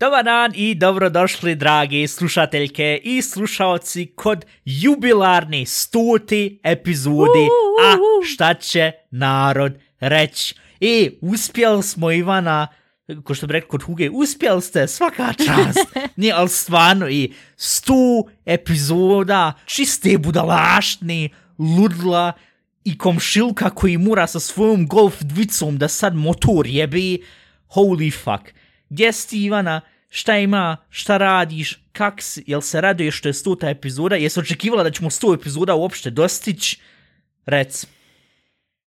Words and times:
Dobar 0.00 0.24
dan 0.24 0.52
i 0.54 0.74
dobrodošli 0.74 1.54
dragi 1.54 2.08
slušateljke 2.08 3.00
i 3.04 3.22
slušalci 3.22 4.06
kod 4.06 4.44
jubilarni 4.64 5.66
stoti 5.66 6.60
epizodi. 6.62 7.48
A 7.84 7.96
šta 8.34 8.54
će 8.54 8.92
narod 9.10 9.72
reći. 10.00 10.54
I 10.80 11.10
uspjeli 11.20 11.82
smo 11.82 12.12
Ivana, 12.12 12.66
ko 13.24 13.34
što 13.34 13.46
bi 13.46 13.52
rekao 13.52 13.68
kod 13.68 13.82
Huge, 13.82 14.10
uspjeli 14.10 14.62
ste 14.62 14.88
svaka 14.88 15.32
čast. 15.32 15.96
Nije, 16.16 16.32
ali 16.32 16.48
stvarno 16.48 17.08
i 17.08 17.32
stu 17.56 18.28
epizoda 18.46 19.52
čiste 19.64 20.18
budalaštni, 20.18 21.30
ludla 21.58 22.32
i 22.84 22.98
komšilka 22.98 23.70
koji 23.70 23.98
mura 23.98 24.26
sa 24.26 24.40
svojom 24.40 24.86
golf 24.86 25.22
dvicom 25.22 25.78
da 25.78 25.88
sad 25.88 26.14
motor 26.14 26.66
jebi. 26.66 27.24
Holy 27.68 28.12
fuck. 28.12 28.54
Gdje 28.88 29.12
si 29.12 29.38
Ivana? 29.38 29.80
Šta 30.08 30.36
ima? 30.36 30.76
Šta 30.90 31.16
radiš? 31.16 31.80
Kak 31.92 32.22
si? 32.22 32.44
Jel 32.46 32.60
se 32.60 32.80
raduje 32.80 33.10
što 33.10 33.28
je 33.28 33.34
stuta 33.34 33.70
epizoda? 33.70 34.16
Jesi 34.16 34.40
očekivala 34.40 34.82
da 34.82 34.90
ćemo 34.90 35.10
stu 35.10 35.32
epizoda 35.32 35.74
uopšte 35.74 36.10
dostići? 36.10 36.80
Rec. 37.46 37.86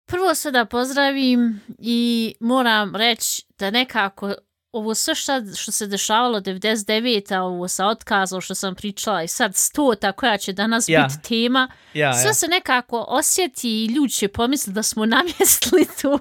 Prvo 0.06 0.34
sve 0.34 0.52
da 0.52 0.64
pozdravim 0.64 1.60
i 1.78 2.34
moram 2.40 2.96
reći 2.96 3.42
da 3.58 3.70
nekako 3.70 4.34
ovo 4.76 4.94
sve 4.94 5.14
šta, 5.14 5.42
što 5.56 5.72
se 5.72 5.86
dešavalo 5.86 6.40
99-a, 6.40 7.42
ovo 7.42 7.68
sa 7.68 7.86
otkazom 7.86 8.40
što 8.40 8.54
sam 8.54 8.74
pričala 8.74 9.22
i 9.22 9.28
sad 9.28 9.56
stota 9.56 10.12
koja 10.12 10.38
će 10.38 10.52
danas 10.52 10.88
Ja. 10.88 11.08
biti 11.08 11.28
tema, 11.28 11.68
Ja, 11.94 12.14
sve 12.14 12.28
ja. 12.30 12.34
se 12.34 12.48
nekako 12.48 13.04
osjeti 13.08 13.68
i 13.68 13.86
ljudi 13.86 14.12
će 14.12 14.28
pomisliti 14.28 14.74
da 14.74 14.82
smo 14.82 15.06
namjestili 15.16 15.86
tu. 16.02 16.18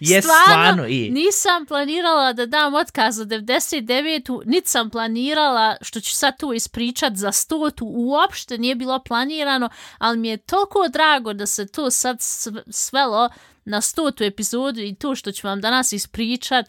Je 0.00 0.22
stvarno 0.22 0.86
i... 0.86 1.10
Nisam 1.10 1.66
planirala 1.66 2.32
da 2.32 2.46
dam 2.46 2.74
otkaz 2.74 3.16
za 3.16 3.24
99-u, 3.24 4.42
niti 4.44 4.68
sam 4.68 4.90
planirala 4.90 5.76
što 5.80 6.00
ću 6.00 6.14
sad 6.14 6.38
tu 6.38 6.52
ispričat 6.52 7.12
za 7.14 7.32
stotu, 7.32 7.86
uopšte 7.88 8.58
nije 8.58 8.74
bilo 8.74 8.98
planirano, 8.98 9.68
ali 9.98 10.18
mi 10.18 10.28
je 10.28 10.36
toliko 10.36 10.88
drago 10.92 11.32
da 11.32 11.46
se 11.46 11.66
to 11.66 11.90
sad 11.90 12.16
sv- 12.18 12.58
svelo 12.70 13.28
na 13.64 13.80
stotu 13.80 14.24
epizodu 14.24 14.80
i 14.80 14.94
to 14.94 15.14
što 15.14 15.32
ću 15.32 15.46
vam 15.46 15.60
danas 15.60 15.92
ispričat, 15.92 16.66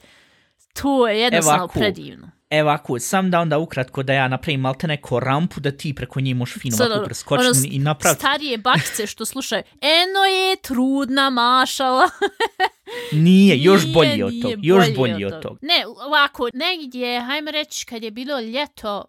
to 0.81 1.07
je 1.07 1.19
jednostavno 1.19 1.63
Ovako. 1.63 1.79
predivno. 1.79 2.31
Evo 2.49 2.69
ako, 2.69 2.99
sam 2.99 3.31
da 3.31 3.39
onda 3.39 3.57
ukratko 3.57 4.03
da 4.03 4.13
ja 4.13 4.27
napravim 4.27 4.59
malte 4.59 4.87
neko 4.87 5.19
rampu 5.19 5.59
da 5.59 5.71
ti 5.71 5.93
preko 5.93 6.19
nje 6.19 6.33
možeš 6.33 6.61
fino 6.61 6.77
ovako 6.79 6.93
ono, 6.93 7.05
preskočiti 7.05 7.67
ono, 7.67 7.67
i 7.71 7.79
napraviti. 7.79 8.19
Starije 8.19 8.57
bakice 8.57 9.07
što 9.07 9.25
slušaju, 9.25 9.63
eno 9.81 10.25
je 10.25 10.55
trudna 10.55 11.29
mašala. 11.29 12.09
Nije, 13.11 13.63
još 13.63 13.83
Nije, 13.83 13.93
bolji 13.93 14.23
od 14.23 14.31
nije 14.31 14.41
tog, 14.41 14.65
još 14.65 14.95
bolji 14.95 15.25
od 15.25 15.41
tog. 15.41 15.57
Ne, 15.61 15.83
ovako, 16.05 16.49
negdje, 16.53 17.21
hajmo 17.21 17.51
reći, 17.51 17.85
kad 17.85 18.03
je 18.03 18.11
bilo 18.11 18.39
ljeto, 18.39 19.05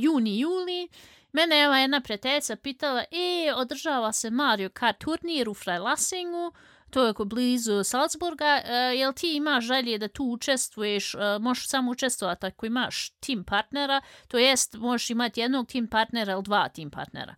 juni, 0.00 0.40
juli, 0.40 0.88
mene 1.32 1.56
je 1.56 1.80
jedna 1.80 2.00
prijateljica 2.00 2.56
pitala, 2.56 3.00
e, 3.00 3.52
održava 3.56 4.12
se 4.12 4.30
Mario 4.30 4.68
Kart 4.68 4.98
turnir 4.98 5.48
u 5.48 5.54
Freilassingu, 5.54 6.52
to 6.92 7.04
je 7.04 7.10
oko 7.10 7.24
blizu 7.24 7.84
Salzburga, 7.84 8.60
e, 8.64 8.72
jel 8.96 9.12
ti 9.12 9.36
imaš 9.36 9.64
želje 9.64 9.98
da 9.98 10.08
tu 10.08 10.24
učestvuješ, 10.24 11.14
e, 11.14 11.18
možeš 11.40 11.68
samo 11.68 11.90
učestvovati 11.90 12.46
ako 12.46 12.66
imaš 12.66 13.10
tim 13.10 13.44
partnera, 13.44 14.00
to 14.28 14.38
jest 14.38 14.74
možeš 14.74 15.10
imati 15.10 15.40
jednog 15.40 15.68
tim 15.68 15.86
partnera 15.86 16.32
ili 16.32 16.42
dva 16.42 16.68
tim 16.68 16.90
partnera. 16.90 17.34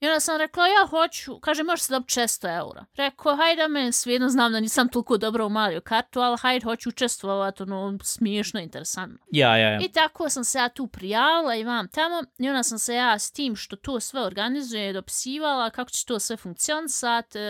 I 0.00 0.06
onda 0.06 0.20
sam 0.20 0.38
rekla, 0.38 0.66
ja 0.66 0.86
hoću, 0.86 1.40
kaže, 1.40 1.62
može 1.62 1.82
se 1.82 1.92
dobiti 1.92 2.20
600 2.20 2.58
eura. 2.58 2.84
Rekao, 2.94 3.36
hajde, 3.36 3.68
meni 3.68 3.92
svijedno 3.92 4.28
znam 4.28 4.52
da 4.52 4.60
nisam 4.60 4.88
toliko 4.88 5.16
dobro 5.16 5.46
u 5.46 5.48
Mario 5.48 5.80
Kartu, 5.80 6.20
ali 6.20 6.38
hajde, 6.40 6.64
hoću 6.64 6.88
učestvovati, 6.88 7.62
ono, 7.62 7.98
smiješno, 8.02 8.60
interesantno. 8.60 9.18
Ja, 9.32 9.56
ja, 9.56 9.70
ja. 9.70 9.78
I 9.80 9.88
tako 9.88 10.30
sam 10.30 10.44
se 10.44 10.58
ja 10.58 10.68
tu 10.68 10.86
prijavila 10.86 11.56
i 11.56 11.64
vam 11.64 11.88
tamo, 11.88 12.22
i 12.38 12.48
onda 12.48 12.62
sam 12.62 12.78
se 12.78 12.94
ja 12.94 13.18
s 13.18 13.32
tim 13.32 13.56
što 13.56 13.76
to 13.76 14.00
sve 14.00 14.20
organizuje 14.20 14.92
dopisivala, 14.92 15.70
kako 15.70 15.90
će 15.90 16.06
to 16.06 16.20
sve 16.20 16.36
funkcionisat, 16.36 17.36
e, 17.36 17.40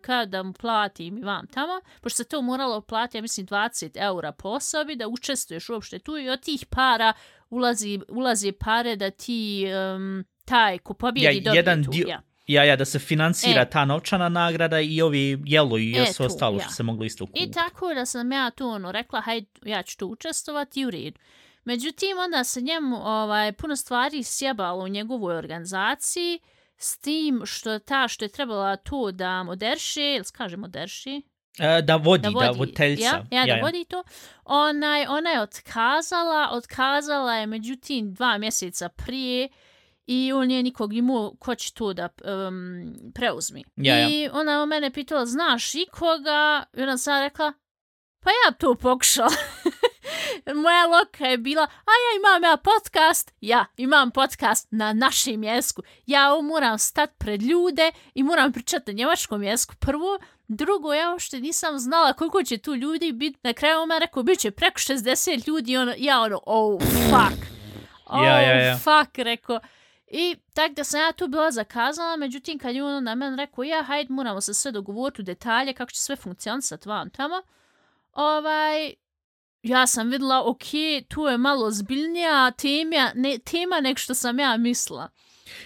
kada 0.00 0.42
mu 0.42 0.52
platim 0.52 1.18
i 1.18 1.24
vam 1.24 1.46
tamo, 1.46 1.80
pošto 2.00 2.16
se 2.16 2.24
to 2.24 2.42
moralo 2.42 2.80
platiti, 2.80 3.18
ja 3.18 3.22
mislim, 3.22 3.46
20 3.46 3.90
eura 3.94 4.32
po 4.32 4.48
osobi, 4.48 4.96
da 4.96 5.08
učestvuješ 5.08 5.68
uopšte 5.68 5.98
tu 5.98 6.18
i 6.18 6.30
od 6.30 6.40
tih 6.40 6.66
para 6.66 7.12
ulazi, 7.50 8.00
ulazi 8.08 8.52
pare 8.52 8.96
da 8.96 9.10
ti 9.10 9.66
um, 9.96 10.24
taj 10.48 10.78
ko 10.78 10.94
pobjedi 10.94 11.36
Ja, 11.38 11.42
dobije 11.42 11.56
jedan 11.56 11.84
tu. 11.84 11.90
dio- 11.90 12.08
Ja. 12.08 12.22
Ja, 12.46 12.64
ja, 12.64 12.76
da 12.76 12.84
se 12.84 12.98
financira 13.00 13.60
E. 13.60 13.70
ta 13.70 13.84
novčana 13.84 14.28
nagrada 14.30 14.80
i 14.80 15.02
ovi 15.02 15.42
jelo 15.44 15.78
i 15.78 15.92
E, 15.92 16.06
sve 16.06 16.26
ostalo 16.26 16.56
ja. 16.56 16.60
što 16.60 16.72
se 16.72 16.82
moglo 16.82 17.04
isto 17.04 17.24
I 17.24 17.26
kupiti. 17.26 17.50
tako 17.52 17.94
da 17.94 18.06
sam 18.06 18.32
ja 18.32 18.50
tu 18.50 18.68
ono 18.68 18.92
rekla, 18.92 19.20
hajde, 19.20 19.46
ja 19.64 19.82
ću 19.82 19.96
tu 19.96 20.06
učestvovati 20.08 20.80
i 20.80 20.86
u 20.86 20.90
redu. 20.90 21.18
Međutim, 21.64 22.18
onda 22.18 22.44
se 22.44 22.60
njemu 22.60 22.96
ovaj, 22.98 23.52
puno 23.52 23.76
stvari 23.76 24.22
sjebalo 24.22 24.84
u 24.84 24.88
njegovoj 24.88 25.36
organizaciji 25.36 26.38
s 26.78 26.98
tim 26.98 27.42
što 27.44 27.78
ta 27.78 28.08
što 28.08 28.24
je 28.24 28.28
trebala 28.28 28.76
to 28.76 29.12
da 29.12 29.42
moderši, 29.42 30.02
ili 30.02 30.24
se 30.24 30.32
kaže 30.32 30.56
moderši? 30.56 31.22
E, 31.58 31.82
da 31.82 31.96
vodi, 31.96 32.22
Da 32.22 32.30
da, 32.30 32.46
vodi, 32.46 32.58
voditeljca. 32.58 33.02
ja, 33.04 33.26
ja, 33.32 33.46
da 33.46 33.60
vodi 33.62 33.84
to. 33.84 34.02
Onaj, 34.44 35.06
ona 35.06 35.30
je 35.30 35.40
otkazala, 35.40 36.48
otkazala 36.52 37.34
je 37.34 37.46
međutim 37.46 38.14
dva 38.14 38.38
mjeseca 38.38 38.88
prije 38.88 39.48
i 40.10 40.32
on 40.32 40.46
nije 40.46 40.62
nikog 40.62 40.94
imao 40.94 41.34
ko 41.38 41.54
će 41.54 41.72
to 41.72 41.92
da 41.92 42.08
um, 42.24 42.94
preuzmi. 43.14 43.64
Ja, 43.76 43.96
ja. 43.96 44.08
I 44.08 44.28
ona 44.32 44.62
o 44.62 44.66
mene 44.66 44.90
pitala, 44.90 45.26
znaš 45.26 45.74
ikoga? 45.74 46.64
I 46.76 46.82
onda 46.82 46.98
sam 46.98 47.22
rekla, 47.22 47.52
pa 48.20 48.30
ja 48.30 48.52
to 48.58 48.74
pokušala. 48.74 49.30
Moja 50.62 50.86
loka 50.86 51.24
je 51.24 51.38
bila, 51.38 51.62
a 51.62 51.90
ja 51.90 52.16
imam 52.16 52.50
ja 52.50 52.56
podcast, 52.56 53.34
ja 53.40 53.64
imam 53.76 54.10
podcast 54.10 54.68
na 54.70 54.92
našem 54.92 55.44
jesku. 55.44 55.82
Ja 56.06 56.40
moram 56.42 56.78
stat 56.78 57.10
pred 57.18 57.42
ljude 57.42 57.92
i 58.14 58.22
moram 58.22 58.52
pričati 58.52 58.92
na 58.92 58.96
njemačkom 58.96 59.42
jesku 59.42 59.74
prvo. 59.80 60.18
Drugo, 60.48 60.94
ja 60.94 61.10
uopšte 61.10 61.40
nisam 61.40 61.78
znala 61.78 62.12
koliko 62.12 62.42
će 62.42 62.58
tu 62.58 62.74
ljudi 62.74 63.12
biti. 63.12 63.38
Na 63.42 63.52
kraju 63.52 63.80
on 63.80 63.88
me 63.88 63.98
rekao, 63.98 64.22
bit 64.22 64.38
će 64.38 64.50
preko 64.50 64.78
60 64.78 65.48
ljudi 65.48 65.72
i 65.72 65.76
ono, 65.76 65.94
ja 65.98 66.20
ono, 66.20 66.40
oh 66.46 66.82
fuck. 66.82 67.46
Oh 68.06 68.24
Ja, 68.24 68.40
ja, 68.40 68.66
ja. 68.66 68.78
fuck, 68.78 69.18
rekao. 69.18 69.60
I 70.10 70.36
tak 70.54 70.72
da 70.74 70.84
sam 70.84 71.00
ja 71.00 71.12
tu 71.12 71.28
bila 71.28 71.50
zakazala, 71.50 72.16
međutim 72.16 72.58
kad 72.58 72.74
je 72.74 72.84
on 72.84 73.04
na 73.04 73.14
mene 73.14 73.36
rekao, 73.36 73.64
ja, 73.64 73.82
hajde, 73.82 74.12
moramo 74.12 74.40
se 74.40 74.54
sve 74.54 74.72
dogovoriti 74.72 75.22
u 75.22 75.24
detalje 75.24 75.72
kako 75.72 75.90
će 75.90 76.00
sve 76.00 76.16
funkcionisati 76.16 76.88
vam 76.88 77.10
tamo. 77.10 77.42
Ovaj, 78.12 78.92
ja 79.62 79.86
sam 79.86 80.10
videla, 80.10 80.42
ok, 80.50 80.64
tu 81.08 81.22
je 81.22 81.38
malo 81.38 81.70
zbiljnija 81.70 82.50
tema, 82.50 83.12
ne, 83.14 83.38
tema 83.38 83.80
nek 83.80 83.98
što 83.98 84.14
sam 84.14 84.38
ja 84.38 84.56
mislila. 84.56 85.08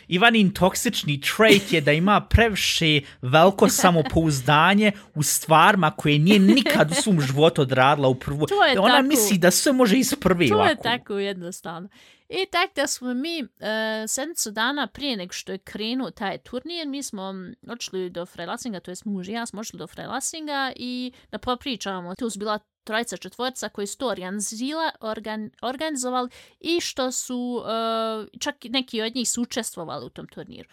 Ivanin 0.09 0.51
toksični 0.55 1.21
trait 1.21 1.73
je 1.73 1.81
da 1.81 1.93
ima 1.93 2.21
previše 2.21 3.01
veliko 3.23 3.69
samopouzdanje 3.69 4.93
u 5.15 5.23
stvarima 5.23 5.91
koje 5.91 6.19
nije 6.19 6.39
nikad 6.39 6.91
u 6.91 6.95
svom 6.95 7.21
životu 7.21 7.63
odradila 7.63 8.09
u 8.09 8.15
prvu. 8.15 8.47
Je 8.73 8.81
Ona 8.81 8.95
tako. 8.95 9.07
misli 9.07 9.39
da 9.39 9.51
sve 9.51 9.73
može 9.73 9.99
iz 9.99 10.15
prve 10.21 10.49
To 10.49 10.55
je 10.55 10.61
ovako. 10.61 10.83
tako 10.83 11.19
jednostavno. 11.19 11.89
I 12.33 12.47
tak 12.51 12.75
da 12.77 12.87
smo 12.87 13.15
mi 13.15 13.43
uh, 13.43 13.49
sedmicu 14.09 14.51
dana 14.51 14.87
prije 14.87 15.17
nego 15.17 15.33
što 15.33 15.53
je 15.53 15.59
krenuo 15.59 16.11
taj 16.11 16.39
turnir, 16.39 16.89
mi 16.89 17.03
smo 17.03 17.35
odšli 17.69 18.11
do 18.11 18.27
Frelasinga, 18.27 18.81
to 18.81 18.91
je 18.91 18.97
muž 19.05 19.29
i 19.29 19.33
ja 19.33 19.47
smo 19.47 19.61
odšli 19.61 19.79
do 19.79 19.87
Frelasinga 19.87 20.73
i 20.77 21.13
da 21.31 21.39
popričavamo. 21.39 22.15
Tu 22.15 22.31
su 22.31 22.39
bila 22.39 22.59
trojica 22.85 23.17
četvorca 23.17 23.69
koji 23.69 23.87
su 23.87 23.99
to 23.99 24.09
organizila, 24.09 24.91
organ, 25.01 25.51
organizovali 25.63 26.31
i 26.61 26.81
što 26.81 27.13
su, 27.13 27.65
uh, 27.65 28.41
čak 28.41 28.57
neki 28.65 29.03
od 29.03 29.15
njih 29.15 29.31
su 29.31 29.43
učestvovali 29.43 30.07
u 30.07 30.11
tom 30.11 30.29
turniru. 30.29 30.69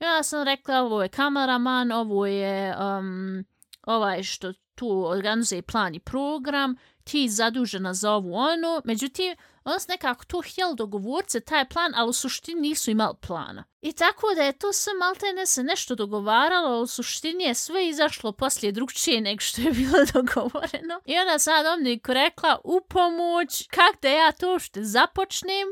Ja 0.00 0.22
sam 0.22 0.44
rekla, 0.44 0.82
ovo 0.82 1.02
je 1.02 1.08
kameraman, 1.08 1.92
ovo 1.92 2.26
je 2.26 2.76
um, 2.78 3.44
ovaj 3.82 4.22
što 4.22 4.52
tu 4.74 5.04
organizuje 5.06 5.62
plan 5.62 5.94
i 5.94 6.00
program, 6.00 6.76
ti 7.10 7.28
zadužena 7.28 7.94
za 7.94 8.12
ovu 8.12 8.34
ono, 8.34 8.82
međutim, 8.84 9.36
on 9.64 9.80
su 9.80 9.86
nekako 9.88 10.24
tu 10.24 10.42
htjeli 10.44 10.76
dogovorit 10.76 11.30
se 11.30 11.40
taj 11.40 11.68
plan, 11.68 11.92
ali 11.96 12.10
u 12.10 12.12
suštini 12.12 12.60
nisu 12.60 12.90
imali 12.90 13.14
plana. 13.20 13.64
I 13.82 13.92
tako 13.92 14.26
da 14.36 14.42
je 14.42 14.58
to 14.58 14.72
sve 14.72 14.92
maltene 14.94 15.46
se 15.46 15.62
nešto 15.62 15.94
dogovaralo, 15.94 16.68
ali 16.68 16.82
u 16.82 16.86
suštini 16.86 17.44
je 17.44 17.54
sve 17.54 17.88
izašlo 17.88 18.32
poslije 18.32 18.72
drugčije 18.72 19.20
nego 19.20 19.40
što 19.40 19.60
je 19.60 19.70
bilo 19.70 19.98
dogovoreno. 20.14 21.00
I 21.04 21.18
onda 21.18 21.38
sad 21.38 21.66
Omniku 21.66 22.12
rekla 22.12 22.58
u 22.64 22.80
pomoć 22.88 23.66
kak 23.70 24.02
da 24.02 24.08
ja 24.08 24.32
to 24.32 24.50
uopšte 24.50 24.84
započnem, 24.84 25.68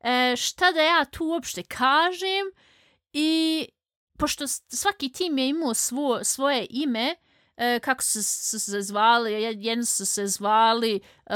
e, 0.00 0.36
šta 0.36 0.72
da 0.72 0.82
ja 0.82 1.04
tu 1.04 1.24
uopšte 1.24 1.62
kažem 1.62 2.46
i 3.12 3.66
pošto 4.18 4.44
svaki 4.68 5.12
tim 5.12 5.38
je 5.38 5.48
imao 5.48 5.74
svo, 5.74 6.24
svoje 6.24 6.66
ime, 6.70 7.16
e, 7.62 7.80
kako 7.80 8.02
su 8.02 8.22
su 8.22 8.58
se 8.60 8.80
zvali, 8.80 9.32
jed- 9.32 9.64
jedni 9.64 9.84
su 9.84 10.06
se 10.06 10.26
zvali 10.26 11.00
e, 11.26 11.34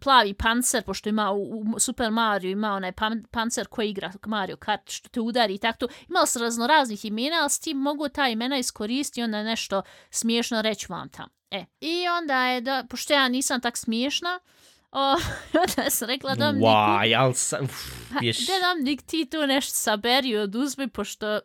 plavi 0.00 0.34
pancer, 0.34 0.82
pošto 0.82 1.08
ima 1.08 1.30
u, 1.30 1.64
u 1.74 1.78
Super 1.78 2.10
Mario, 2.10 2.50
ima 2.50 2.72
onaj 2.72 2.92
pan, 2.92 3.24
pancer 3.30 3.66
koji 3.66 3.90
igra 3.90 4.12
Mario 4.26 4.56
Kart, 4.56 4.90
što 4.90 5.08
te 5.08 5.20
udari 5.20 5.54
i 5.54 5.58
tako 5.58 5.78
to. 5.78 5.88
Imalo 6.08 6.26
se 6.26 6.38
raznoraznih 6.38 7.04
imena, 7.04 7.36
ali 7.40 7.50
s 7.50 7.58
tim 7.58 7.76
mogu 7.76 8.08
ta 8.08 8.28
imena 8.28 8.58
iskoristiti 8.58 9.20
i 9.20 9.24
onda 9.24 9.42
nešto 9.42 9.82
smiješno 10.10 10.62
reći 10.62 10.86
vam 10.88 11.08
tam. 11.08 11.28
E, 11.50 11.64
i 11.80 12.08
onda 12.08 12.46
je, 12.46 12.60
da, 12.60 12.84
pošto 12.90 13.12
ja 13.12 13.28
nisam 13.28 13.60
tak 13.60 13.76
smiješna, 13.76 14.40
o, 14.92 15.16
onda 15.62 15.90
sam 15.90 16.08
rekla 16.08 16.34
da 16.34 16.52
mi 16.52 16.60
Why, 16.60 17.18
ali 17.18 17.34
sa, 17.34 17.58
uf, 17.62 17.72
Pa, 18.12 18.18
ješ, 18.24 18.42
gdje 18.42 18.60
nam 18.60 18.78
nik 18.84 19.02
ti 19.02 19.30
tu 19.30 19.46
nešto 19.46 19.72
saberi 19.72 20.36
od 20.36 20.54
uzmi, 20.54 20.88
pošto 20.88 21.40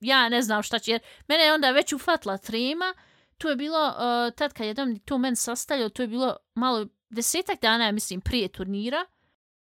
ja 0.00 0.28
ne 0.28 0.42
znam 0.42 0.62
šta 0.62 0.78
će, 0.78 0.98
mene 1.28 1.44
je 1.44 1.52
onda 1.52 1.70
već 1.70 1.92
ufatla 1.92 2.38
trema, 2.38 2.94
tu 3.38 3.48
je 3.48 3.56
bilo, 3.56 3.86
uh, 3.88 4.34
tad 4.34 4.52
kad 4.52 4.66
je 4.66 4.74
dom 4.74 4.98
tu 4.98 5.18
men 5.18 5.36
sastavljao, 5.36 5.88
tu 5.88 6.02
je 6.02 6.08
bilo 6.08 6.36
malo 6.54 6.86
desetak 7.10 7.60
dana, 7.60 7.84
ja 7.84 7.92
mislim, 7.92 8.20
prije 8.20 8.48
turnira, 8.48 9.04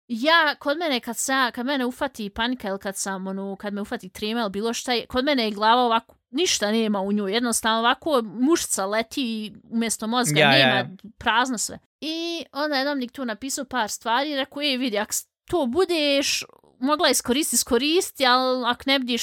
Ja, 0.08 0.56
kod 0.60 0.78
mene 0.78 1.00
kad 1.00 1.18
sa, 1.18 1.52
kad 1.52 1.66
mene 1.66 1.86
ufati 1.86 2.30
panika 2.30 2.70
ili 2.70 2.80
kad 2.80 2.98
sam, 2.98 3.28
ono, 3.28 3.56
kad 3.56 3.74
me 3.74 3.82
ufati 3.82 4.10
trema 4.10 4.42
ili 4.42 4.50
bilo 4.50 4.74
šta, 4.74 4.94
je- 4.94 5.06
kod 5.06 5.26
mene 5.26 5.44
je 5.46 5.52
glava 5.52 5.82
ovako, 5.82 6.16
ništa 6.30 6.72
nema 6.72 7.02
u 7.02 7.12
njoj, 7.12 7.34
jednostavno 7.34 7.80
ovako 7.80 8.22
mušca 8.24 8.86
leti 8.86 9.22
i 9.24 9.54
umjesto 9.64 10.08
mozga 10.08 10.40
Ja, 10.40 10.52
nema, 10.52 10.76
ja. 10.76 10.90
prazno 11.18 11.58
sve. 11.58 11.80
I 12.02 12.46
onda 12.52 12.76
je 12.76 12.86
domnik 12.86 13.12
tu 13.12 13.26
napisao 13.26 13.66
par 13.66 13.90
stvari 13.90 14.32
i 14.32 14.36
rekao, 14.36 14.62
ej 14.62 14.78
vidi, 14.78 14.98
ako 15.00 15.14
to 15.46 15.66
budeš 15.66 16.44
mogla 16.80 17.10
iskoristiti, 17.10 17.56
iskoristi, 17.56 18.26
ali 18.26 18.64
ako 18.66 18.84
ne 18.86 19.00
Vidi, 19.00 19.18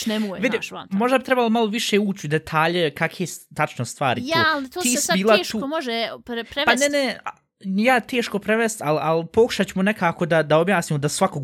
znaš, 0.50 0.70
van. 0.70 0.88
to. 0.88 0.96
možda 0.96 1.19
bi 1.19 1.25
trebalo 1.25 1.49
malo 1.49 1.66
više 1.66 1.99
ući 1.99 2.26
u 2.26 2.31
detalje 2.31 2.90
kakve 2.90 3.26
s- 3.26 3.49
tačno 3.49 3.84
stvari 3.84 4.22
Ja, 4.25 4.34
to. 4.34 4.49
ali 4.49 4.70
to 4.70 4.81
Ti 4.81 4.88
se 4.90 5.02
sad 5.02 5.16
teško 5.38 5.60
tu- 5.60 5.66
može 5.66 5.90
pre 6.25 6.44
Pa 6.44 6.50
prevesti. 6.52 6.88
ne, 6.90 6.99
ne, 6.99 7.19
a- 7.25 7.31
ja 7.64 8.00
teško 8.00 8.38
prevest, 8.38 8.81
ali, 8.81 8.99
ali 9.02 9.26
pokušat 9.26 9.66
ćemo 9.66 9.82
nekako 9.82 10.26
da, 10.26 10.43
da 10.43 10.58
objasnimo 10.58 10.99
da 10.99 11.08
svakog, 11.08 11.43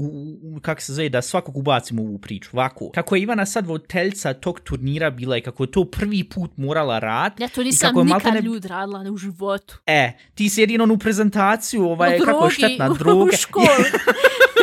kako 0.62 0.80
se 0.80 0.92
zove, 0.92 1.08
da 1.08 1.22
svakog 1.22 1.56
ubacimo 1.56 2.02
u 2.02 2.06
ovu 2.06 2.18
priču. 2.18 2.50
Ovako, 2.52 2.90
kako 2.90 3.16
je 3.16 3.22
Ivana 3.22 3.46
sad 3.46 3.66
voditeljica 3.66 4.34
tog 4.34 4.60
turnira 4.60 5.10
bila 5.10 5.36
i 5.36 5.42
kako 5.42 5.62
je 5.62 5.70
to 5.70 5.84
prvi 5.86 6.24
put 6.24 6.50
morala 6.56 6.98
rad, 6.98 7.32
Ja 7.38 7.48
to 7.48 7.62
nisam 7.62 7.88
kako 7.88 8.00
je 8.00 8.04
nikad 8.04 8.22
maltene- 8.22 8.40
ljud 8.42 8.64
radila 8.64 9.02
ne, 9.02 9.10
u 9.10 9.16
životu. 9.16 9.78
e, 9.86 10.12
ti 10.34 10.48
si 10.48 10.60
jedino 10.60 10.84
onu 10.84 10.98
prezentaciju, 10.98 11.84
ovaj, 11.84 12.16
o 12.16 12.24
kako 12.24 12.44
je 12.44 12.50
štetna 12.50 12.88
droga. 12.98 13.24
u 13.24 13.32
školi. 13.32 13.66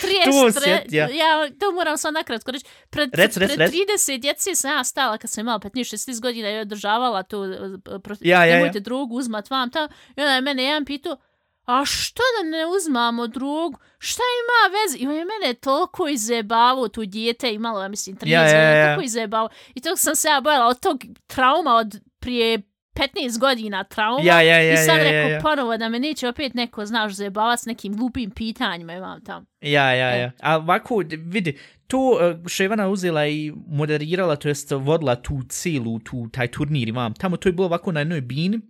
pred 0.00 0.12
30, 0.12 0.54
To 0.54 0.60
pre, 0.60 0.62
sjet, 0.62 0.92
ja. 0.92 1.08
ja, 1.08 1.50
to 1.60 1.72
moram 1.72 1.98
sad 1.98 2.14
nakratko 2.14 2.50
reći, 2.50 2.64
pred, 2.90 3.10
Rec, 3.14 3.36
rec, 3.36 3.48
pred 3.48 3.58
rec. 3.58 3.72
30 3.72 4.20
djece 4.20 4.54
sam 4.54 4.70
ja 4.70 4.84
stala 4.84 5.18
kad 5.18 5.30
sam 5.30 5.40
imala 5.42 5.58
15-16 5.58 6.20
godina 6.20 6.50
i 6.50 6.58
održavala 6.58 7.22
to, 7.22 7.44
eh, 7.44 7.58
pro, 8.02 8.16
Ja, 8.20 8.38
ja, 8.38 8.44
ja. 8.44 8.54
nemojte 8.56 8.80
drogu 8.80 9.14
uzmat 9.14 9.50
vam 9.50 9.70
tamo, 9.70 9.88
i 10.16 10.20
onda 10.20 10.32
je 10.32 10.40
mene 10.40 10.64
jedan 10.64 10.84
pitao, 10.84 11.16
a 11.64 11.84
što 11.84 12.22
da 12.38 12.50
ne 12.50 12.66
uzmamo 12.66 13.26
drogu? 13.26 13.78
Šta 13.98 14.22
ima 14.22 14.78
veze? 14.78 14.98
I 14.98 15.06
on 15.06 15.14
je 15.14 15.24
mene 15.24 15.54
toliko 15.54 16.08
izjebavao, 16.08 16.88
tu 16.88 17.04
dijete 17.04 17.52
imalo, 17.54 17.82
ja 17.82 17.88
mislim, 17.88 18.16
13 18.16 18.28
Ja, 18.28 18.42
ja, 18.48 18.70
ja. 18.70 18.86
toliko 18.86 19.04
izjebavao. 19.06 19.48
I 19.74 19.80
tog 19.80 19.98
sam 19.98 20.16
se 20.16 20.28
ja 20.28 20.40
bojala 20.40 20.66
od 20.66 20.80
tog 20.80 21.00
trauma 21.26 21.74
od 21.74 22.00
prije 22.18 22.62
15 22.96 23.38
godina 23.38 23.84
trauma. 23.84 24.22
Ja, 24.24 24.40
ja, 24.40 24.60
ja, 24.60 24.72
I 24.72 24.76
sad 24.76 24.98
ja, 24.98 25.04
ja, 25.04 25.10
rekao 25.10 25.30
ja. 25.30 25.40
ponovo 25.40 25.76
da 25.76 25.88
me 25.88 25.98
neće 26.00 26.28
opet 26.28 26.54
neko, 26.54 26.86
znaš, 26.86 27.12
zajebavati 27.12 27.62
s 27.62 27.66
nekim 27.66 27.96
glupim 27.96 28.30
pitanjima 28.30 28.92
imam 28.94 29.24
tamo. 29.24 29.46
Ja, 29.60 29.92
ja, 29.92 30.16
E. 30.16 30.20
ja. 30.20 30.30
A 30.42 30.56
ovako, 30.56 31.02
vidi, 31.18 31.58
to 31.86 31.98
uh, 31.98 32.46
što 32.46 32.62
je 32.62 32.64
Ivana 32.64 32.88
uzela 32.88 33.26
i 33.26 33.52
moderirala, 33.68 34.36
to 34.36 34.48
jest 34.48 34.70
vodila 34.70 35.14
tu 35.14 35.42
cijelu, 35.48 35.98
tu, 35.98 36.28
taj 36.32 36.48
turnir, 36.48 36.88
imam. 36.88 37.14
Tamo 37.14 37.36
to 37.36 37.48
je 37.48 37.52
bilo 37.52 37.66
ovako 37.66 37.92
na 37.92 38.00
jednoj 38.00 38.20
bini, 38.20 38.60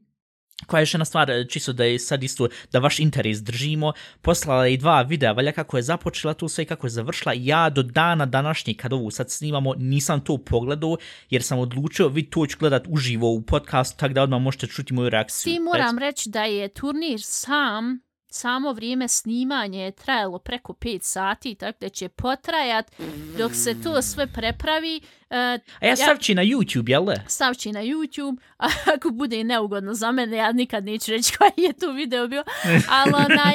koja 0.67 0.79
je 0.79 0.83
još 0.83 0.95
jedna 0.95 1.05
stvar, 1.05 1.31
e, 1.31 1.47
čisto 1.49 1.73
da 1.73 1.85
je 1.85 1.99
sad 1.99 2.23
isto, 2.23 2.49
da 2.73 2.79
vaš 2.79 3.01
interes 3.01 3.43
držimo, 3.43 3.93
poslala 4.23 4.67
je 4.67 4.75
i 4.75 4.77
dva 4.77 5.03
videa, 5.03 5.33
valja 5.33 5.53
kako 5.53 5.77
je 5.77 5.83
započela 5.83 6.35
to 6.35 6.49
sve 6.49 6.63
i 6.63 6.67
kako 6.67 6.87
je 6.87 6.91
završila. 6.91 7.35
Ja 7.37 7.71
do 7.71 7.83
dana 7.83 8.27
današnje, 8.27 8.75
kad 8.75 8.93
ovu 8.93 9.11
sad 9.11 9.31
snimamo, 9.31 9.75
nisam 9.75 10.21
to 10.21 10.39
pogledao, 10.39 10.97
jer 11.31 11.43
sam 11.43 11.59
odlučio, 11.59 12.09
vi 12.09 12.31
to 12.31 12.47
ću 12.47 12.59
gledat 12.59 12.87
uživo 12.89 13.31
u 13.31 13.43
podcastu, 13.43 13.97
tako 13.99 14.15
da 14.15 14.23
odmah 14.23 14.41
možete 14.41 14.67
čuti 14.67 14.95
moju 14.95 15.11
reakciju. 15.11 15.55
Ti 15.55 15.61
moram 15.61 15.99
reći 15.99 16.31
da 16.31 16.43
je 16.43 16.69
turnir 16.69 17.21
sam, 17.23 18.06
samo 18.29 18.73
vrijeme 18.73 19.09
snimanja 19.09 19.81
je 19.81 19.91
trajalo 19.91 20.39
preko 20.39 20.73
5 20.73 21.03
sati, 21.03 21.55
tako 21.55 21.79
da 21.81 21.89
će 21.89 22.09
potrajat 22.09 22.93
dok 23.39 23.55
se 23.55 23.83
to 23.83 24.03
sve 24.03 24.27
prepravi. 24.27 25.01
Uh, 25.31 25.37
A 25.81 25.87
ja 25.87 25.97
stavći 25.97 26.35
na 26.35 26.43
YouTube, 26.43 26.91
jel 26.91 27.05
da? 27.05 27.15
stavći 27.29 27.73
na 27.73 27.81
YouTube, 27.81 28.37
a 28.59 28.67
ako 28.97 29.11
bude 29.11 29.45
neugodno 29.45 29.95
za 29.95 30.13
mene, 30.13 30.37
ja 30.37 30.53
nikad 30.53 30.85
neću 30.85 31.11
reći 31.11 31.37
koji 31.39 31.65
je 31.65 31.73
tu 31.73 31.93
video 31.93 32.29
bio, 32.29 32.45
ali 32.89 33.13
onaj, 33.15 33.55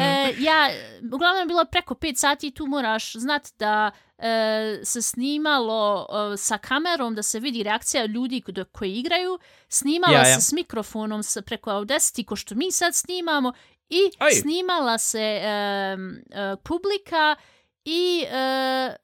e, 0.00 0.34
ja, 0.48 0.70
uglavnom 1.12 1.40
je 1.40 1.46
bilo 1.46 1.64
preko 1.64 1.94
5 1.94 2.14
sati 2.16 2.50
tu 2.50 2.66
moraš 2.66 3.12
znat 3.12 3.48
da 3.58 3.90
e, 4.18 4.80
se 4.84 5.02
snimalo 5.02 6.06
e, 6.32 6.36
sa 6.36 6.58
kamerom, 6.58 7.14
da 7.14 7.22
se 7.22 7.40
vidi 7.40 7.62
reakcija 7.62 8.04
ljudi 8.06 8.42
koji 8.72 8.94
igraju, 8.94 9.38
snimala 9.68 10.14
Ja, 10.14 10.28
ja. 10.28 10.34
se 10.34 10.40
s 10.40 10.52
mikrofonom 10.52 11.22
preko 11.46 11.70
Audacity, 11.70 12.24
ko 12.24 12.36
što 12.36 12.54
mi 12.54 12.72
sad 12.72 12.94
snimamo, 12.94 13.52
i 13.90 14.10
Aj. 14.18 14.32
snimala 14.32 14.98
se 14.98 15.18
e, 15.18 15.46
e, 16.30 16.56
publika 16.62 17.36
i 17.84 18.24
e, 18.30 18.96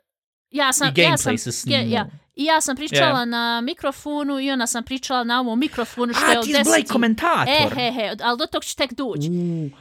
ja 0.50 0.72
sam, 0.72 0.92
I 0.96 1.00
ja 1.00 1.16
sam, 1.16 1.38
se 1.38 1.52
snimao. 1.52 1.86
ja, 1.86 2.06
I 2.36 2.44
ja 2.44 2.60
sam 2.60 2.76
pričala 2.76 3.18
Ja. 3.18 3.24
na 3.24 3.60
mikrofonu 3.60 4.40
i 4.40 4.50
ona 4.50 4.66
sam 4.66 4.82
pričala 4.84 5.24
na 5.24 5.40
ovom 5.40 5.58
mikrofonu 5.58 6.14
što 6.14 6.26
je 6.26 6.36
A, 6.36 6.40
od 6.40 6.44
ti 6.46 6.52
si 6.52 6.62
bila 6.62 6.78
i 6.78 6.82
10. 6.82 6.92
komentator. 6.92 7.48
E, 7.48 7.68
he, 7.74 7.92
he, 7.92 8.16
ali 8.22 8.38
do 8.38 8.46
tog 8.46 8.64
će 8.64 8.76
tek 8.76 8.92
doći. 8.92 9.28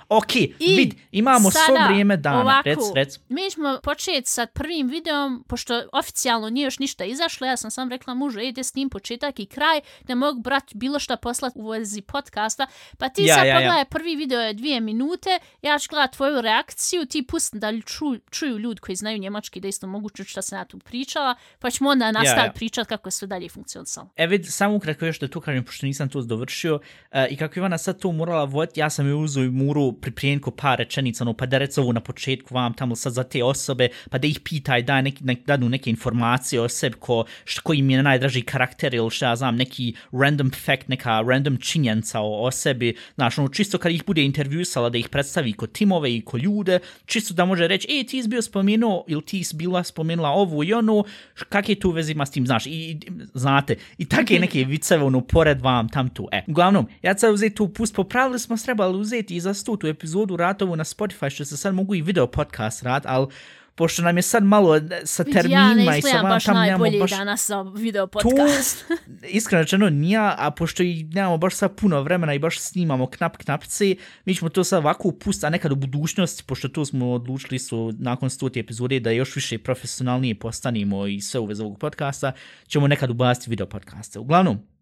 Ok, 0.09 0.35
I 0.35 0.49
vid, 0.59 0.93
imamo 1.11 1.51
svo 1.51 1.61
sada, 1.67 1.87
vrijeme 1.87 2.17
dana. 2.17 2.41
ovako, 2.41 2.69
Rec, 2.69 2.77
rec. 2.95 3.19
Mi 3.29 3.49
ćemo 3.51 3.79
početi 3.83 4.29
sa 4.29 4.45
prvim 4.45 4.87
videom, 4.87 5.43
pošto 5.47 5.81
oficijalno 5.93 6.49
nije 6.49 6.65
još 6.65 6.79
ništa 6.79 7.03
izašlo, 7.05 7.47
ja 7.47 7.57
sam 7.57 7.71
sam 7.71 7.89
rekla 7.89 8.13
mužu, 8.13 8.39
ide 8.39 8.63
s 8.63 8.75
njim 8.75 8.89
početak 8.89 9.39
i 9.39 9.45
kraj, 9.45 9.79
da 10.01 10.15
mogu 10.15 10.39
brat 10.41 10.63
bilo 10.73 10.99
šta 10.99 11.15
poslati 11.17 11.59
u 11.59 11.69
vezi 11.69 12.01
podcasta. 12.01 12.67
Pa 12.97 13.09
ti 13.09 13.23
Ja, 13.23 13.35
sad 13.35 13.45
ja, 13.45 13.51
ja. 13.51 13.55
pogledaj, 13.59 13.85
prvi 13.85 14.15
video 14.15 14.41
je 14.41 14.53
dvije 14.53 14.79
minute, 14.79 15.29
ja 15.61 15.79
ću 15.79 15.87
gledat 15.89 16.15
tvoju 16.15 16.41
reakciju, 16.41 17.05
ti 17.05 17.23
pusti 17.23 17.59
da 17.59 17.81
ču, 17.81 18.05
čuju 18.31 18.57
ljudi 18.57 18.81
koji 18.81 18.95
znaju 18.95 19.17
njemački 19.17 19.59
da 19.59 19.67
isto 19.67 19.87
mogu 19.87 20.09
čuti 20.09 20.29
šta 20.29 20.41
sam 20.41 20.59
ja 20.59 20.65
tu 20.65 20.79
pričala, 20.79 21.35
pa 21.59 21.69
ćemo 21.69 21.89
onda 21.89 22.11
nastaviti 22.11 22.44
ja. 22.44 22.44
Pričat 22.53 22.87
kako 22.87 23.07
je 23.07 23.11
sve 23.11 23.27
dalje 23.27 23.49
funkcionisalo. 23.49 24.09
E 24.15 24.27
vid, 24.27 24.45
samo 24.47 24.75
ukratko 24.75 25.05
još 25.05 25.19
da 25.19 25.27
tu 25.27 25.41
kažem, 25.41 25.63
pošto 25.63 25.85
nisam 25.85 26.09
to 26.09 26.21
dovršio, 26.21 26.75
uh, 26.75 27.19
i 27.29 27.35
kako 27.35 27.59
Ivana 27.59 27.77
sad 27.77 27.99
to 27.99 28.11
morala 28.11 28.43
voditi, 28.43 28.79
ja 28.79 28.89
sam 28.89 29.07
je 29.07 29.13
uzeo 29.13 29.43
i 29.43 29.49
muru 29.49 29.93
priprijenko 29.93 30.51
par 30.51 30.79
rečenica, 30.79 31.23
no, 31.23 31.33
pa 31.33 31.45
da 31.45 31.57
rec 31.57 31.77
ovo 31.77 31.91
na 31.91 31.99
početku 31.99 32.55
vam 32.55 32.73
tamo 32.73 32.95
sad 32.95 33.13
za 33.13 33.23
te 33.23 33.43
osobe, 33.43 33.87
pa 34.09 34.17
da 34.17 34.27
ih 34.27 34.39
pitaj, 34.39 34.83
da 34.83 35.01
neki, 35.01 35.23
nek, 35.23 35.45
dadu 35.45 35.69
neke 35.69 35.89
informacije 35.89 36.61
o 36.61 36.69
sebi, 36.69 36.95
ko, 36.99 37.25
št, 37.45 37.59
koji 37.59 37.79
im 37.79 37.89
je 37.89 38.03
najdraži 38.03 38.41
karakter 38.41 38.93
ili 38.93 39.11
šta 39.11 39.29
ja 39.29 39.35
znam, 39.35 39.55
neki 39.55 39.93
random 40.11 40.51
fact, 40.51 40.87
neka 40.87 41.21
random 41.21 41.57
činjenica 41.57 42.19
o, 42.19 42.45
o 42.45 42.51
sebi, 42.51 42.95
znaš, 43.15 43.37
ono, 43.37 43.47
čisto 43.47 43.77
kad 43.77 43.91
ih 43.91 44.03
bude 44.05 44.23
intervjusala, 44.23 44.89
da 44.89 44.97
ih 44.97 45.09
predstavi 45.09 45.53
kod 45.53 45.71
timove 45.71 46.15
i 46.15 46.21
kod 46.21 46.41
ljude, 46.43 46.79
čisto 47.05 47.33
da 47.33 47.45
može 47.45 47.67
reći, 47.67 47.87
e, 47.89 48.03
ti 48.03 48.23
si 48.23 48.29
bio 48.29 48.41
spomenuo, 48.41 49.03
ili 49.07 49.25
ti 49.25 49.43
si 49.43 49.55
bila 49.55 49.83
spomenula 49.83 50.29
ovo 50.29 50.63
i 50.63 50.73
ono, 50.73 51.03
kak 51.49 51.69
je 51.69 51.79
tu 51.79 51.91
vezi 51.91 52.11
ima 52.11 52.25
s 52.25 52.31
tim, 52.35 52.45
znaš, 52.45 52.65
i, 52.65 52.69
i 52.69 52.97
znate, 53.33 53.75
i 53.97 54.05
take 54.05 54.39
neke 54.45 54.63
viceve, 54.63 55.03
ono, 55.03 55.21
pored 55.21 55.61
vam, 55.61 55.89
tam 55.89 56.09
tu, 56.09 56.27
e. 56.31 56.43
Uglavnom, 56.47 56.87
ja 57.01 57.13
ću 57.13 57.19
sad 57.19 57.33
uzeti 57.33 57.55
tu 57.55 57.67
pust, 57.67 57.95
popravili 57.95 58.39
smo 58.39 58.57
trebali 58.57 58.97
uzeti 58.97 59.35
i 59.35 59.39
za 59.39 59.53
stu 59.53 59.77
tu 59.77 59.87
epizodu 59.87 60.35
ratovu 60.37 60.75
na 60.75 60.83
Spotify, 60.83 61.29
što 61.29 61.45
se 61.45 61.57
sad 61.57 61.73
mogu 61.73 61.95
i 61.95 62.01
video 62.01 62.27
podcast 62.27 62.83
rad, 62.83 63.03
ali 63.05 63.27
pošto 63.75 64.01
nam 64.01 64.17
je 64.17 64.21
sad 64.21 64.43
malo 64.43 64.75
e, 64.75 64.81
sa 65.03 65.23
ja 65.27 65.33
terminima 65.33 65.73
ne 65.73 65.83
i 65.83 65.85
sa 65.85 65.97
izgledam 65.97 66.23
vam 66.23 66.31
baš 66.31 66.43
tam 66.45 66.61
nemamo 66.65 66.99
baš... 66.99 67.11
danas 67.11 67.47
za 67.47 67.61
video 67.61 68.07
podcast. 68.07 68.85
iskreno 69.37 69.61
rečeno, 69.61 69.89
nija, 69.89 70.35
a 70.37 70.51
pošto 70.51 70.83
i 70.83 71.03
nemamo 71.03 71.37
baš 71.37 71.55
sad 71.55 71.75
puno 71.75 72.01
vremena 72.01 72.33
i 72.33 72.39
baš 72.39 72.59
snimamo 72.59 73.07
knap 73.07 73.37
knapci, 73.37 73.97
mi 74.25 74.35
ćemo 74.35 74.49
to 74.49 74.63
sad 74.63 74.79
ovako 74.79 75.07
upustiti, 75.07 75.45
a 75.45 75.49
nekad 75.49 75.71
u 75.71 75.75
budućnosti, 75.75 76.43
pošto 76.43 76.67
to 76.67 76.85
smo 76.85 77.11
odlučili 77.11 77.59
su 77.59 77.93
nakon 77.99 78.29
100 78.29 78.59
epizode 78.59 78.99
da 78.99 79.11
još 79.11 79.35
više 79.35 79.57
profesionalnije 79.57 80.39
postanimo 80.39 81.07
i 81.07 81.21
sve 81.21 81.39
u 81.39 81.45
vezi 81.45 81.61
ovog 81.61 81.79
podcasta, 81.79 82.31
ćemo 82.67 82.87
nekad 82.87 83.09
ubaciti 83.09 83.49
video 83.49 83.67
podcaste. 83.67 84.19
Uglavnom, 84.19 84.74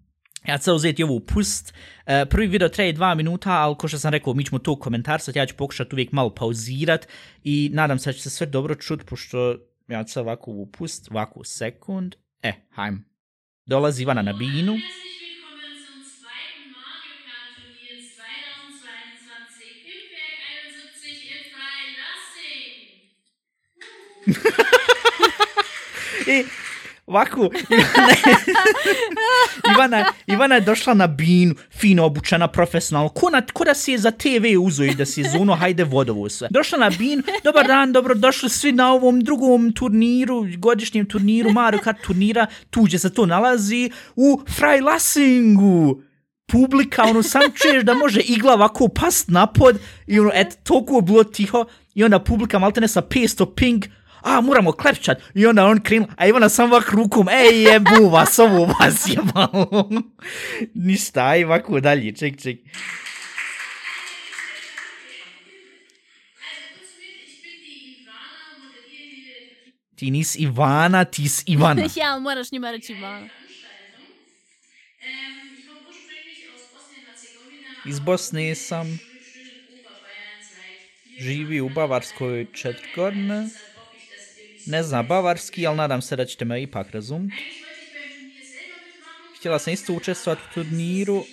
ja 0.48 0.58
ću 0.58 0.74
uzeti 0.74 1.04
ovu 1.04 1.20
pust. 1.20 1.74
E, 2.06 2.26
prvi 2.26 2.48
video 2.48 2.70
traje 2.70 2.94
dva 2.94 3.16
minuta, 3.16 3.52
ali 3.52 3.76
ko 3.78 3.88
što 3.88 4.00
sam 4.00 4.12
rekao, 4.12 4.34
mi 4.34 4.46
ćemo 4.46 4.60
to 4.60 4.76
komentarsati, 4.76 5.40
ja 5.40 5.46
ću 5.46 5.56
pokušati 5.56 5.96
uvijek 5.96 6.12
malo 6.12 6.30
pauzirat 6.36 7.08
i 7.44 7.70
nadam 7.74 8.00
se 8.00 8.10
da 8.10 8.14
će 8.14 8.22
se 8.22 8.30
sve 8.30 8.48
dobro 8.48 8.76
čut, 8.76 9.06
pošto 9.06 9.56
ja 9.88 10.04
ću 10.04 10.20
ovako 10.20 10.52
ovu 10.52 10.66
pust, 10.66 11.12
ovako 11.12 11.44
sekund. 11.44 12.16
E, 12.42 12.54
hajm. 12.70 12.98
Dolazi 13.66 14.04
Ivana 14.04 14.22
na 14.22 14.34
binu. 14.34 14.74
Herzlich 14.74 15.20
willkommen 15.24 15.74
zum 15.86 16.04
zweiten 16.20 16.66
Mario 16.76 17.16
Kart 17.28 17.56
Turnier 17.56 17.98
2022 18.04 18.18
im 19.94 20.06
Werk 20.16 20.68
71 20.68 21.32
in 21.36 21.44
Freilassing. 21.54 22.84
I 26.36 26.73
ovako, 27.06 27.50
Ivana, 27.70 28.16
Ivana, 29.74 30.06
Ivana 30.28 30.56
je 30.56 30.62
došla 30.62 30.94
na 30.94 31.08
binu, 31.08 31.56
fino 31.72 32.06
obučena, 32.06 32.48
profesionalno, 32.48 33.10
ko, 33.10 33.30
na, 33.30 33.42
ko 33.54 33.64
da 33.64 33.74
si 33.74 33.92
je 33.92 33.98
za 33.98 34.12
TV 34.12 34.46
uzo 34.60 34.84
i 34.84 34.96
da 34.96 35.06
si 35.06 35.22
je 35.22 35.30
za 35.30 35.38
ono, 35.38 35.56
hajde 35.56 35.84
vodovo 35.84 36.30
sve. 36.30 36.48
Došla 36.52 36.78
na 36.78 36.90
bin, 36.90 37.24
dobar 37.44 37.68
dan, 37.68 37.92
dobro, 37.92 38.16
došli 38.16 38.50
svi 38.50 38.72
na 38.72 38.94
ovom 38.94 39.22
drugom 39.22 39.72
turniru, 39.74 40.46
godišnjem 40.58 41.06
turniru, 41.06 41.52
Mario 41.52 41.80
Kart 41.80 42.02
turnira, 42.02 42.48
tu 42.70 42.82
gdje 42.82 43.00
se 43.00 43.14
to 43.14 43.26
nalazi, 43.26 43.92
u 44.16 44.42
Freilassingu 44.58 46.02
publika, 46.48 47.04
ono, 47.04 47.24
sam 47.24 47.42
čuješ 47.56 47.84
da 47.84 47.94
može 47.94 48.20
igla 48.20 48.54
ovako 48.54 48.88
past 48.88 49.28
napod 49.28 49.80
i 50.08 50.20
ono, 50.20 50.32
et, 50.34 50.58
toliko 50.64 50.96
je 50.96 51.02
bilo 51.02 51.24
tiho 51.24 51.66
i 51.96 52.04
onda 52.04 52.20
publika 52.20 52.60
maltene 52.60 52.88
sa 52.88 53.02
500 53.02 53.56
ping, 53.56 53.84
a, 54.24 54.42
moramo 54.42 54.72
klepčat, 54.72 55.22
i 55.34 55.46
onda 55.46 55.66
on 55.66 55.80
krenul, 55.80 56.08
a 56.18 56.28
Ivana 56.28 56.50
sam 56.50 56.72
ovak 56.72 56.92
rukom, 56.92 57.30
ej, 57.30 57.64
jebu 57.64 58.10
vas, 58.10 58.40
ovo 58.40 58.66
vas 58.66 59.08
jebalo. 59.08 59.90
Ništa, 60.88 61.26
aj 61.26 61.44
ovako 61.44 61.80
dalje, 61.80 62.16
ček, 62.16 62.42
ček. 62.42 62.60
Ti 69.96 70.12
nis 70.12 70.36
Ivana, 70.40 71.06
ti 71.06 71.30
s 71.30 71.44
Ivana. 71.46 71.84
ja, 71.96 72.20
moraš 72.20 72.52
njima 72.52 72.72
reći 72.72 72.94
Ivana. 72.94 73.30
Iz 77.86 78.00
Bosne 78.00 78.56
sam, 78.56 79.00
živi 81.20 81.62
u 81.62 81.70
Bavarskoj 81.70 82.48
četiri 82.54 82.88
godine. 82.96 83.50
Ne 84.66 84.84
zna 84.84 85.04
bavarski, 85.04 85.68
ali 85.68 85.78
nadam 85.78 86.02
se 86.02 86.16
da 86.16 86.26
ćete 86.26 86.46
me 86.46 86.62
ipak 86.62 86.92
razumjeti. 86.92 87.36
Mitmachen, 87.36 87.74
Htjela 89.38 89.60
sam 89.60 89.74
isto 89.74 89.94
učestvovati 89.94 90.42
u 90.50 90.54
turniru, 90.54 91.24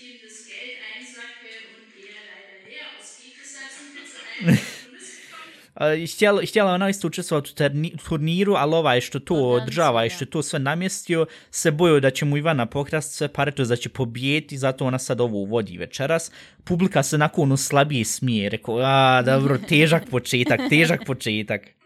i 5.96 6.06
htjela, 6.14 6.42
htjela 6.49 6.70
je 6.70 6.75
ona 6.75 6.88
isto 6.88 7.06
učestvovati 7.06 7.50
u 7.94 7.99
turniru, 8.08 8.54
ali 8.54 8.75
ovaj 8.75 9.00
što 9.00 9.18
to 9.18 9.34
održava 9.34 10.06
i 10.06 10.10
što 10.10 10.25
to 10.25 10.42
sve 10.42 10.58
namjestio, 10.58 11.26
se 11.50 11.70
bojio 11.70 12.00
da 12.00 12.10
će 12.10 12.25
mu 12.25 12.37
Ivana 12.37 12.66
pokrasti 12.66 13.14
sve 13.14 13.28
pare, 13.28 13.52
to 13.52 13.64
da 13.64 13.76
će 13.76 13.88
pobijeti, 13.88 14.58
zato 14.58 14.87
ona 14.87 14.99
sad 14.99 15.20
ovo 15.20 15.38
uvodi 15.38 15.78
večeras. 15.78 16.30
Publika 16.64 17.02
se 17.02 17.18
nakon 17.18 17.56
slabije 17.56 18.04
smije, 18.04 18.49
rekao, 18.49 18.78
a, 18.78 19.22
dobro, 19.22 19.58
težak 19.68 20.02
početak, 20.10 20.60
težak 20.70 21.00
početak. 21.06 21.79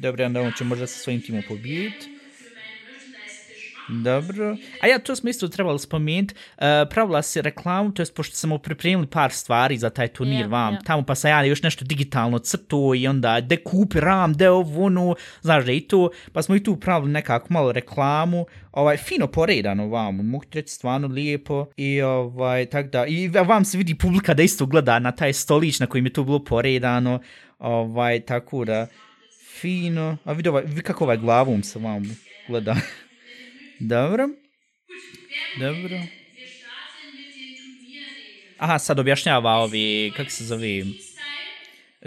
Dobro, 0.00 0.26
onda 0.26 0.40
on 0.40 0.52
će 0.58 0.64
možda 0.64 0.86
sa 0.86 0.98
svojim 0.98 1.22
timom 1.22 1.42
pobijeti. 1.48 2.20
Dobro. 3.88 4.56
A 4.82 4.86
ja, 4.86 4.98
to 4.98 5.16
smo 5.16 5.30
isto 5.30 5.48
trebali 5.48 5.78
spomenuti. 5.78 6.34
Uh, 6.34 6.64
pravila 6.90 7.22
se 7.22 7.42
reklamu, 7.42 7.92
to 7.92 8.02
je 8.02 8.06
pošto 8.16 8.36
smo 8.36 8.58
pripremili 8.58 9.06
par 9.06 9.32
stvari 9.32 9.78
za 9.78 9.90
taj 9.90 10.08
turnir 10.08 10.40
Ja, 10.40 10.46
vam 10.46 10.74
ja. 10.74 10.80
tamo, 10.80 11.02
pa 11.02 11.14
sam 11.14 11.30
ja 11.30 11.44
još 11.44 11.62
nešto 11.62 11.84
digitalno 11.84 12.38
crto 12.38 12.94
i 12.94 13.08
onda 13.08 13.40
de 13.40 13.56
kupi 13.56 14.00
ram, 14.00 14.32
de 14.32 14.50
ovo, 14.50 14.84
ono, 14.84 15.14
znaš 15.40 15.64
da 15.64 15.72
i 15.72 15.80
to, 15.80 16.10
pa 16.32 16.42
smo 16.42 16.56
i 16.56 16.62
tu 16.62 16.76
pravili 16.76 17.12
nekako 17.12 17.46
malo 17.50 17.72
reklamu, 17.72 18.46
ovaj, 18.72 18.96
fino 18.96 19.26
poredano 19.26 19.88
vam, 19.88 20.16
mogu 20.16 20.44
ti 20.44 20.58
reći 20.58 20.74
stvarno 20.74 21.08
lijepo 21.08 21.66
i 21.76 22.02
ovaj, 22.02 22.66
tak 22.66 22.90
da, 22.90 23.06
i 23.06 23.28
vam 23.28 23.64
se 23.64 23.78
vidi 23.78 23.94
publika 23.94 24.34
da 24.34 24.42
isto 24.42 24.66
gleda 24.66 24.98
na 24.98 25.12
taj 25.12 25.32
stolić 25.32 25.80
na 25.80 25.86
kojim 25.86 26.06
je 26.06 26.12
to 26.12 26.24
bilo 26.24 26.44
poredano, 26.44 27.20
ovaj, 27.58 28.20
tako 28.20 28.64
da, 28.64 28.86
fino, 29.60 30.18
a 30.24 30.32
vidi, 30.32 30.48
ovaj, 30.48 30.62
vidi 30.66 30.82
kako 30.82 31.04
ovaj 31.04 31.16
glavom 31.16 31.62
se 31.62 31.78
vam 31.78 32.16
gleda. 32.48 32.76
Dobro. 33.78 34.28
Dobro. 35.60 36.00
Aha, 38.58 38.78
sad 38.78 38.98
objašnjava 38.98 39.52
ovi, 39.52 40.12
kako 40.16 40.30
se 40.30 40.44
zove, 40.44 40.84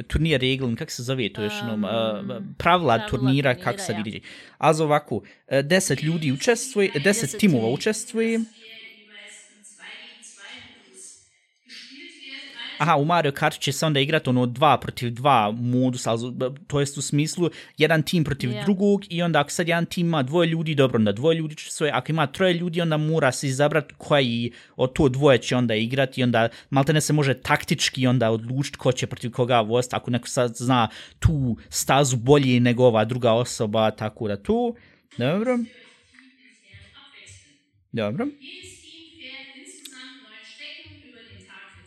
turnir 0.08 0.42
regeln, 0.42 0.76
kako 0.76 0.92
se 0.92 1.04
zove 1.04 1.34
to 1.34 1.44
još 1.44 1.54
um, 1.62 1.70
Um, 1.70 1.80
pravila 1.80 2.54
pravila 2.58 2.98
turnira, 2.98 3.10
turnira, 3.10 3.56
kako 3.56 3.80
se 3.80 3.92
ja. 3.92 3.98
vidi. 3.98 4.22
A 4.58 4.74
za 4.74 4.84
ovako, 4.84 5.22
e, 5.48 5.62
deset 5.62 6.04
ljudi 6.04 6.32
učestvuje, 6.32 6.92
deset 7.04 7.40
timova. 7.40 7.70
učestvuje, 7.70 8.40
Aha, 12.84 12.96
u 12.96 13.06
Mario 13.06 13.32
Kart 13.32 13.60
će 13.60 13.72
se 13.72 13.86
onda 13.86 14.00
igrati 14.00 14.30
ono 14.30 14.46
dva 14.46 14.78
protiv 14.78 15.10
dva 15.10 15.52
modus, 15.52 16.08
ali 16.08 16.22
to 16.68 16.80
jest 16.80 16.98
u 16.98 17.02
smislu 17.02 17.50
jedan 17.78 18.04
tim 18.04 18.24
protiv 18.24 18.52
Ja. 18.52 18.64
drugog 18.64 19.04
i 19.10 19.22
onda 19.22 19.40
ako 19.40 19.50
sad 19.50 19.68
jedan 19.68 19.86
tim 19.86 20.08
ima 20.08 20.24
dvoje 20.24 20.48
ljudi, 20.48 20.76
dobro, 20.76 20.98
onda 20.98 21.12
dvoje 21.12 21.38
ljudi 21.38 21.56
će 21.56 21.72
svoje, 21.72 21.92
ako 21.92 22.12
ima 22.12 22.28
troje 22.28 22.54
ljudi, 22.54 22.82
onda 22.82 22.98
mora 22.98 23.32
se 23.32 23.48
izabrati 23.48 23.94
koji 23.98 24.52
od 24.76 24.94
to 24.94 25.10
dvoje 25.10 25.38
će 25.38 25.56
onda 25.56 25.76
igrati 25.76 26.22
i 26.22 26.24
onda 26.24 26.50
maltene 26.70 27.02
se 27.02 27.14
može 27.14 27.34
taktički 27.34 28.08
onda 28.08 28.32
odlučiti 28.32 28.78
ko 28.78 28.92
će 28.92 29.08
protiv 29.08 29.32
koga 29.32 29.62
vost, 29.62 29.94
ako 29.94 30.12
neko 30.12 30.28
sad 30.28 30.56
zna 30.56 30.90
tu 31.20 31.58
stazu 31.70 32.18
bolje 32.18 32.60
nego 32.60 32.86
ova 32.86 33.06
druga 33.06 33.32
osoba, 33.32 33.92
tako 33.92 34.28
da 34.28 34.44
tu, 34.44 34.76
dobro, 35.18 35.54
abwechseln. 35.54 35.68
dobro. 37.92 38.28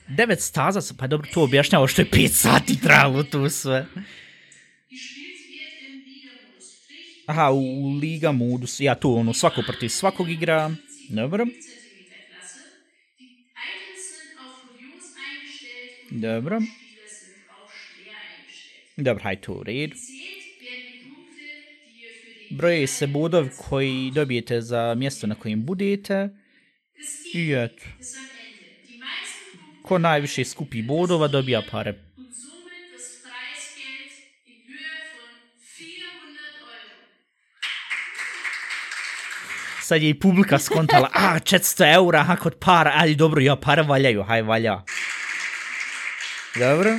Devet 0.08 0.40
staza, 0.40 0.80
su- 0.80 0.96
pa 0.96 1.06
dobro, 1.06 1.28
to 1.34 1.42
objašnjava 1.42 1.88
što 1.88 2.02
je 2.02 2.10
pet 2.10 2.32
sati 2.32 2.80
trajalo 2.80 3.22
tu 3.22 3.48
sve. 3.50 3.86
Liga-Modus. 4.90 7.26
Aha, 7.26 7.50
u 7.50 7.90
liga 7.92 8.32
modus, 8.32 8.80
ja 8.80 8.94
tu 8.94 9.12
ono 9.12 9.32
svako 9.32 9.62
protiv 9.62 9.88
svakog 9.88 10.30
igra. 10.30 10.70
Dobro, 11.10 11.44
5 11.44 11.50
cm 11.50 11.56
Klasse. 12.30 12.60
Die 13.18 13.26
sind 13.98 14.38
auf 14.38 14.78
eingestellt 15.18 16.22
dobro, 16.22 16.60
dobro, 18.96 19.22
hajde 19.22 19.42
to 19.42 19.52
u 19.52 19.62
redu. 19.62 19.96
Broje 22.50 22.86
se 22.86 23.06
bodovi 23.06 23.50
koji 23.58 24.10
dobijete 24.10 24.60
za 24.60 24.94
mjesto 24.94 25.26
na 25.26 25.34
kojem 25.34 25.64
budete. 25.64 26.28
I 27.34 27.52
eto, 27.54 27.84
ko 29.86 29.98
najviše 29.98 30.44
skupi 30.44 30.82
bodova 30.82 31.28
dobija 31.28 31.62
pare. 31.70 31.92
400 31.92 32.26
Sad 39.82 40.02
je 40.02 40.08
i 40.08 40.14
publika 40.14 40.58
skontala, 40.58 41.10
a, 41.14 41.38
400 41.38 41.94
eura, 41.94 42.22
ha, 42.22 42.36
kod 42.36 42.54
para, 42.58 42.92
ali 42.94 43.14
dobro, 43.14 43.40
ja, 43.40 43.56
pare 43.56 43.82
valjaju, 43.82 44.22
haj, 44.22 44.42
valja. 44.42 44.82
Dobro, 46.58 46.90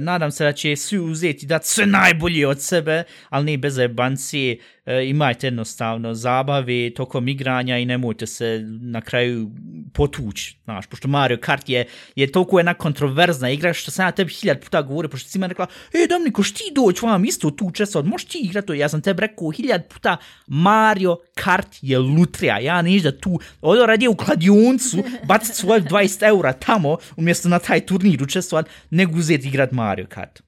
nadam 0.00 0.30
se 0.30 0.44
da 0.44 0.52
će 0.52 0.76
svi 0.76 0.98
uzeti 0.98 1.46
da 1.46 1.60
sve 1.62 1.86
najbolje 1.86 2.46
od 2.46 2.62
sebe, 2.62 3.04
ali 3.28 3.44
ne 3.44 3.58
bez 3.58 3.78
jebancije, 3.78 4.58
e, 4.86 5.08
imajte 5.08 5.46
jednostavno 5.46 6.14
zabave 6.14 6.94
tokom 6.94 7.28
igranja 7.28 7.78
i 7.78 7.84
nemojte 7.84 8.26
se 8.26 8.60
na 8.80 9.00
kraju 9.00 9.50
potući, 9.92 10.56
znaš, 10.64 10.86
pošto 10.86 11.08
Mario 11.08 11.38
Kart 11.40 11.68
je, 11.68 11.86
je 12.16 12.32
toliko 12.32 12.58
jedna 12.58 12.74
kontroverzna 12.74 13.50
igra 13.50 13.72
što 13.72 13.90
sam 13.90 14.06
ja 14.06 14.12
tebi 14.12 14.32
hiljad 14.32 14.60
puta 14.60 14.82
govorio, 14.82 15.08
pošto 15.08 15.28
si 15.28 15.38
mi 15.38 15.48
rekla, 15.48 15.66
e, 15.92 16.06
Domniko, 16.08 16.42
šti 16.42 16.64
doći 16.74 17.06
vam 17.06 17.24
isto 17.24 17.50
tu 17.50 17.66
učestvovati, 17.66 18.08
možeš 18.08 18.28
ti 18.28 18.38
igrati 18.38 18.66
to, 18.66 18.74
ja 18.74 18.88
sam 18.88 19.02
tebi 19.02 19.20
rekao 19.20 19.50
hiljad 19.50 19.88
puta, 19.88 20.16
Mario 20.46 21.16
Kart 21.34 21.68
je 21.82 21.98
lutrija, 21.98 22.58
ja 22.58 22.82
neću 22.82 23.04
da 23.04 23.18
tu, 23.18 23.40
ovdje 23.60 23.86
radije 23.86 24.08
u 24.08 24.16
kladioncu, 24.16 25.04
baciti 25.28 25.56
svoje 25.56 25.82
20 25.82 26.28
eura 26.28 26.52
tamo, 26.52 26.96
umjesto 27.16 27.48
na 27.48 27.58
taj 27.58 27.86
turnir 27.86 28.22
učestvovati, 28.22 28.70
nego 28.90 29.18
uzeti 29.18 29.48
igrat 29.48 29.72
Mario 29.72 30.06
Kart. 30.08 30.42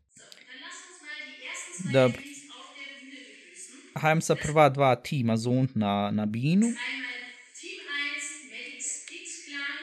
Dobro. 1.93 2.34
Hajem 3.95 4.21
sa 4.21 4.35
prva 4.37 4.69
dva 4.69 4.97
tima 4.97 5.37
zont 5.37 5.71
na, 5.75 6.11
na 6.11 6.27
binu. 6.27 6.67
Einmal 6.67 7.15
Team 7.55 7.81
1, 8.45 8.51
Medics 8.51 8.91
X 9.13 9.29
Clan. 9.45 9.83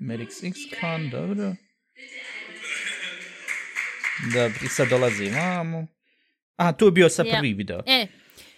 Medix 0.00 0.42
X 0.44 0.56
Clan, 0.70 1.10
dobro. 1.10 1.54
Dobro, 4.24 4.58
i 4.64 4.68
sad 4.68 4.88
dolazi 4.88 5.30
vamo. 5.30 5.86
Aha, 6.56 6.72
to 6.72 6.84
je 6.84 6.92
bio 6.92 7.08
sa 7.08 7.24
prvi 7.26 7.52
video. 7.54 7.82
E, 7.86 8.06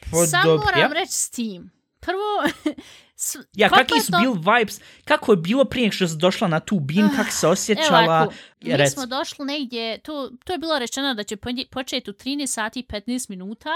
Pa 0.02 0.26
sam 0.26 0.42
dobro, 0.45 0.64
moram 0.66 0.80
ja. 0.83 0.88
reći 0.90 1.12
Steam. 1.12 1.71
Prvo, 2.00 2.42
s- 3.16 3.37
Ja, 3.52 3.69
kakvi 3.71 4.00
su 4.00 4.07
kompletno- 4.07 4.21
bil 4.35 4.52
vibes, 4.52 4.75
kako 5.04 5.33
je 5.33 5.37
bilo 5.38 5.64
prije 5.64 5.83
nego 5.83 5.92
što 5.92 6.09
si 6.09 6.16
došla 6.16 6.49
na 6.49 6.61
tu 6.61 6.80
bin, 6.80 7.09
kako 7.16 7.30
se 7.30 7.47
Evo 7.47 7.52
osjećala? 7.52 8.19
Ja, 8.61 8.76
mi 8.76 8.85
rec- 8.85 8.92
smo 8.92 9.07
došli 9.07 9.45
negdje, 9.45 9.99
to, 9.99 10.30
to 10.45 10.52
je 10.52 10.59
bilo 10.59 10.78
rečeno 10.78 11.14
da 11.14 11.23
će 11.23 11.37
početi 11.71 12.11
u 12.11 12.14
13 12.14 12.47
sati 12.47 12.80
i 12.80 12.85
15 12.85 13.30
minuta 13.30 13.71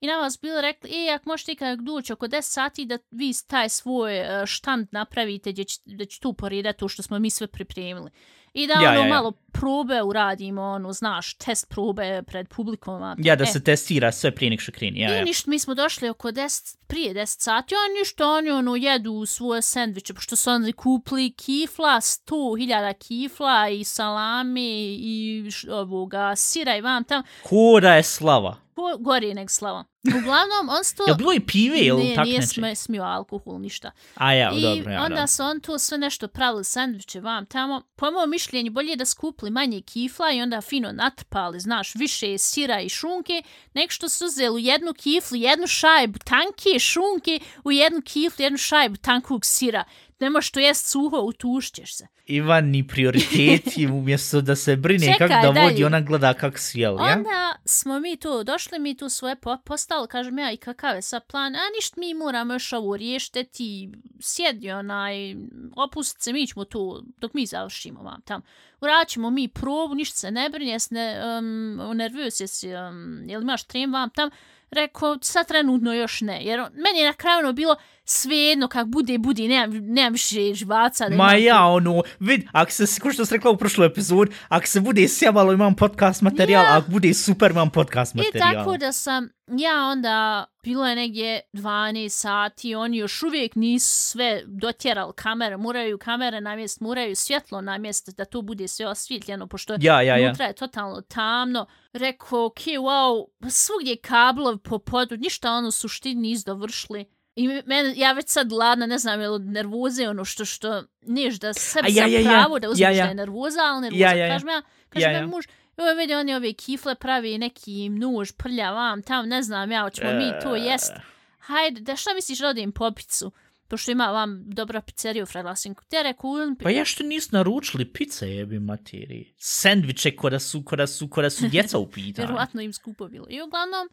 I 0.00 0.06
nama 0.06 0.30
su 0.30 0.38
bili 0.42 0.62
rekli, 0.62 0.90
e, 1.06 1.10
ako 1.10 1.28
možete 1.28 1.52
ikak 1.52 1.80
doći 1.80 2.12
oko 2.12 2.26
10 2.26 2.40
sati 2.42 2.84
da 2.84 2.98
vi 3.10 3.32
taj 3.46 3.68
svoj 3.68 4.18
e, 4.42 4.46
štand 4.46 4.88
napravite 4.90 5.52
gdje 5.52 5.64
će, 5.64 5.80
da 5.84 6.04
će 6.04 6.20
tu 6.20 6.32
poredati 6.32 6.78
to 6.78 6.88
što 6.88 7.02
smo 7.02 7.18
mi 7.18 7.30
sve 7.30 7.46
pripremili. 7.46 8.10
I 8.54 8.66
da 8.66 8.72
Ja, 8.72 8.78
ono 8.80 8.88
ja, 8.92 9.00
ja. 9.00 9.08
malo 9.08 9.32
probe 9.52 10.02
uradimo, 10.02 10.62
ono, 10.62 10.92
znaš, 10.92 11.34
test 11.34 11.68
probe 11.68 12.22
pred 12.22 12.48
publikom. 12.48 13.02
a- 13.02 13.16
Ja, 13.18 13.36
da 13.36 13.44
e, 13.44 13.46
se 13.46 13.64
testira 13.64 14.12
sve 14.12 14.30
prije 14.30 14.50
nek 14.50 14.60
što 14.60 14.72
kreni. 14.72 15.00
Ja, 15.00 15.10
I 15.10 15.18
ja. 15.18 15.24
ništa, 15.24 15.50
mi 15.50 15.58
smo 15.58 15.74
došli 15.74 16.08
oko 16.08 16.28
10, 16.28 16.76
prije 16.86 17.14
10 17.14 17.26
sati, 17.40 17.74
a 17.74 18.00
ništa, 18.00 18.28
oni 18.28 18.50
ono 18.50 18.76
jedu 18.76 19.26
svoje 19.26 19.62
sendviče, 19.62 20.14
pošto 20.14 20.36
su 20.36 20.50
oni 20.50 20.72
kupili 20.72 21.30
kifla, 21.32 21.96
100.000 21.96 22.94
kifla 22.98 23.68
i 23.68 23.84
salami 23.84 24.70
i 24.94 25.46
š, 25.50 25.70
ovoga 25.70 26.36
sira 26.36 26.76
i 26.76 26.80
vam 26.80 27.04
tam, 27.04 27.22
Ko 27.42 27.80
da 27.80 27.94
je 27.94 28.02
slava? 28.02 28.56
Po, 28.76 28.96
gori 28.98 29.34
nek 29.34 29.50
slava. 29.50 29.84
Uglavnom, 30.18 30.68
on 30.78 30.84
su 30.84 30.96
to... 30.96 31.04
Jel 31.06 31.16
bilo 31.16 31.32
i 31.32 31.40
pive 31.40 31.78
ili 31.78 32.14
tako 32.14 32.26
nije 32.26 32.40
neče? 32.40 32.48
sme, 32.48 32.74
smio 32.74 33.02
alkohol, 33.02 33.60
ništa. 33.60 33.90
A 34.14 34.32
ja, 34.32 34.52
I 34.54 34.62
dobro, 34.62 34.92
ja, 34.92 35.02
onda 35.02 35.14
dobro. 35.14 35.26
su 35.26 35.42
on 35.42 35.60
tu 35.60 35.78
sve 35.78 35.98
nešto 35.98 36.28
pravili 36.28 36.64
sandviče 36.64 37.20
vam 37.20 37.46
tamo. 37.46 37.82
Po 37.96 38.10
mojom 38.10 38.30
mišljenju, 38.30 38.70
bolje 38.70 38.90
je 38.90 38.96
da 38.96 39.04
skupli 39.04 39.50
manje 39.50 39.80
kifla 39.80 40.32
i 40.32 40.42
onda 40.42 40.60
fino 40.60 40.92
natrpali, 40.92 41.60
znaš, 41.60 41.94
više 41.94 42.38
sira 42.38 42.80
i 42.80 42.88
šunke, 42.88 43.42
nek 43.74 43.90
što 43.90 44.08
su 44.08 44.24
uzeli 44.24 44.54
u 44.54 44.58
jednu 44.58 44.94
kiflu, 44.94 45.36
jednu 45.36 45.66
šajbu 45.66 46.18
tanke 46.18 46.78
šunke, 46.78 47.40
u 47.64 47.72
jednu 47.72 48.00
kiflu, 48.04 48.42
jednu 48.42 48.58
šajbu 48.58 48.96
tankog 48.96 49.44
sira. 49.44 49.84
Ne 50.20 50.30
možeš 50.30 50.50
to 50.50 50.60
jest 50.60 50.86
suho, 50.86 51.18
utušćeš 51.18 51.94
se. 51.94 52.06
Ivan 52.26 52.64
ni 52.66 52.86
prioriteti 52.86 53.86
umjesto 53.92 54.40
da 54.40 54.56
se 54.56 54.76
brine 54.76 55.06
Čekaj, 55.06 55.28
kako 55.28 55.46
da 55.46 55.52
dalje. 55.52 55.64
vodi, 55.64 55.84
ona 55.84 56.00
gleda 56.00 56.34
kako 56.34 56.58
si 56.58 56.80
jel, 56.80 56.94
ja? 56.94 57.02
Onda 57.12 57.56
smo 57.64 58.00
mi 58.00 58.16
tu 58.16 58.44
došli, 58.44 58.78
mi 58.78 58.96
tu 58.96 59.08
svoje 59.08 59.36
po 59.36 59.56
postali, 59.58 60.08
kažem 60.08 60.38
ja 60.38 60.52
i 60.52 60.56
kakav 60.56 60.96
je 60.96 61.02
sad 61.02 61.26
plan, 61.26 61.54
a 61.54 61.70
ništa 61.76 62.00
mi 62.00 62.14
moramo 62.14 62.52
još 62.52 62.72
ovo 62.72 62.96
riješiti, 62.96 63.44
ti 63.44 63.90
sjedi 64.20 64.70
onaj, 64.70 65.34
opustit 65.76 66.22
se, 66.22 66.32
mi 66.32 66.46
ćemo 66.46 66.64
tu, 66.64 67.04
dok 67.18 67.34
mi 67.34 67.46
završimo 67.46 68.02
vam 68.02 68.20
tam. 68.22 68.40
Uradit 68.80 69.08
ćemo 69.08 69.30
mi 69.30 69.48
probu, 69.48 69.94
ništa 69.94 70.16
se 70.16 70.30
ne 70.30 70.48
brinje, 70.50 70.76
ne, 70.90 71.20
um, 71.38 71.96
nervioz 71.96 72.40
jesi, 72.40 72.68
um, 72.68 73.22
jel 73.26 73.42
imaš 73.42 73.64
trem 73.64 73.92
vam 73.92 74.10
tam, 74.10 74.30
rekao, 74.70 75.18
sad 75.22 75.48
trenutno 75.48 75.94
još 75.94 76.20
ne, 76.20 76.44
jer 76.44 76.60
on- 76.60 76.72
meni 76.74 76.98
je 76.98 77.06
na 77.06 77.12
kraju 77.12 77.38
ono 77.38 77.52
bilo 77.52 77.76
svejedno 78.08 78.68
kak 78.68 78.86
bude, 78.86 79.18
bude, 79.18 79.42
nemam, 79.42 79.70
nemam 79.72 80.12
više 80.12 80.54
živaca. 80.54 81.08
Da 81.08 81.16
Ma 81.16 81.34
ja, 81.34 81.64
ono, 81.64 82.02
vid, 82.20 82.42
ako 82.52 82.70
se, 82.70 83.00
ko 83.00 83.12
što 83.12 83.26
sam 83.26 83.34
rekla 83.36 83.50
u 83.50 83.56
prošloj 83.56 83.86
epizodi, 83.86 84.32
ako 84.48 84.66
se 84.66 84.80
bude 84.80 85.08
sjavalo 85.08 85.52
imam 85.52 85.74
podcast 85.74 86.22
materijal, 86.22 86.64
Ja. 86.64 86.76
ako 86.78 86.90
bude 86.90 87.14
super 87.14 87.50
imam 87.50 87.70
podcast 87.70 88.14
I 88.14 88.18
materijal. 88.18 88.54
tako 88.54 88.76
da 88.76 88.92
sam, 88.92 89.28
ja 89.48 89.88
onda, 89.92 90.44
bilo 90.62 90.86
je 90.86 90.96
negdje 90.96 91.40
12 91.52 92.08
sati, 92.08 92.74
oni 92.74 92.96
još 92.96 93.22
uvijek 93.22 93.54
nisu 93.54 94.08
sve 94.10 94.42
dotjerali 94.46 95.12
kamere, 95.16 95.56
moraju 95.56 95.98
kamere 95.98 96.40
namjest, 96.40 96.80
moraju 96.80 97.16
svjetlo 97.16 97.60
namjest 97.60 98.16
da 98.16 98.24
to 98.24 98.42
bude 98.42 98.68
sve 98.68 98.86
osvjetljeno, 98.86 99.46
pošto 99.46 99.76
Ja, 99.80 100.02
ja, 100.02 100.16
ja. 100.16 100.26
unutra 100.28 100.44
je 100.46 100.52
totalno 100.54 101.00
tamno. 101.00 101.66
Rekao, 101.92 102.44
ok, 102.46 102.58
wow, 102.58 103.24
svugdje 103.48 103.96
kablovi 103.96 104.58
po 104.58 104.78
podu, 104.78 105.16
ništa 105.16 105.52
ono 105.52 105.70
suštini 105.70 106.20
nisu 106.20 106.44
dovršili. 106.46 107.04
I 107.36 107.48
mene, 107.48 107.92
ja 107.96 108.12
već 108.12 108.28
sad 108.28 108.48
gladna, 108.48 108.86
ne 108.86 108.98
znam, 108.98 109.20
je 109.20 109.28
li 109.28 109.34
od 109.34 109.46
nervoze 109.46 110.08
ono 110.08 110.24
što, 110.24 110.44
što, 110.44 110.82
neš 111.02 111.34
da 111.34 111.52
sebi 111.52 111.94
ja, 111.94 112.06
ja, 112.06 112.20
ja. 112.20 112.30
pravo 112.30 112.58
da 112.58 112.68
uzmeš 112.68 112.80
Ja, 112.80 112.90
ja. 112.90 113.02
da 113.02 113.08
je 113.08 113.14
nervoza, 113.14 113.60
ali 113.62 113.80
nervoza, 113.80 114.04
Ja, 114.04 114.12
ja, 114.12 114.26
ja. 114.26 114.34
kažem 114.34 114.48
ja, 114.48 114.62
kažem 114.88 115.12
Ja, 115.12 115.18
ja, 115.18 115.26
muž, 115.26 115.44
Joj, 115.76 115.94
vidi, 115.94 116.14
oni 116.14 116.34
ove 116.34 116.52
kifle 116.52 116.94
pravi 116.94 117.38
neki 117.38 117.88
nuž, 117.88 118.32
prlja 118.32 118.70
vam, 118.70 119.02
tam, 119.02 119.28
ne 119.28 119.42
znam 119.42 119.70
ja, 119.70 119.82
hoćemo 119.82 120.12
mi 120.12 120.32
to 120.42 120.56
jest. 120.56 120.92
Hajde, 121.38 121.80
da 121.80 121.96
šta 121.96 122.14
misliš 122.14 122.38
da 122.38 122.48
odim 122.48 122.72
po 122.72 122.90
picu? 122.90 123.32
Pošto 123.68 123.90
ima 123.90 124.06
vam 124.06 124.42
dobra 124.46 124.80
pizzerija 124.80 125.22
u 125.22 125.26
Fredlasinku. 125.26 125.84
Te 125.88 126.02
rekao, 126.02 126.30
uzmem 126.30 126.56
Pa 126.56 126.70
ja 126.70 126.84
što 126.84 127.04
nisu 127.04 127.28
naručili 127.32 127.92
pice 127.92 128.30
jebi 128.30 128.58
materiji. 128.58 129.34
Sendviče 129.38 130.16
ko 130.16 130.30
da 130.30 130.38
su, 130.38 130.62
ko 130.64 130.76
da 130.76 130.86
su, 130.86 131.08
ko 131.08 131.22
da 131.22 131.30
su 131.30 131.48
djeca 131.48 131.78
u 131.78 131.90
pitanju. 131.90 132.26
Vjerovatno 132.26 132.60
im 132.60 132.72
skupo 132.72 133.08
bilo. 133.08 133.26
I 133.28 133.42
uglavnom, 133.42 133.88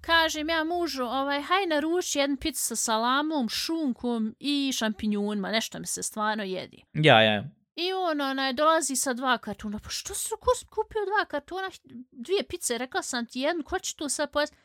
kažem 0.00 0.48
ja 0.48 0.64
mužu, 0.64 1.04
ovaj, 1.04 1.42
haj 1.42 1.66
naruči 1.66 2.18
jedan 2.18 2.36
picu 2.36 2.66
sa 2.66 2.76
salamom, 2.76 3.48
šunkom 3.48 4.34
i 4.38 4.72
šampinjonima, 4.74 5.50
nešto 5.50 5.78
mi 5.78 5.86
se 5.86 6.02
stvarno 6.02 6.44
jedi. 6.44 6.84
Ja, 6.94 7.22
ja. 7.22 7.44
I 7.76 7.92
on 7.92 8.20
onaj, 8.20 8.52
dolazi 8.52 8.96
sa 8.96 9.12
dva 9.12 9.38
kartuna. 9.38 9.78
Pa 9.78 9.90
što 9.90 10.14
su 10.14 10.28
si 10.56 10.66
kupio 10.66 11.04
dva 11.06 11.24
kartuna? 11.24 11.70
Dvije 12.12 12.42
pice, 12.48 12.78
rekla 12.78 13.02
sam 13.02 13.26
ti 13.26 13.40
jednu, 13.40 13.64
ko 13.64 13.78
će 13.78 13.96
tu 13.96 14.08
sad 14.08 14.30
pojesti? 14.30 14.56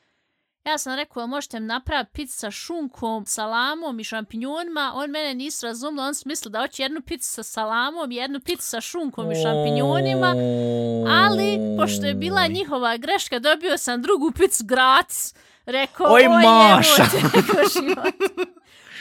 Ja 0.65 0.77
sam 0.77 0.95
rekao, 0.95 1.21
"Jel 1.21 1.27
možete 1.27 1.59
mi 1.59 1.65
napraviti 1.67 2.11
picu 2.13 2.37
sa 2.37 2.51
šunkom, 2.51 3.25
salamom 3.25 3.99
i 3.99 4.03
šampinjonima. 4.03 4.91
On 4.95 5.09
mene 5.09 5.33
nisu 5.33 5.65
razumeli, 5.65 6.07
on 6.07 6.15
su 6.15 6.23
mislili 6.29 6.51
da 6.51 6.59
hoće 6.61 6.83
jednu 6.83 7.01
picu 7.01 7.29
sa 7.29 7.43
salamom, 7.43 8.11
jednu 8.11 8.39
picu 8.39 8.63
sa 8.63 8.81
šunkom 8.81 9.31
i 9.31 9.35
šampinjonima. 9.35 10.27
Ali, 11.09 11.59
pošto 11.79 12.05
je 12.05 12.13
bila 12.13 12.47
njihova 12.47 12.97
greška, 12.97 13.39
dobio 13.39 13.77
sam 13.77 14.01
drugu 14.01 14.31
picu 14.31 14.63
gratis. 14.65 15.33
Rekao, 15.65 16.13
Oj, 16.13 16.25
"O, 16.25 16.29
Maša." 16.29 17.03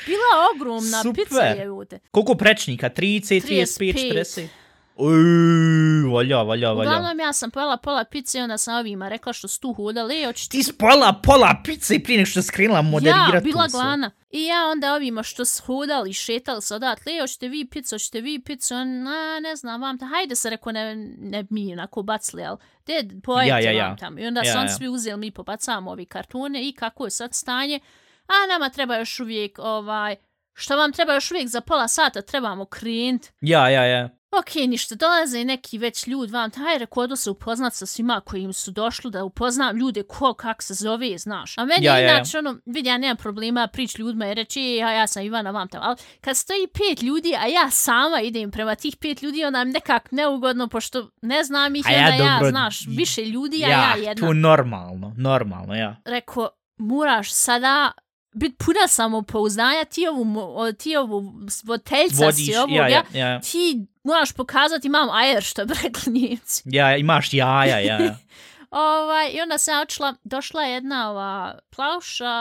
Bila 0.07 0.50
ogromna 0.55 1.03
Super. 1.03 1.24
pizza, 1.24 1.42
jebote. 1.42 1.98
Koliko 2.11 2.35
prečnika? 2.35 2.90
30, 2.90 3.40
35, 3.42 3.94
35. 3.94 4.12
40? 4.12 4.48
Uj, 4.97 6.13
valja, 6.13 6.43
valja, 6.43 6.73
valja. 6.73 6.91
Uglavnom 6.91 7.21
ja 7.21 7.33
sam 7.33 7.51
pojela 7.51 7.77
pola 7.77 8.05
pice 8.05 8.39
i 8.39 8.43
onda 8.43 8.59
sam 8.59 8.79
ovima 8.79 9.09
rekla 9.09 9.33
što 9.33 9.49
su 9.49 9.61
tu 9.61 9.73
hodali, 9.73 10.25
hoćete 10.25 10.51
Ti 10.51 10.63
spojila 10.63 11.21
pola 11.23 11.61
pice 11.65 11.99
prije 12.03 12.17
nego 12.17 12.27
što 12.27 12.39
je 12.39 12.43
skrenula 12.43 12.83
moderirati 12.83 13.37
Ja, 13.37 13.41
bila 13.41 13.67
glana. 13.69 14.11
I 14.31 14.45
ja 14.47 14.67
onda 14.67 14.95
ovima 14.95 15.23
što 15.23 15.45
su 15.45 15.63
hodali, 15.63 16.13
šetali 16.13 16.63
se 16.63 16.75
odatle, 16.75 17.13
e, 17.13 17.21
hoćete 17.21 17.49
vi 17.49 17.69
picu, 17.71 17.95
hoćete 17.95 18.21
vi 18.21 18.43
picu, 18.45 18.75
on, 18.75 19.09
a, 19.09 19.41
ne 19.41 19.57
znam, 19.57 19.83
vam 19.83 19.99
ta, 19.99 20.07
hajde 20.07 20.37
se 20.37 20.51
reko, 20.51 20.73
ne, 20.73 20.95
ne 21.19 21.45
mi 21.51 21.73
onako 21.73 22.03
bacili, 22.03 22.45
ali 22.45 22.59
de, 22.87 23.09
pojete 23.23 23.49
Ja, 23.51 23.59
ja, 23.61 23.71
ja. 23.71 23.87
vam 23.89 23.97
tamo. 23.99 24.19
I 24.21 24.27
onda 24.27 24.41
Ja, 24.45 24.53
su 24.53 24.59
ja. 24.59 24.69
svi 24.69 24.89
uzeli, 24.89 25.17
mi 25.19 25.31
pobacavamo 25.31 25.91
ovi 25.91 26.07
kartone 26.07 26.69
i 26.69 26.73
kako 26.73 27.05
je 27.05 27.11
sad 27.11 27.35
stanje, 27.35 27.81
a 28.27 28.47
nama 28.53 28.69
treba 28.71 28.97
još 28.97 29.21
uvijek, 29.21 29.59
ovaj, 29.59 30.17
što 30.53 30.77
vam 30.77 30.93
treba 30.93 31.15
još 31.15 31.31
uvijek 31.31 31.49
za 31.49 31.61
pola 31.61 31.89
sata, 31.89 32.23
trebamo 32.23 32.65
krenut. 32.65 33.23
Ja, 33.41 33.69
ja, 33.69 33.85
ja. 33.85 34.09
Ok, 34.35 34.55
ništa, 34.57 34.94
dolaze 34.94 35.44
neki 35.44 35.79
već 35.79 36.07
ljud 36.07 36.31
vam, 36.31 36.51
taj 36.51 36.79
rekao, 36.79 37.16
se 37.16 37.31
upoznat 37.31 37.75
sa 37.75 37.87
svima 37.87 38.20
koji 38.20 38.42
im 38.42 38.53
su 38.53 38.70
došli, 38.70 39.11
da 39.11 39.25
upoznam 39.25 39.77
ljude 39.77 40.03
ko, 40.03 40.35
kak 40.35 40.62
se 40.62 40.75
zove, 40.75 41.18
znaš. 41.18 41.59
A 41.59 41.64
meni 41.64 41.85
Ja, 41.87 41.92
ja, 41.92 41.99
ja, 41.99 42.07
ja. 42.07 42.14
inače, 42.14 42.38
ono, 42.38 42.57
vidi, 42.66 42.88
ja 42.88 42.99
nemam 42.99 43.16
problema 43.16 43.66
prič 43.66 43.99
ljudima 43.99 44.27
i 44.27 44.35
reći, 44.35 44.61
"E, 44.61 44.77
ja, 44.77 44.90
ja 44.90 45.07
sam 45.07 45.23
Ivana 45.23 45.51
vam 45.51 45.68
tamo, 45.68 45.85
ali 45.85 45.97
kad 46.20 46.37
stoji 46.37 46.66
pet 46.68 47.03
ljudi, 47.03 47.35
a 47.35 47.47
ja 47.47 47.70
sama 47.70 48.20
idem 48.20 48.51
prema 48.51 48.75
tih 48.75 48.97
pet 48.97 49.23
ljudi, 49.23 49.44
onda 49.44 49.64
mi 49.64 49.73
nekak 49.73 50.12
neugodno, 50.12 50.68
pošto 50.68 51.11
ne 51.23 51.44
znam 51.44 51.77
ih, 51.77 51.85
A 51.87 51.90
ja 51.90 51.99
onda 52.01 52.25
ja, 52.25 52.33
dobro- 52.33 52.51
znaš, 52.51 52.87
više 52.88 53.25
ljudi, 53.25 53.64
a 53.64 53.68
ja, 53.68 53.79
Ja, 53.97 54.09
jedna. 54.09 54.27
tu 54.29 54.35
normalno, 54.35 55.14
normalno, 55.16 55.75
ja. 55.75 55.97
Rekao, 56.05 56.49
moraš 56.79 57.33
sada 57.33 57.92
bit 58.37 58.59
puna 58.59 58.88
samopouzdanja, 58.88 59.85
ti 59.85 60.07
ovu, 60.09 60.27
ti 60.73 60.97
ovu 60.97 61.33
voditeljca 61.64 62.25
Vodiš, 62.25 62.47
si 62.47 62.57
ovog, 62.57 62.70
ja, 62.70 62.88
ja, 62.88 63.03
ja. 63.14 63.40
ti 63.40 63.87
moraš 64.05 64.33
pokazati 64.33 64.87
imam 64.87 65.11
ajer, 65.11 65.43
što 65.43 65.64
bi 65.64 65.75
rekli 65.83 66.12
njemci. 66.12 66.62
Ja, 66.64 66.97
imaš 66.97 67.33
jaja, 67.33 67.79
ja, 67.79 67.99
ja. 67.99 68.17
Ovaj, 68.71 69.31
I 69.33 69.40
onda 69.40 69.59
sam 69.59 69.83
odšla, 69.83 70.14
došla 70.25 70.62
je 70.62 70.75
jedna 70.75 71.11
ova 71.11 71.59
plauša 71.77 72.35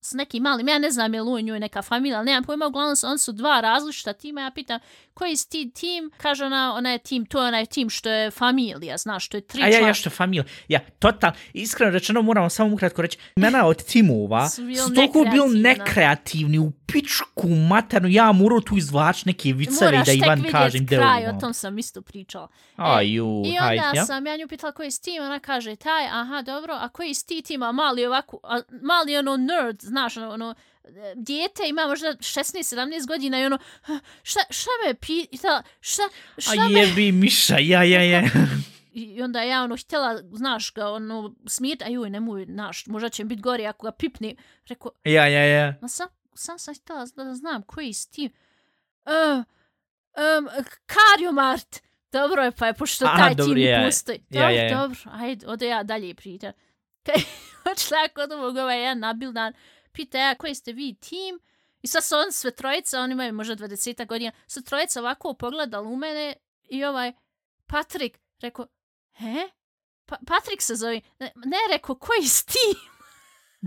s 0.00 0.12
nekim 0.12 0.42
malim, 0.42 0.68
ja 0.68 0.78
ne 0.78 0.90
znam 0.90 1.14
je 1.14 1.22
li 1.22 1.32
u 1.32 1.40
njoj 1.40 1.60
neka 1.60 1.82
familija, 1.82 2.18
ali 2.18 2.26
nemam 2.26 2.44
pojma, 2.44 2.66
uglavnom 2.66 2.96
on 3.04 3.18
su 3.18 3.32
dva 3.32 3.60
različita 3.60 4.12
tima, 4.12 4.40
ja 4.40 4.50
pitam 4.50 4.80
koji 5.18 5.36
si 5.36 5.48
ti 5.48 5.70
tim, 5.74 6.10
kaže 6.16 6.44
ona, 6.44 6.74
ona 6.74 6.90
je 6.90 6.98
tim, 6.98 7.26
to 7.26 7.42
je 7.42 7.48
onaj 7.48 7.66
tim 7.66 7.90
što 7.90 8.10
je 8.10 8.30
familija, 8.30 8.96
znaš, 8.96 9.26
što 9.26 9.36
je 9.36 9.40
tri 9.40 9.62
A 9.62 9.66
ja, 9.66 9.86
ja 9.86 9.94
što 9.94 10.10
familija. 10.10 10.44
Ja, 10.68 10.80
total, 10.98 11.30
iskreno 11.52 11.92
rečeno 11.92 12.22
moram 12.22 12.50
samo 12.50 12.74
ukratko 12.74 13.02
reći, 13.02 13.18
imena 13.36 13.66
od 13.66 13.84
timova 13.84 14.48
Su 14.48 14.62
toliko 14.94 15.24
bili 15.24 15.60
nekreativna. 15.60 15.84
nekreativni, 15.84 16.58
u 16.58 16.70
pičku 16.86 17.48
maternu, 17.48 18.08
ja 18.08 18.32
moram 18.32 18.62
tu 18.62 18.76
izvlač 18.76 19.24
neke 19.24 19.52
viceve 19.52 19.90
i 19.90 19.92
Moraš 19.92 20.06
da 20.06 20.12
Ivan 20.12 20.44
kažem 20.50 20.82
je 20.82 20.98
kraj, 20.98 21.26
ovo. 21.26 21.36
o 21.36 21.40
tom 21.40 21.54
sam 21.54 21.78
isto 21.78 22.02
pričala. 22.02 22.48
Aju, 22.76 23.42
I 23.46 23.50
onda 23.50 23.60
hajde, 23.60 23.82
ja. 23.94 24.04
sam 24.04 24.26
ja 24.26 24.36
nju 24.36 24.48
pitala 24.48 24.72
koji 24.72 24.90
si 24.90 25.02
tim, 25.02 25.22
ona 25.22 25.38
kaže 25.38 25.76
taj, 25.76 26.06
aha, 26.06 26.42
dobro, 26.42 26.74
a 26.80 26.88
koji 26.88 27.14
si 27.14 27.26
ti 27.26 27.42
tim, 27.42 27.62
a 27.62 27.72
mali 27.72 28.06
ovako, 28.06 28.40
a 28.42 28.60
mali 28.82 29.16
ono 29.16 29.36
nerd, 29.36 29.80
znaš, 29.80 30.16
ono, 30.16 30.30
ono 30.30 30.50
e, 30.50 30.67
dijete 31.16 31.62
ima 31.68 31.86
možda 31.86 32.08
16-17 32.08 33.06
godina 33.06 33.40
i 33.40 33.44
ono, 33.44 33.58
"Ha, 33.82 33.98
šta, 34.22 34.40
šta 34.50 34.70
me 34.86 34.94
pitala, 34.94 35.62
šta, 35.80 36.02
šta 36.38 36.52
A 36.64 36.68
me... 36.68 36.80
jebi 36.80 37.12
Miša, 37.12 37.56
ja, 37.60 37.82
ja, 37.82 38.02
ja. 38.02 38.22
I 38.92 39.22
onda 39.22 39.42
ja 39.42 39.62
ono 39.62 39.76
htjela, 39.76 40.20
znaš, 40.32 40.72
ga 40.74 40.88
ono 40.88 41.34
smijet, 41.46 41.82
a 41.82 41.88
joj, 41.88 42.10
nemoj, 42.10 42.44
znaš, 42.44 42.86
možda 42.86 43.08
će 43.08 43.24
biti 43.24 43.42
gori 43.42 43.66
ako 43.66 43.86
ga 43.86 43.92
pipni. 43.92 44.36
Rekao, 44.68 44.90
Ja, 45.04 45.26
ja, 45.26 45.44
ja. 45.44 45.74
ma 45.82 45.88
sam, 45.88 46.08
sam 46.34 46.58
sam 46.58 46.74
htjela 46.74 47.06
da 47.16 47.34
znam 47.34 47.62
koji 47.62 47.92
si 47.92 48.10
ti. 48.10 48.30
Um, 49.06 49.44
Kariomart. 50.86 51.80
Dobro 52.12 52.42
je, 52.42 52.52
pa 52.52 52.66
je, 52.66 52.74
pošto 52.74 53.04
Aha, 53.04 53.16
taj 53.16 53.34
dobro, 53.34 53.54
tim 53.54 53.62
ja, 53.64 53.82
postoji. 53.86 54.18
ja, 54.30 54.40
Dobro, 54.42 54.56
ja, 54.56 54.62
ja. 54.64 54.78
dobro, 54.78 54.98
ajde, 55.12 55.46
ode 55.46 55.66
ja 55.66 55.82
dalje 55.82 56.14
pričam. 56.14 56.52
Odšla 57.72 57.96
ja 58.02 58.08
kod 58.08 58.32
ovog 58.32 58.56
ovaj 58.56 58.80
jedan 58.80 58.98
nabildan, 58.98 59.52
pita 59.98 60.18
ja 60.18 60.34
koji 60.34 60.54
ste 60.54 60.72
vi 60.72 60.94
tim? 60.94 61.40
I 61.82 61.86
sad 61.86 62.04
su 62.04 62.16
on 62.16 62.32
sve 62.32 62.50
trojica, 62.50 63.00
oni 63.00 63.12
imaju 63.12 63.32
možda 63.32 63.56
20 63.56 64.06
godina, 64.06 64.32
su 64.46 64.62
trojica 64.62 65.00
ovako 65.00 65.34
pogledali 65.34 65.88
u 65.88 65.96
mene 65.96 66.34
i 66.68 66.84
ovaj 66.84 67.12
Patrik 67.66 68.18
rekao, 68.40 68.66
he? 69.12 69.48
Pa, 70.06 70.16
Patrik 70.26 70.62
se 70.62 70.74
zove. 70.74 71.00
Ne, 71.18 71.32
ne 71.36 71.58
rekao, 71.72 71.94
koji 71.94 72.22
si 72.28 72.46
ti? 72.46 72.68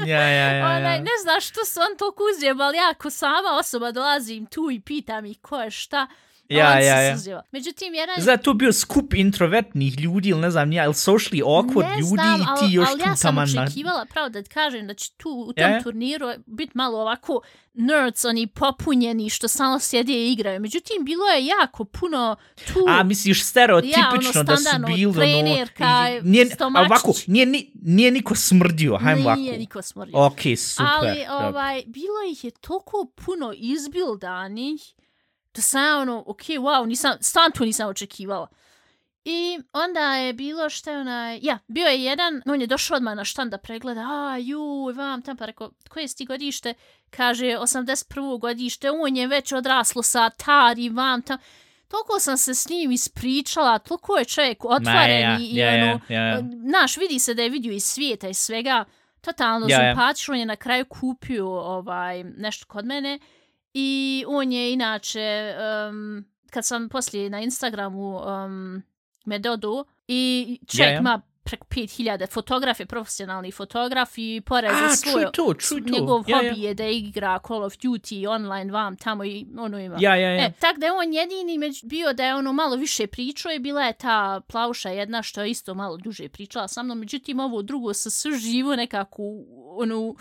Ja, 0.08 0.22
ja, 0.22 0.54
ja. 0.54 0.65
Onaj, 0.65 0.96
ja. 0.96 1.02
ne 1.02 1.12
znaš 1.22 1.50
što 1.50 1.65
se 1.65 1.80
on 1.80 1.98
toliko 1.98 2.24
uzjeba, 2.36 2.63
ali 2.63 2.78
ja 2.78 2.94
ko 2.94 3.10
sama 3.10 3.58
osoba 3.60 3.91
dolazim 3.91 4.46
tu 4.46 4.72
i 4.72 4.82
pitam 4.82 5.26
ih 5.26 5.38
ko 5.41 5.62
je 5.62 5.72
šta. 5.72 6.08
Ja, 6.52 6.72
on 6.72 6.78
ja, 6.78 7.02
ja. 7.02 7.18
suzjeva. 7.18 7.42
Međutim, 7.52 7.94
jedan... 7.94 8.16
Zna 8.20 8.38
to 8.38 8.54
bio 8.54 8.74
skup 8.74 9.14
introvertnih 9.14 10.00
ljudi 10.00 10.30
ili 10.30 10.40
ne 10.42 10.52
znam 10.52 10.70
nija, 10.70 10.86
ili 10.86 10.94
socially 10.94 11.44
awkward 11.44 11.90
ne 11.90 11.96
ljudi 11.96 12.08
znam, 12.08 12.42
i 12.42 12.44
al- 12.44 12.60
ti 12.60 12.74
još 12.74 12.88
ali 12.90 13.00
tu 13.00 13.10
ja 13.10 13.16
sam 13.16 13.30
taman 13.30 13.50
na... 13.50 13.64
očekivala, 13.64 14.06
pravo 14.06 14.30
da 14.30 14.44
kažem, 14.44 14.88
da 14.88 14.94
će 14.94 15.12
tu 15.14 15.46
u 15.48 15.54
tom 15.54 15.66
E? 15.66 15.82
turniru 15.84 16.26
biti 16.48 16.72
malo 16.76 17.00
ovako 17.00 17.42
nerds, 17.74 18.26
oni 18.26 18.48
popunjeni 18.48 19.30
što 19.30 19.48
samo 19.48 19.80
sjede 19.80 20.14
i 20.14 20.32
igraju. 20.32 20.60
Međutim, 20.60 20.96
bilo 21.02 21.26
je 21.26 21.46
jako 21.48 21.84
puno 21.84 22.36
tu... 22.68 22.80
A 22.90 23.04
misliš 23.04 23.44
stereotipično 23.44 24.02
Ja, 24.02 24.10
ono, 24.10 24.44
da 24.44 24.58
su 24.58 24.64
standardno, 24.64 24.88
bili 24.88 25.06
ono... 25.06 25.14
trenerka, 25.14 25.86
i- 26.12 26.22
nije, 26.24 26.46
stomačić. 26.46 26.88
ovako, 26.88 27.12
nije, 27.28 27.46
ni- 27.46 27.72
nije 27.76 28.12
niko 28.12 28.36
smrdio, 28.36 28.98
hajmo 28.98 29.22
ovako. 29.22 29.40
Nije 29.42 29.58
niko 29.58 29.82
smrdio. 29.82 30.18
Ok, 30.18 30.40
super. 30.58 30.86
Ali 30.90 31.26
ovaj, 31.32 31.84
bilo 31.88 32.32
ih 32.32 32.44
je 32.44 32.52
toliko 32.52 33.12
puno 33.26 33.54
izbildanih 33.56 34.82
da 35.54 35.62
sam 35.62 35.84
ja 35.84 35.98
ono, 35.98 36.24
ok, 36.28 36.42
wow, 36.42 36.88
nisam, 36.88 37.18
stvarno 37.22 37.52
to 37.58 37.66
nisam 37.66 37.90
očekivala. 37.90 38.48
I 39.26 39.60
onda 39.74 40.16
je 40.16 40.34
bilo 40.34 40.70
što 40.70 40.92
je 40.92 41.00
onaj, 41.00 41.40
ja, 41.42 41.60
bio 41.68 41.88
je 41.88 42.04
jedan, 42.04 42.42
on 42.46 42.62
je 42.62 42.68
došao 42.68 42.98
odmah 42.98 43.16
na 43.16 43.26
štan 43.26 43.50
da 43.50 43.58
pregleda, 43.58 44.02
a 44.02 44.38
ju, 44.38 44.92
vam 44.96 45.22
tam, 45.22 45.38
pa 45.38 45.46
rekao, 45.46 45.72
koje 45.90 46.08
si 46.08 46.18
ti 46.18 46.26
godište? 46.26 46.74
Kaže, 47.10 47.46
81. 47.46 48.40
godište, 48.40 48.92
on 48.92 49.16
je 49.16 49.28
već 49.28 49.52
odraslo 49.52 50.04
sa 50.04 50.26
Atari, 50.26 50.90
vam 50.90 51.22
tam. 51.22 51.38
Toliko 51.88 52.20
sam 52.20 52.38
se 52.38 52.54
s 52.54 52.70
njim 52.70 52.92
ispričala, 52.92 53.80
toliko 53.80 54.18
je 54.18 54.26
čovjek 54.26 54.66
otvoren 54.66 55.22
ja, 55.22 55.38
i, 55.40 55.44
i 55.44 55.56
ja, 55.56 55.72
ja, 55.72 55.84
ono, 55.84 56.00
ja, 56.10 56.22
ja. 56.22 56.42
Naš, 56.52 56.98
vidi 56.98 57.20
se 57.20 57.34
da 57.34 57.42
je 57.42 57.50
vidio 57.50 57.74
iz 57.74 57.84
svijeta 57.84 58.28
i 58.28 58.34
svega, 58.34 58.86
totalno 59.22 59.68
Ja, 59.70 59.84
ja. 59.84 60.14
on 60.30 60.38
je 60.38 60.46
na 60.46 60.56
kraju 60.56 60.86
kupio 60.86 61.48
ovaj, 61.48 62.24
nešto 62.24 62.66
kod 62.68 62.86
mene 62.86 63.20
i 63.74 64.24
on 64.28 64.52
je 64.52 64.74
inače, 64.74 65.56
um, 65.90 66.26
kad 66.50 66.66
sam 66.66 66.90
poslije 66.90 67.30
na 67.30 67.40
Instagramu 67.40 68.18
um, 68.18 68.84
me 69.26 69.40
dodao 69.40 69.86
i 70.08 70.60
čovjek 70.68 71.00
ima 71.00 71.22
preko 71.44 71.66
5000 71.70 72.30
fotograf 72.30 72.80
je 72.80 72.86
profesionalni 72.86 73.52
fotograf 73.52 74.18
i 74.18 74.42
pored 74.46 74.72
A, 74.72 74.96
svoj 74.96 75.26
to, 75.34 75.54
čuj 75.54 75.84
to. 75.84 75.90
njegov 75.90 76.24
Ja, 76.28 76.38
hobi 76.38 76.62
ja. 76.62 76.68
je 76.68 76.74
da 76.74 76.86
igra 76.86 77.40
Call 77.48 77.64
of 77.64 77.74
Duty 77.74 78.28
online 78.30 78.72
vam 78.72 78.98
tamo 78.98 79.26
i 79.26 79.46
ono 79.58 79.80
ima. 79.80 79.98
Ja, 80.00 80.16
ja, 80.16 80.30
ja. 80.30 80.46
E, 80.46 80.52
tak 80.60 80.78
da 80.78 80.86
je 80.86 80.92
on 80.92 81.14
jedini 81.14 81.58
među, 81.58 81.88
bio 81.88 82.14
da 82.14 82.26
je 82.26 82.36
ono 82.36 82.54
malo 82.54 82.76
više 82.76 83.08
pričao 83.08 83.52
i 83.52 83.60
bila 83.60 83.84
je 83.84 83.94
ta 83.94 84.42
plauša 84.48 84.90
jedna 84.90 85.24
što 85.24 85.42
je 85.42 85.50
isto 85.50 85.74
malo 85.74 85.98
duže 85.98 86.30
pričala 86.30 86.68
sa 86.68 86.84
mnom, 86.84 87.00
međutim 87.00 87.40
ovo 87.40 87.62
drugo 87.62 87.94
sa 87.94 88.10
sve 88.10 88.38
živo 88.38 88.76
nekako 88.76 89.24
ono, 89.78 90.16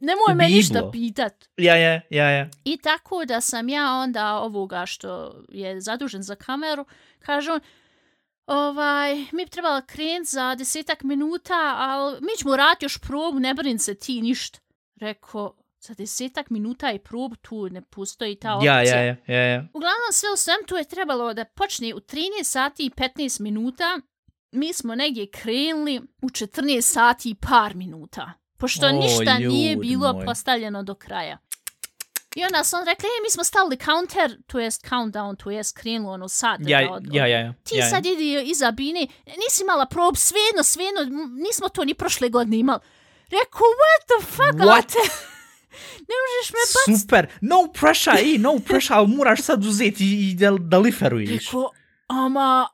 nemoj 0.00 0.34
me 0.34 0.48
ništa 0.48 0.90
pitat. 0.92 1.48
Ja, 1.56 1.76
ja, 1.76 2.00
ja, 2.10 2.30
ja. 2.30 2.48
I 2.64 2.76
tako 2.76 3.24
da 3.24 3.40
sam 3.40 3.68
ja 3.68 3.92
onda 3.92 4.34
ovoga 4.34 4.86
što 4.86 5.34
je 5.48 5.80
zadužen 5.80 6.22
za 6.22 6.34
kameru, 6.34 6.84
kaže 7.18 7.52
on, 7.52 7.60
ovaj, 8.46 9.14
mi 9.14 9.44
bi 9.44 9.50
trebala 9.50 9.80
krenut 9.80 10.28
za 10.28 10.54
desetak 10.54 11.02
minuta, 11.02 11.74
ali 11.78 12.20
mi 12.20 12.36
ćemo 12.38 12.56
raditi 12.56 12.84
još 12.84 12.98
probu, 12.98 13.40
ne 13.40 13.54
brin 13.54 13.78
se 13.78 13.94
ti 13.94 14.22
ništa. 14.22 14.58
Rekao, 15.00 15.54
za 15.80 15.94
desetak 15.94 16.50
minuta 16.50 16.92
i 16.92 16.98
probu 16.98 17.36
tu 17.36 17.68
ne 17.68 17.82
postoji 17.82 18.36
ta 18.36 18.54
opcija. 18.54 18.82
Ja, 18.82 18.82
ja, 18.82 19.02
ja, 19.02 19.16
ja, 19.26 19.42
ja. 19.42 19.64
Uglavnom 19.74 20.12
sve 20.12 20.28
u 20.34 20.36
svem 20.36 20.66
tu 20.66 20.76
je 20.76 20.84
trebalo 20.84 21.34
da 21.34 21.44
počne 21.44 21.94
u 21.94 22.00
13 22.00 22.44
sati 22.44 22.86
i 22.86 22.90
15 22.90 23.40
minuta. 23.40 24.00
Mi 24.52 24.72
smo 24.72 24.94
negdje 24.94 25.30
krenuli 25.30 26.00
u 26.22 26.28
14 26.28 26.80
sati 26.80 27.30
i 27.30 27.34
par 27.34 27.74
minuta. 27.74 28.32
Pošto 28.60 28.86
O, 28.86 28.92
ništa 28.92 29.38
nije 29.38 29.76
bilo 29.76 30.12
moji. 30.12 30.26
postavljeno 30.26 30.82
do 30.82 30.94
kraja. 30.94 31.38
I 32.36 32.44
onda 32.44 32.64
su 32.64 32.76
on 32.76 32.84
rekli, 32.84 33.06
e, 33.06 33.22
mi 33.24 33.30
smo 33.30 33.44
stavili 33.44 33.76
counter, 33.78 34.42
to 34.46 34.60
jest 34.60 34.86
countdown, 34.88 35.36
to 35.36 35.50
jest 35.50 35.76
krenulo 35.76 36.12
ono 36.12 36.28
sat. 36.28 36.60
da 36.60 36.70
Ja, 36.70 36.92
od- 36.92 37.08
ja, 37.12 37.26
ja, 37.26 37.38
ja. 37.38 37.54
Ti 37.64 37.74
ja, 37.74 37.84
ja. 37.84 37.90
sad 37.90 38.06
idi 38.06 38.42
iza 38.44 38.70
Bine, 38.70 39.00
nisi 39.26 39.62
imala 39.62 39.86
prob, 39.86 40.16
svejedno, 40.16 40.62
svejedno, 40.64 41.00
nismo 41.38 41.68
to 41.68 41.84
ni 41.84 41.94
prošle 41.94 42.28
godine 42.28 42.56
imali. 42.58 42.80
Rekao, 43.22 43.60
what 43.60 44.20
the 44.20 44.26
fuck, 44.26 44.54
What? 44.60 44.94
Ne 46.02 46.14
možeš 46.18 46.50
me 46.50 46.58
baciti. 46.66 47.00
Super, 47.00 47.26
no 47.42 47.72
pressure, 47.72 48.22
i, 48.24 48.38
no 48.38 48.58
pressure, 48.60 48.96
ali 48.96 49.08
moraš 49.08 49.42
sad 49.42 49.64
uzeti 49.64 50.04
i 50.22 50.34
da, 50.34 50.50
da 50.52 50.78
liferuješ. 50.78 51.46
Rekao, 51.46 51.70
ama, 52.08 52.68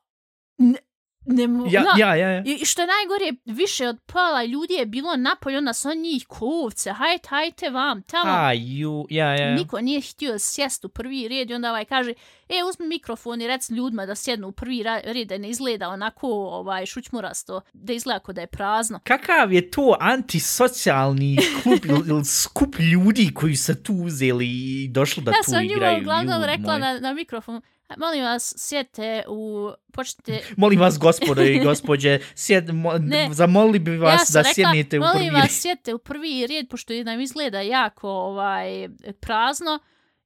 ne, 0.58 0.78
ne 1.26 1.42
mo- 1.44 1.68
Ja, 1.70 1.82
na- 1.82 1.94
ja, 1.98 2.14
ja, 2.16 2.28
ja. 2.28 2.42
I 2.46 2.64
što 2.64 2.82
je 2.82 2.88
najgore, 2.88 3.32
više 3.46 3.88
od 3.88 3.98
pola 4.02 4.44
ljudi 4.44 4.74
je 4.74 4.86
bilo 4.86 5.16
napolje, 5.16 5.58
onda 5.58 5.72
su 5.72 5.88
on 5.88 5.98
njih 5.98 6.26
kovce, 6.28 6.92
hajte, 6.92 7.28
hajte 7.28 7.70
vam, 7.70 8.02
tamo. 8.02 8.32
Ha, 8.32 8.52
ju, 8.52 9.06
ja, 9.10 9.26
ja, 9.28 9.34
ja. 9.40 9.54
Niko 9.54 9.80
nije 9.80 10.00
htio 10.02 10.38
sjest 10.38 10.84
u 10.84 10.88
prvi 10.88 11.28
red 11.28 11.50
i 11.50 11.54
onda 11.54 11.70
ovaj 11.70 11.84
kaže, 11.84 12.10
e, 12.48 12.64
uzmi 12.64 12.86
mikrofon 12.86 13.40
i 13.40 13.46
reci 13.46 13.74
ljudima 13.74 14.06
da 14.06 14.14
sjednu 14.14 14.48
u 14.48 14.52
prvi 14.52 14.82
red, 15.04 15.28
da 15.28 15.38
ne 15.38 15.48
izgleda 15.48 15.88
onako 15.88 16.26
ovaj, 16.28 16.86
šućmurasto, 16.86 17.60
da 17.72 17.92
izgleda 17.92 18.18
kao 18.18 18.32
da 18.32 18.40
je 18.40 18.46
prazno. 18.46 19.00
Kakav 19.00 19.52
je 19.52 19.70
to 19.70 19.96
antisocijalni 20.00 21.38
klub 21.62 21.78
ili, 22.08 22.24
skup 22.24 22.74
ljudi 22.78 23.30
koji 23.34 23.56
se 23.56 23.82
tu 23.82 23.94
uzeli 23.94 24.46
i 24.48 24.88
došli 24.88 25.22
da 25.22 25.30
ja 25.30 25.36
tu 25.36 25.50
sam 25.50 25.60
njima 25.60 25.74
igraju? 25.74 25.98
uglavnom 25.98 26.42
rekla 26.44 26.78
na, 26.78 26.98
na 27.00 27.12
mikrofon, 27.12 27.62
molim 27.96 28.24
vas, 28.24 28.54
sjedite 28.58 29.24
u, 29.28 29.70
počnite, 29.92 30.40
Molim 30.56 30.80
vas, 30.80 30.98
gospodo 30.98 31.42
i 31.42 31.58
gospođe, 31.58 32.18
sjed, 32.34 32.74
mo, 32.74 32.92
Ne. 32.92 33.28
zamolili 33.32 33.78
bi 33.78 33.96
vas 33.96 34.20
ja 34.20 34.32
da 34.32 34.40
rekla, 34.40 34.54
sjednete 34.54 34.98
u 34.98 35.02
prvi 35.02 35.14
molim 35.14 35.34
vas, 35.34 35.50
sjedite 35.52 35.94
u 35.94 35.98
prvi 35.98 36.46
red, 36.46 36.68
pošto 36.68 36.92
nam 36.94 37.20
izgleda 37.20 37.60
jako 37.60 38.08
ovaj, 38.10 38.88
prazno, 39.20 39.78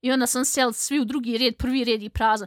i 0.02 0.12
onda 0.12 0.26
sam 0.26 0.44
sjela 0.44 0.72
svi 0.72 1.00
u 1.00 1.04
drugi 1.04 1.38
red, 1.38 1.56
prvi 1.56 1.84
red 1.84 2.02
i 2.02 2.08
prazno. 2.08 2.46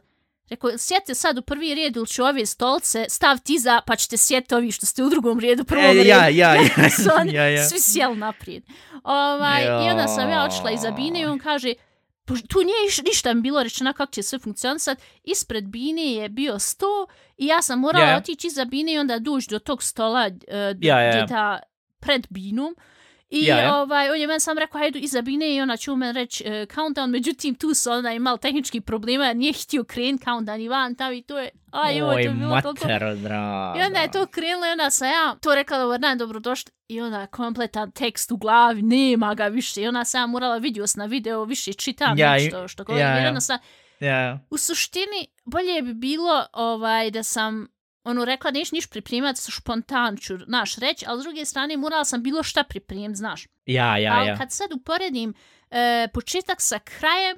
Rekao, 0.50 0.78
sjedite 0.78 1.16
sad 1.16 1.38
u 1.38 1.42
prvi 1.42 1.76
red 1.76 1.96
ili 1.96 2.08
ću 2.08 2.24
ove 2.24 2.46
stolce 2.46 3.06
staviti 3.10 3.54
iza, 3.54 3.82
pa 3.88 3.96
ćete 3.96 4.18
sjediti 4.18 4.56
ovi 4.56 4.72
što 4.72 4.86
ste 4.86 5.04
u 5.04 5.10
drugom 5.10 5.40
redu, 5.40 5.64
prvom 5.64 5.86
E, 5.86 5.94
redu. 5.94 6.10
ja, 6.10 6.28
ja, 6.42 6.56
ja, 6.56 6.62
ja, 7.34 7.48
ja. 7.48 7.64
svi 7.64 7.80
sjeli 7.80 8.16
naprijed. 8.18 8.64
Ovaj, 9.04 9.64
I 9.64 9.90
onda 9.90 10.08
sam 10.08 10.30
ja 10.30 10.44
otišla 10.44 10.72
iza 10.72 10.92
Bine 10.92 11.22
i 11.22 11.26
on 11.26 11.40
kaže, 11.40 11.68
"Poš- 11.68 11.76
tu 12.26 12.58
nije 12.60 12.88
iš- 12.88 13.04
ništa 13.04 13.34
mi 13.34 13.42
bilo 13.42 13.64
rečeno 13.64 13.94
kako 13.94 14.12
će 14.12 14.24
sve 14.24 14.40
funkcionisat. 14.40 14.98
Ispred 15.24 15.68
Bine 15.68 16.14
je 16.14 16.30
bio 16.30 16.60
sto 16.60 17.08
i 17.38 17.46
ja 17.46 17.62
sam 17.62 17.80
morala 17.80 18.06
Ja. 18.06 18.18
otići 18.18 18.48
iza 18.48 18.66
Bine 18.66 18.94
i 18.94 18.98
onda 18.98 19.20
dući 19.20 19.50
do 19.50 19.60
tog 19.60 19.84
stola 19.84 20.28
uh, 20.28 20.78
gdje 20.78 20.88
ja. 20.88 21.28
ta 21.28 21.60
pred 22.00 22.28
Binom. 22.30 22.76
I 23.36 23.46
Ja, 23.46 23.58
ja. 23.60 23.78
ovaj, 23.78 24.10
on 24.10 24.18
je 24.18 24.28
meni 24.28 24.40
sam 24.40 24.58
rekao, 24.58 24.80
hajde 24.80 25.00
iza 25.00 25.22
Bine 25.22 25.56
i 25.56 25.62
ona 25.62 25.78
će 25.78 25.92
u 25.92 25.96
meni 25.96 26.14
reći 26.14 26.44
uh, 26.44 26.52
countdown, 26.52 27.08
međutim 27.08 27.56
tu 27.56 27.74
su 27.74 27.92
ona 27.92 28.14
imala 28.14 28.38
tehnički 28.38 28.82
problema, 28.82 29.34
nije 29.34 29.54
htio 29.54 29.84
krenut 29.84 30.22
countdown 30.22 30.62
i 30.62 30.68
van 30.68 30.96
tamo 30.96 31.12
i 31.14 31.22
to 31.22 31.40
je, 31.40 31.50
aj 31.72 31.98
joj, 31.98 32.24
je 32.24 32.30
bilo 32.30 32.62
toliko 32.62 32.88
draga. 32.88 33.80
i 33.80 33.86
onda 33.86 34.00
je 34.00 34.12
to 34.12 34.26
krenulo 34.26 34.66
i 34.66 34.72
onda 34.72 34.90
sam 34.90 35.08
ja 35.08 35.36
to 35.42 35.56
rekla 35.56 35.78
da 35.78 35.98
dan 35.98 36.18
dobrodošli 36.18 36.72
i 36.88 37.02
onda 37.02 37.28
kompletan 37.28 37.92
tekst 37.92 38.32
u 38.32 38.38
glavi, 38.38 38.82
nema 38.82 39.34
ga 39.34 39.48
više 39.48 39.82
i 39.82 39.88
onda 39.88 40.06
sam 40.06 40.22
ja 40.22 40.28
morala 40.28 40.58
vidio 40.58 40.86
na 40.96 41.06
video, 41.06 41.44
više 41.44 41.74
čitam 41.74 42.18
Ja, 42.18 42.34
nešto 42.34 42.68
što 42.68 42.84
govorim. 42.84 43.08
ja, 43.08 43.16
Ja, 43.18 43.24
ja. 43.24 43.32
ja. 43.34 43.42
Sam, 43.42 43.58
Ja, 44.00 44.40
u 44.50 44.58
suštini 44.58 45.28
bolje 45.46 45.82
bi 45.82 45.94
bilo 45.94 46.46
ovaj 46.54 47.12
da 47.12 47.24
sam 47.24 47.68
ono 48.04 48.26
rekla 48.26 48.52
neš 48.52 48.72
niš 48.72 48.88
pripremati 48.88 49.42
sa 49.42 49.52
špontan 49.52 50.18
ću 50.18 50.38
naš 50.48 50.76
reći, 50.76 51.06
ali 51.08 51.22
s 51.22 51.24
druge 51.24 51.46
strane 51.46 51.78
morala 51.78 52.06
sam 52.06 52.24
bilo 52.24 52.44
šta 52.44 52.64
pripremiti, 52.64 53.16
znaš. 53.16 53.48
ja, 53.66 53.98
ja, 53.98 54.14
ali 54.14 54.28
ja. 54.28 54.38
kad 54.38 54.52
sad 54.52 54.72
uporedim 54.74 55.34
e, 55.72 56.08
početak 56.14 56.62
sa 56.62 56.80
krajem, 56.80 57.38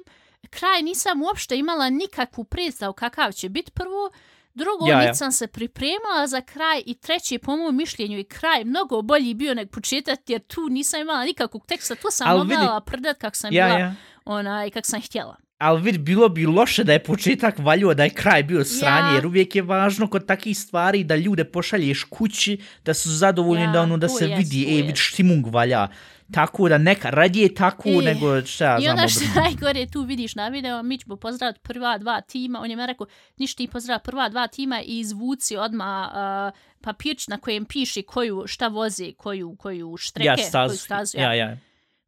kraj 0.50 0.82
nisam 0.82 1.22
uopšte 1.22 1.56
imala 1.56 1.90
nikakvu 1.90 2.44
predstavu 2.44 2.92
kakav 2.94 3.32
će 3.32 3.48
biti 3.48 3.70
prvo, 3.70 4.10
drugo 4.54 4.86
Ja, 4.86 5.02
ja. 5.02 5.14
sam 5.14 5.32
se 5.32 5.46
pripremala 5.46 6.26
za 6.26 6.40
kraj 6.40 6.82
i 6.86 6.94
treći 6.94 7.38
po 7.38 7.56
mom 7.56 7.76
mišljenju 7.76 8.18
i 8.18 8.24
kraj 8.24 8.64
mnogo 8.64 9.02
bolji 9.02 9.34
bio 9.34 9.54
nego 9.54 9.70
početak 9.70 10.20
jer 10.26 10.40
tu 10.40 10.68
nisam 10.68 11.00
imala 11.00 11.24
nikakvog 11.24 11.66
teksta, 11.66 11.94
tu 11.94 12.08
sam 12.10 12.28
Al 12.28 12.38
mogla 12.38 12.56
vidi- 12.56 12.84
prdat 12.86 13.18
kak 13.18 13.36
sam 13.36 13.52
Ja, 13.52 13.66
bila 13.66 13.78
ja. 13.78 13.94
onaj, 14.24 14.70
kak 14.70 14.86
sam 14.86 15.00
htjela. 15.00 15.36
Ali 15.58 15.82
vid, 15.82 15.98
bilo 15.98 16.28
bi 16.28 16.46
loše 16.46 16.84
da 16.84 16.92
je 16.92 17.02
početak 17.02 17.58
valjuo, 17.58 17.94
da 17.94 18.04
je 18.04 18.10
kraj 18.10 18.42
bio 18.42 18.64
sranje, 18.64 19.08
Ja. 19.08 19.14
jer 19.14 19.26
uvijek 19.26 19.56
je 19.56 19.62
važno 19.62 20.06
kod 20.06 20.26
takih 20.26 20.58
stvari 20.58 21.04
da 21.04 21.16
ljude 21.16 21.44
pošalješ 21.46 22.04
kući, 22.04 22.54
da 22.84 22.94
su 22.94 23.10
zadovoljni 23.10 23.64
Ja, 23.64 23.72
da 23.72 23.80
ono 23.80 23.96
da 23.96 24.08
se 24.08 24.24
jest, 24.24 24.38
vidi, 24.52 24.78
e, 24.78 24.82
vid 24.82 24.96
štimung 24.96 25.46
valja. 25.46 25.88
Tako 26.32 26.68
da 26.68 26.78
neka, 26.78 27.10
radije 27.10 27.54
tako 27.54 27.88
I- 27.88 27.96
nego 27.96 28.42
šta 28.42 28.64
ja 28.64 28.78
I 28.78 28.82
znam. 28.82 28.90
onda 28.92 29.08
što 29.08 29.20
najgore 29.36 29.86
tu 29.86 30.02
vidiš 30.02 30.34
na 30.34 30.48
video, 30.48 30.82
mi 30.82 30.98
ćemo 30.98 31.16
pozdraviti 31.16 31.60
prva 31.60 31.98
dva 31.98 32.20
tima, 32.20 32.60
on 32.60 32.70
je 32.70 32.76
me 32.76 32.86
rekao, 32.86 33.06
ništa 33.38 33.56
ti 33.56 33.68
pozdrav 33.68 33.98
prva 34.00 34.28
dva 34.28 34.46
tima 34.46 34.82
i 34.82 34.98
izvuci 34.98 35.56
odma 35.56 36.10
uh, 36.52 36.58
papirč 36.80 37.28
na 37.28 37.38
kojem 37.38 37.64
piše 37.64 38.02
koju, 38.02 38.42
šta 38.46 38.68
vozi, 38.68 39.14
koju, 39.14 39.56
koju 39.56 39.96
štreke, 39.96 40.26
Ja 40.26 40.34
koju 40.34 40.46
stazu. 40.46 40.76
stazu. 40.76 41.18
Ja, 41.18 41.34
ja. 41.34 41.56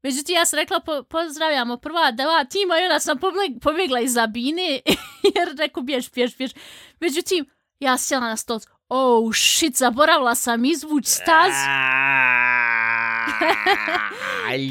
Međutim, 0.09 0.35
ja 0.35 0.47
sam 0.47 0.59
rekla, 0.59 0.81
po, 0.81 1.03
pozdravljamo 1.03 1.77
prva 1.77 2.11
dva 2.11 2.45
tima 2.45 2.79
i 2.79 2.85
onda 2.85 3.01
sam 3.01 3.19
pobjegla 3.63 4.01
iz 4.01 4.13
Zabine, 4.13 4.81
jer 5.35 5.57
rekao, 5.59 5.83
bješ, 5.83 6.13
bješ, 6.13 6.37
bješ. 6.37 6.51
Međutim, 7.01 7.47
ja 7.81 7.99
sjela 7.99 8.29
na 8.29 8.37
stol, 8.37 8.61
oh 8.89 9.35
shit, 9.35 9.77
zaboravila 9.77 10.35
sam 10.35 10.65
izvuć 10.65 11.07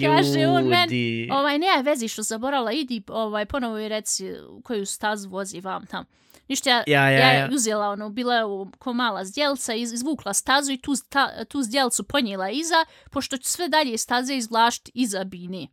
Kaže 0.05 0.47
on 0.47 0.67
men, 0.67 0.83
Ljudi. 0.83 1.29
Ovaj, 1.31 1.59
ne 1.59 1.83
vezi 1.83 2.07
što 2.07 2.21
zaboravila, 2.21 2.71
idi 2.71 3.03
ovaj, 3.07 3.45
ponovo 3.45 3.79
i 3.79 3.89
reci 3.89 4.33
koju 4.63 4.85
stazu 4.85 5.29
vozi 5.29 5.61
vam 5.61 5.85
tam. 5.85 6.05
Ništa, 6.47 6.69
ja, 6.69 6.83
Ja, 6.87 7.09
ja, 7.09 7.19
ja, 7.19 7.33
ja. 7.33 7.49
uzela 7.51 7.89
ono, 7.89 8.09
bila 8.09 8.35
je 8.35 8.43
ko 8.77 8.93
mala 8.93 9.25
zdjelca, 9.25 9.73
iz, 9.73 9.93
izvukla 9.93 10.33
stazu 10.33 10.71
i 10.71 10.77
tu, 10.77 10.95
sta, 10.95 11.45
tu 11.45 11.61
zdjelcu 11.61 12.03
ponijela 12.03 12.49
iza, 12.49 12.85
pošto 13.11 13.37
sve 13.41 13.69
dalje 13.69 13.97
staze 13.97 14.35
izvlašti 14.35 14.91
iza 14.93 15.23
bine. 15.23 15.67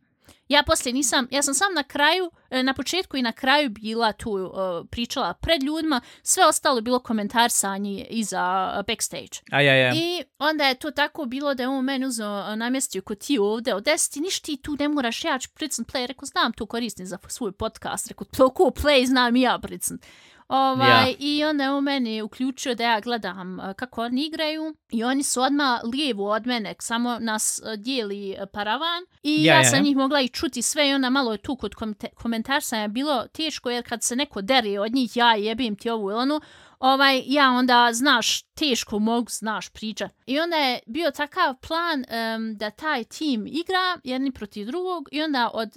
Ja 0.47 0.63
poslije 0.65 0.93
nisam, 0.93 1.27
ja 1.31 1.41
sam 1.41 1.53
sam 1.53 1.73
na 1.73 1.83
kraju, 1.83 2.31
e, 2.49 2.63
na 2.63 2.73
početku 2.73 3.17
i 3.17 3.21
na 3.21 3.31
kraju 3.31 3.69
bila 3.69 4.11
tu 4.11 4.31
uh, 4.31 4.51
pričala 4.91 5.33
pred 5.33 5.63
ljudima, 5.63 6.01
sve 6.23 6.45
ostalo 6.45 6.81
bilo 6.81 6.99
komentarsanje 6.99 8.05
iza 8.09 8.73
uh, 8.79 8.85
backstage. 8.85 9.39
A 9.51 9.61
ja, 9.61 9.75
ja. 9.75 9.93
I 9.95 10.23
onda 10.39 10.67
je 10.67 10.75
to 10.75 10.91
tako 10.91 11.25
bilo 11.25 11.53
da 11.53 11.63
je 11.63 11.69
on 11.69 11.85
meni 11.85 12.05
uzeo 12.05 12.29
a, 12.29 12.55
namjestio 12.55 13.01
kod 13.01 13.17
ti 13.17 13.37
ovde, 13.39 13.73
od 13.73 13.83
deseti, 13.83 14.19
ništa 14.19 14.45
ti 14.45 14.57
tu 14.57 14.75
ne 14.79 14.89
moraš, 14.89 15.23
ja 15.23 15.39
ću 15.39 15.49
pricnut 15.53 15.87
play, 15.87 16.05
rekao, 16.05 16.25
znam 16.25 16.53
to 16.53 16.65
koristim 16.65 17.05
za 17.05 17.17
svoj 17.27 17.51
podcast, 17.51 18.07
rekao, 18.07 18.25
toliko 18.25 18.63
play 18.63 19.05
znam 19.05 19.35
i 19.35 19.41
ja 19.41 19.59
pricnut. 19.61 20.01
Ovaj, 20.47 20.89
Ja. 20.89 21.15
I 21.19 21.43
onda 21.43 21.63
je 21.63 21.71
on 21.71 21.83
meni 21.83 22.21
uključio 22.21 22.75
da 22.75 22.83
ja 22.83 22.99
gledam 22.99 23.59
a, 23.59 23.73
kako 23.73 24.01
oni 24.01 24.25
igraju 24.25 24.75
i 24.91 25.03
oni 25.03 25.23
su 25.23 25.41
odmah 25.41 25.79
lijevo 25.93 26.31
od 26.31 26.47
mene, 26.47 26.75
samo 26.79 27.17
nas 27.19 27.61
a, 27.65 27.75
dijeli 27.75 28.35
a, 28.39 28.45
paravan 28.45 29.03
i 29.23 29.43
Ja, 29.43 29.53
ja, 29.53 29.59
ja, 29.59 29.69
sam 29.69 29.79
ja. 29.79 29.83
njih 29.83 29.97
mogla 29.97 30.21
i 30.21 30.27
čuti 30.27 30.61
sve 30.61 30.89
i 30.89 30.93
onda 30.93 31.09
malo 31.09 31.31
je 31.31 31.37
tu 31.37 31.55
kod 31.55 31.75
komite- 31.75 32.13
komentarsa 32.15 32.77
je 32.77 32.87
bilo 32.87 33.27
teško 33.33 33.69
jer 33.69 33.89
kad 33.89 34.03
se 34.03 34.15
neko 34.15 34.41
dere 34.41 34.79
od 34.79 34.93
njih 34.93 35.17
ja 35.17 35.35
jebim 35.35 35.75
ti 35.75 35.89
ovu 35.89 36.09
ili 36.11 36.19
onu, 36.19 36.41
ovaj, 36.79 37.23
ja 37.25 37.51
onda, 37.51 37.89
znaš, 37.93 38.41
teško 38.43 38.99
mogu, 38.99 39.27
znaš, 39.29 39.69
pričat. 39.69 40.11
I 40.25 40.39
onda 40.39 40.55
je 40.55 40.79
bio 40.87 41.11
takav 41.11 41.55
plan 41.67 42.05
em, 42.09 42.57
da 42.57 42.69
taj 42.69 43.03
tim 43.03 43.47
igra 43.47 43.97
jedni 44.03 44.31
protiv 44.31 44.65
drugog 44.67 45.09
i 45.11 45.23
onda 45.23 45.49
od 45.53 45.69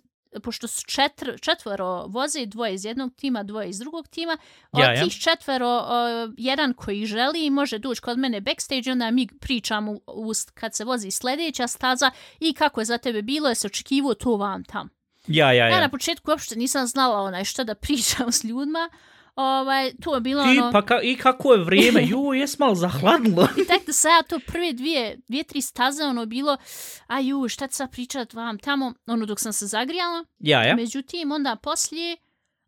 pošto 0.43 0.69
su 0.69 0.83
četr, 0.87 1.41
četvoro 1.41 2.07
voze, 2.07 2.47
dvoje 2.47 2.75
iz 2.75 2.85
jednog 2.85 3.15
tima, 3.17 3.43
dvoje 3.43 3.69
iz 3.69 3.79
drugog 3.79 4.09
tima, 4.09 4.37
od 4.73 4.81
Ja, 4.81 4.93
ja. 4.93 5.05
tih 5.05 5.13
četvero, 5.13 5.77
uh, 5.79 6.35
jedan 6.37 6.75
koji 6.75 7.07
želi 7.07 7.51
može 7.51 7.79
doći 7.79 8.01
kod 8.01 8.19
mene 8.19 8.41
backstage, 8.41 8.93
onda 8.93 9.11
mi 9.11 9.29
pričamo 9.41 9.93
u, 9.93 10.01
u, 10.07 10.33
kad 10.55 10.75
se 10.75 10.85
vozi 10.85 11.11
sljedeća 11.11 11.67
staza 11.67 12.11
i 12.41 12.53
kako 12.53 12.81
je 12.81 12.85
za 12.85 12.99
tebe 12.99 13.23
bilo, 13.23 13.49
je 13.49 13.55
se 13.55 13.67
očekivo 13.67 14.15
to 14.15 14.37
vam 14.37 14.65
tam. 14.65 14.89
Ja, 15.27 15.53
ja, 15.53 15.69
Ja 15.69 15.77
na 15.77 15.83
ja. 15.83 15.89
početku 15.89 16.31
uopšte 16.31 16.57
nisam 16.57 16.87
znala 16.87 17.23
onaj 17.23 17.45
šta 17.45 17.65
da 17.65 17.75
pričam 17.85 18.33
s 18.33 18.45
ljudima, 18.45 18.89
ovaj, 19.39 19.93
to 20.03 20.15
je 20.15 20.21
bilo 20.21 20.43
I, 20.43 20.59
ono... 20.59 20.73
pa 20.73 20.87
ka, 20.87 21.01
I 21.03 21.17
kako 21.17 21.53
je 21.53 21.65
vrijeme, 21.65 22.07
ju, 22.11 22.35
jes 22.35 22.59
malo 22.59 22.75
zahladilo. 22.75 23.49
I 23.57 23.65
tek 23.67 23.87
da 23.87 24.09
ja 24.09 24.23
to 24.23 24.41
prve 24.47 24.73
dvije, 24.73 25.19
dvije, 25.29 25.45
tri 25.45 25.61
staze 25.61 26.05
ono 26.05 26.27
bilo, 26.27 26.57
a 27.07 27.21
ju, 27.21 27.49
šta 27.49 27.69
ću 27.69 27.77
sad 27.77 27.91
pričat 27.91 28.33
vam 28.35 28.59
tamo, 28.59 28.95
ono 29.07 29.27
dok 29.27 29.41
sam 29.41 29.53
se 29.53 29.67
zagrijala. 29.67 30.25
ja, 30.39 30.63
ja. 30.63 30.77
Međutim, 30.77 31.33
onda 31.33 31.57
poslije, 31.63 32.17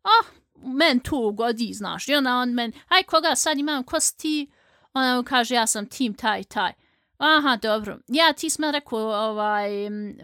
ah, 0.03 0.27
men 0.55 0.99
tu 0.99 1.31
godi, 1.31 1.73
znaš. 1.73 2.07
I 2.07 2.15
onda 2.15 2.35
on 2.35 2.49
men, 2.49 2.71
aj 2.87 3.03
koga 3.03 3.35
sad 3.35 3.57
imam, 3.57 3.83
ko 3.83 3.99
si 3.99 4.17
ti? 4.17 4.51
Onda 4.93 5.17
on 5.17 5.23
kaže, 5.23 5.55
ja 5.55 5.67
sam 5.67 5.85
tim 5.85 6.13
taj, 6.13 6.43
taj. 6.43 6.71
Aha, 7.17 7.55
dobro. 7.61 7.97
Ja, 8.07 8.33
ti 8.33 8.49
si 8.49 8.61
meni 8.61 8.71
rekao, 8.71 8.99
ovaj, 8.99 9.69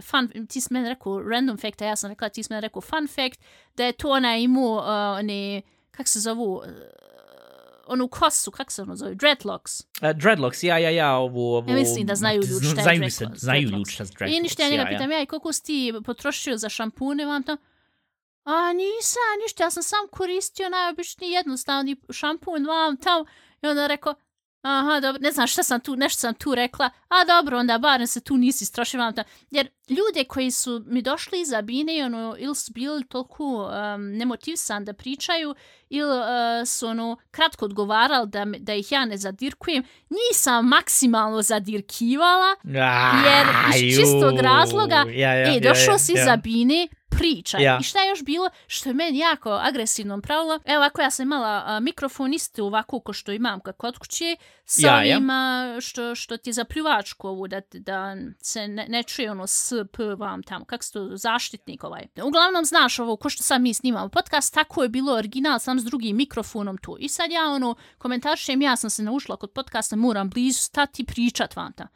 fun, 0.02 0.48
ti 0.48 0.62
si 0.62 0.74
meni 0.74 0.90
rekao 0.90 1.20
random 1.20 1.58
fact, 1.58 1.82
a 1.82 1.86
ja 1.86 1.96
sam 1.96 2.10
rekla, 2.10 2.30
ti 2.30 2.44
si 2.44 2.48
meni 2.54 2.62
rekao 2.62 2.82
fun 2.82 3.08
fact, 3.08 3.40
da 3.76 3.86
je 3.86 3.92
to 3.92 4.10
ona 4.10 4.38
imao, 4.38 4.76
uh, 4.78 5.20
one, 5.20 5.62
kak 5.98 6.08
se 6.08 6.20
zovu, 6.20 6.56
uh, 6.56 6.64
onu 7.88 8.08
kosu, 8.08 8.52
kak 8.52 8.72
se 8.72 8.82
ono 8.82 8.96
zove, 8.96 9.16
dreadlocks. 9.16 9.80
Uh, 10.02 10.10
dreadlocks, 10.16 10.64
ja, 10.64 10.78
ja, 10.78 10.90
ja, 10.90 11.16
ovo... 11.16 11.58
ovo 11.58 11.72
Ja 11.72 11.76
mislim 11.76 12.06
da 12.06 12.16
znaju 12.16 12.42
ljudi 12.50 12.66
šta 12.66 12.80
je 12.80 12.84
znaju 12.84 13.00
dreadlocks, 13.00 13.18
se, 13.18 13.26
Znaju 13.36 13.70
ljudi 13.70 13.92
šta 13.92 14.04
je 14.04 14.10
dreadlocks. 14.18 14.38
I 14.38 14.42
ništa 14.42 14.64
ja 14.64 14.70
njega 14.70 14.84
ja, 14.84 14.90
pitam, 14.90 15.12
ja, 15.12 15.22
i 15.22 15.26
koliko 15.26 15.54
si 15.54 15.64
ti 15.64 15.94
potrošio 16.06 16.58
za 16.58 16.70
šampune 16.70 17.26
vam 17.26 17.44
to? 17.44 17.58
A 18.44 18.74
nisam, 18.74 19.22
ništa, 19.44 19.64
ja 19.64 19.70
sam 19.70 19.84
sam 19.84 20.08
koristio 20.12 20.70
najobičniji 20.70 21.32
jednostavni 21.32 21.96
šampun 22.10 22.66
vam 22.66 22.98
tamo. 22.98 23.26
I 23.62 23.68
onda 23.68 23.88
rekao, 23.88 24.16
aha, 24.62 25.00
dobro, 25.00 25.22
ne 25.22 25.32
znam 25.32 25.48
šta 25.48 25.64
sam 25.64 25.80
tu, 25.80 25.96
nešto 25.96 26.20
sam 26.20 26.34
tu 26.34 26.56
rekla, 26.56 26.90
a 27.08 27.26
dobro, 27.26 27.58
onda 27.58 27.78
barem 27.78 28.08
se 28.08 28.22
tu 28.22 28.38
nisi 28.38 28.64
istrošio 28.64 29.00
vam 29.00 29.14
tamo. 29.14 29.28
Jer 29.52 29.70
ljude 29.90 30.24
koji 30.28 30.52
su 30.52 30.84
mi 30.86 31.02
došli 31.02 31.42
iza 31.42 31.62
bine, 31.62 32.06
ono, 32.06 32.36
ili 32.40 32.56
su 32.56 32.72
bili 32.74 33.08
toliko 33.08 33.44
um, 33.44 34.12
nemotivisan 34.12 34.86
da 34.86 34.94
pričaju, 34.94 35.56
ili 35.90 36.20
uh, 36.20 36.26
su 36.68 36.88
ono, 36.88 37.18
kratko 37.32 37.66
odgovarali 37.66 38.30
da, 38.30 38.46
da 38.60 38.74
ih 38.74 38.92
ja 38.92 39.06
ne 39.06 39.18
zadirkujem, 39.18 39.84
nisam 40.10 40.68
maksimalno 40.68 41.42
zadirkivala, 41.42 42.56
ja. 42.64 43.12
jer 43.26 43.48
iz 43.76 43.98
čistog 43.98 44.40
razloga, 44.40 45.06
ja, 45.10 45.34
ja, 45.34 45.56
e, 45.56 45.60
došao 45.60 45.94
ja, 45.94 45.98
si 45.98 46.14
ja. 46.14 46.26
za 46.26 46.36
bine, 46.36 46.88
priča. 47.10 47.58
Ja. 47.58 47.78
I 47.82 47.84
šta 47.84 48.00
je 48.00 48.10
još 48.10 48.24
bilo 48.24 48.50
što 48.68 48.90
je 48.90 48.94
meni 48.94 49.20
jako 49.20 49.50
agresivno 49.50 50.22
pravilo? 50.22 50.60
Evo 50.66 50.78
ovako 50.78 51.02
ja 51.02 51.12
sam 51.12 51.24
imala 51.24 51.64
a, 51.66 51.80
mikrofon 51.80 52.34
isto 52.34 52.66
ovako 52.66 53.00
ko 53.00 53.14
što 53.14 53.32
imam 53.32 53.60
kod 53.60 53.76
kod 53.78 53.98
kuće, 53.98 54.36
sa 54.66 54.88
Ja, 54.88 55.04
ja. 55.04 55.16
ovim 55.16 55.30
a, 55.30 55.78
što, 55.82 56.16
što 56.16 56.38
ti 56.38 56.50
je 56.50 56.54
za 56.54 56.66
pljuvačku 56.66 57.28
ovu, 57.28 57.48
da, 57.48 57.62
da 57.74 58.16
se 58.42 58.68
ne, 58.68 58.86
ne 58.90 59.04
čuje 59.04 59.32
ono 59.32 59.48
s, 59.48 59.74
p, 59.94 60.04
vam 60.04 60.44
tamo, 60.44 60.66
kako 60.66 60.84
se 60.84 60.94
to, 60.94 61.10
zaštitnik 61.18 61.84
ovaj. 61.84 62.08
Uglavnom 62.24 62.66
znaš 62.66 63.00
ovo, 63.00 63.16
ko 63.16 63.30
što 63.30 63.44
sad 63.44 63.62
mi 63.62 63.74
snimamo 63.74 64.10
podcast, 64.10 64.54
tako 64.54 64.84
je 64.84 64.90
bilo 64.90 65.14
original, 65.14 65.60
sam 65.60 65.77
s 65.80 65.84
drugim 65.84 66.18
mikrofonom 66.18 66.78
tu. 66.78 66.98
I 67.00 67.10
sad 67.10 67.32
ja 67.32 67.46
ono, 67.46 67.76
komentaršem, 67.98 68.62
ja 68.62 68.76
sam 68.76 68.90
se 68.90 69.04
naušla 69.04 69.38
kod 69.38 69.52
podcasta, 69.52 69.96
moram 69.96 70.30
blizu 70.30 70.60
stati 70.60 71.06
pričat 71.06 71.56
vam 71.56 71.74
tamo. 71.74 71.90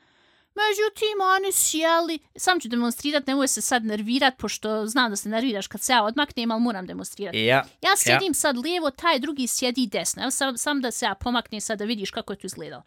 Međutim, 0.55 1.17
oni 1.35 1.51
sjeli, 1.51 2.19
sam 2.35 2.59
ću 2.59 2.67
demonstrirat, 2.67 3.27
nemoj 3.27 3.47
se 3.47 3.61
sad 3.61 3.85
nervirat, 3.85 4.37
pošto 4.37 4.87
znam 4.87 5.09
da 5.09 5.15
se 5.15 5.29
nerviraš 5.29 5.67
kad 5.67 5.81
se 5.81 5.93
ja 5.93 6.03
odmaknem, 6.03 6.51
ali 6.51 6.61
moram 6.61 6.87
demonstrirat. 6.87 7.35
Ja, 7.35 7.65
Ja 7.81 7.95
sjedim 7.97 8.33
sad 8.33 8.57
lijevo, 8.57 8.91
taj 8.91 9.19
drugi 9.19 9.47
sjedi 9.47 9.87
desno. 9.87 10.21
Evo 10.21 10.31
sam, 10.31 10.57
sam 10.57 10.81
da 10.81 10.91
se 10.91 11.05
ja 11.05 11.15
pomaknem 11.15 11.61
sad 11.61 11.79
da 11.79 11.85
vidiš 11.85 12.11
kako 12.11 12.33
je 12.33 12.39
to 12.39 12.47
izgledalo. 12.47 12.83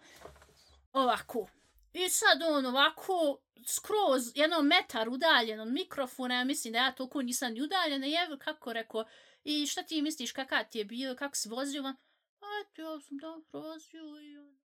Ovako. 0.92 1.46
I 1.92 2.08
sad 2.08 2.42
on 2.42 2.66
ovako, 2.66 3.38
skroz 3.66 4.32
jedno 4.34 4.62
metar 4.62 5.08
udaljen 5.08 5.60
od 5.60 5.68
mikrofona, 5.68 6.34
ja 6.34 6.44
mislim 6.44 6.72
da 6.72 6.78
ja 6.78 6.92
toliko 6.92 7.22
nisam 7.22 7.52
ni 7.52 7.62
udaljen, 7.62 8.04
i 8.04 8.14
evo 8.26 8.36
kako 8.44 8.72
rekao, 8.72 9.04
i 9.44 9.66
šta 9.66 9.82
ti 9.82 10.02
misliš 10.02 10.32
kakav 10.32 10.64
ti 10.70 10.78
je 10.78 10.84
bio, 10.84 11.14
kako 11.18 11.36
si 11.36 11.48
vozio, 11.48 11.82
a 11.82 12.46
eto, 12.62 12.82
ja 12.82 13.00
sam 13.00 13.18
dobro 13.18 13.60
vozio 13.60 14.00
i 14.00 14.38
on 14.38 14.64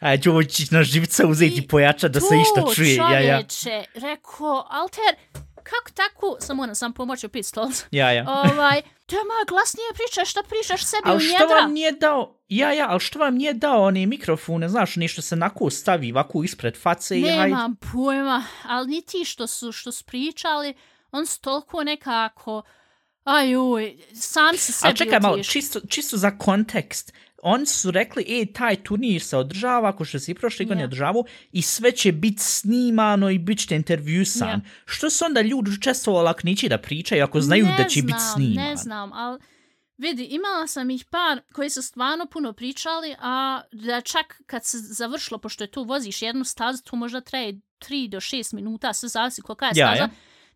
a 0.00 0.16
ću 0.16 0.30
ovo 0.30 0.40
na 0.70 0.82
živca 0.82 1.26
uzeti 1.26 1.60
i 1.60 1.66
pojačat 1.66 2.12
da 2.12 2.20
se 2.20 2.34
išta 2.40 2.74
čuje. 2.74 2.94
Ja, 2.94 3.20
ja, 3.20 3.42
čovječe, 3.42 3.84
rekao, 3.94 4.66
Alter, 4.70 5.14
kako 5.62 5.90
tako, 5.94 6.36
sam 6.40 6.56
moram 6.56 6.74
sam 6.74 6.92
pomoći 6.92 7.26
opet 7.26 7.46
stolcu. 7.46 7.84
ja, 7.90 8.12
ja. 8.12 8.24
ovaj, 8.44 8.82
doma 9.08 9.44
glasnije 9.48 9.86
pričaš, 9.94 10.30
šta 10.30 10.42
pričaš 10.48 10.84
sebi 10.84 11.02
u 11.08 11.10
Ali 11.10 11.20
što 11.20 11.38
njedra? 11.38 11.56
vam 11.56 11.72
nije 11.72 11.92
dao, 11.92 12.40
ja, 12.48 12.72
ja, 12.72 12.86
ali 12.90 13.00
što 13.00 13.18
vam 13.18 13.34
nije 13.34 13.54
dao 13.54 13.82
one 13.82 14.06
mikrofone, 14.06 14.68
znaš, 14.68 14.96
nešto 14.96 15.22
se 15.22 15.36
nako 15.36 15.70
stavi 15.70 16.12
ovako 16.12 16.42
ispred 16.42 16.76
face 16.76 17.18
i 17.18 17.22
hajde. 17.22 17.42
Nemam 17.42 17.76
pojma, 17.92 18.44
ali 18.64 18.88
ni 18.88 19.02
ti 19.02 19.24
što 19.24 19.46
su, 19.46 19.72
što 19.72 19.92
su 19.92 20.04
pričali, 20.04 20.74
on 21.10 21.26
su 21.26 21.40
toliko 21.40 21.84
nekako, 21.84 22.62
ajuj, 23.28 23.96
sam 24.14 24.56
se 24.56 24.72
sebi 24.72 24.88
Ali 24.88 24.96
čekaj 24.96 25.20
malo, 25.20 25.42
čisto, 25.42 25.80
čisto 25.88 26.16
za 26.16 26.38
kontekst. 26.38 27.12
Oni 27.42 27.66
su 27.66 27.90
rekli, 27.90 28.24
e, 28.28 28.52
taj 28.52 28.76
turnir 28.82 29.22
se 29.22 29.36
održava, 29.36 29.88
ako 29.88 30.04
što 30.04 30.18
se 30.18 30.32
i 30.32 30.34
prošle 30.34 30.64
godine 30.64 30.82
Ja. 30.82 30.86
održavao, 30.86 31.24
i 31.52 31.62
sve 31.62 31.92
će 31.92 32.12
biti 32.12 32.42
snimano 32.42 33.30
i 33.30 33.38
bit 33.38 33.58
ćete 33.58 33.76
intervjusan. 33.76 34.48
Ja. 34.48 34.60
Što 34.84 35.10
su 35.10 35.24
onda 35.24 35.40
ljudi 35.40 35.70
učestvovali 35.70 36.28
ako 36.28 36.40
neće 36.44 36.68
da 36.68 36.78
pričaju, 36.78 37.24
ako 37.24 37.40
znaju 37.40 37.64
ne 37.64 37.74
da 37.78 37.84
će 37.84 38.02
biti 38.02 38.18
sniman? 38.34 38.64
Ne 38.64 38.76
znam, 38.76 39.12
ali 39.12 39.38
vidi, 39.96 40.24
imala 40.24 40.66
sam 40.66 40.90
ih 40.90 41.04
par 41.04 41.40
koji 41.52 41.70
su 41.70 41.82
stvarno 41.82 42.26
puno 42.26 42.52
pričali, 42.52 43.14
a 43.20 43.60
da 43.72 44.00
čak 44.00 44.40
kad 44.46 44.64
se 44.64 44.78
završilo, 44.78 45.38
pošto 45.38 45.64
je 45.64 45.70
tu 45.70 45.84
voziš 45.84 46.22
jednu 46.22 46.44
stazu, 46.44 46.82
tu 46.82 46.96
možda 46.96 47.20
traje 47.20 47.60
3 47.78 48.08
do 48.08 48.20
6 48.20 48.54
minuta, 48.54 48.92
sve 48.92 49.08
zavisi 49.08 49.42
kolika 49.42 49.66
je 49.66 49.74
staza, 49.74 50.02
ja. 50.02 50.08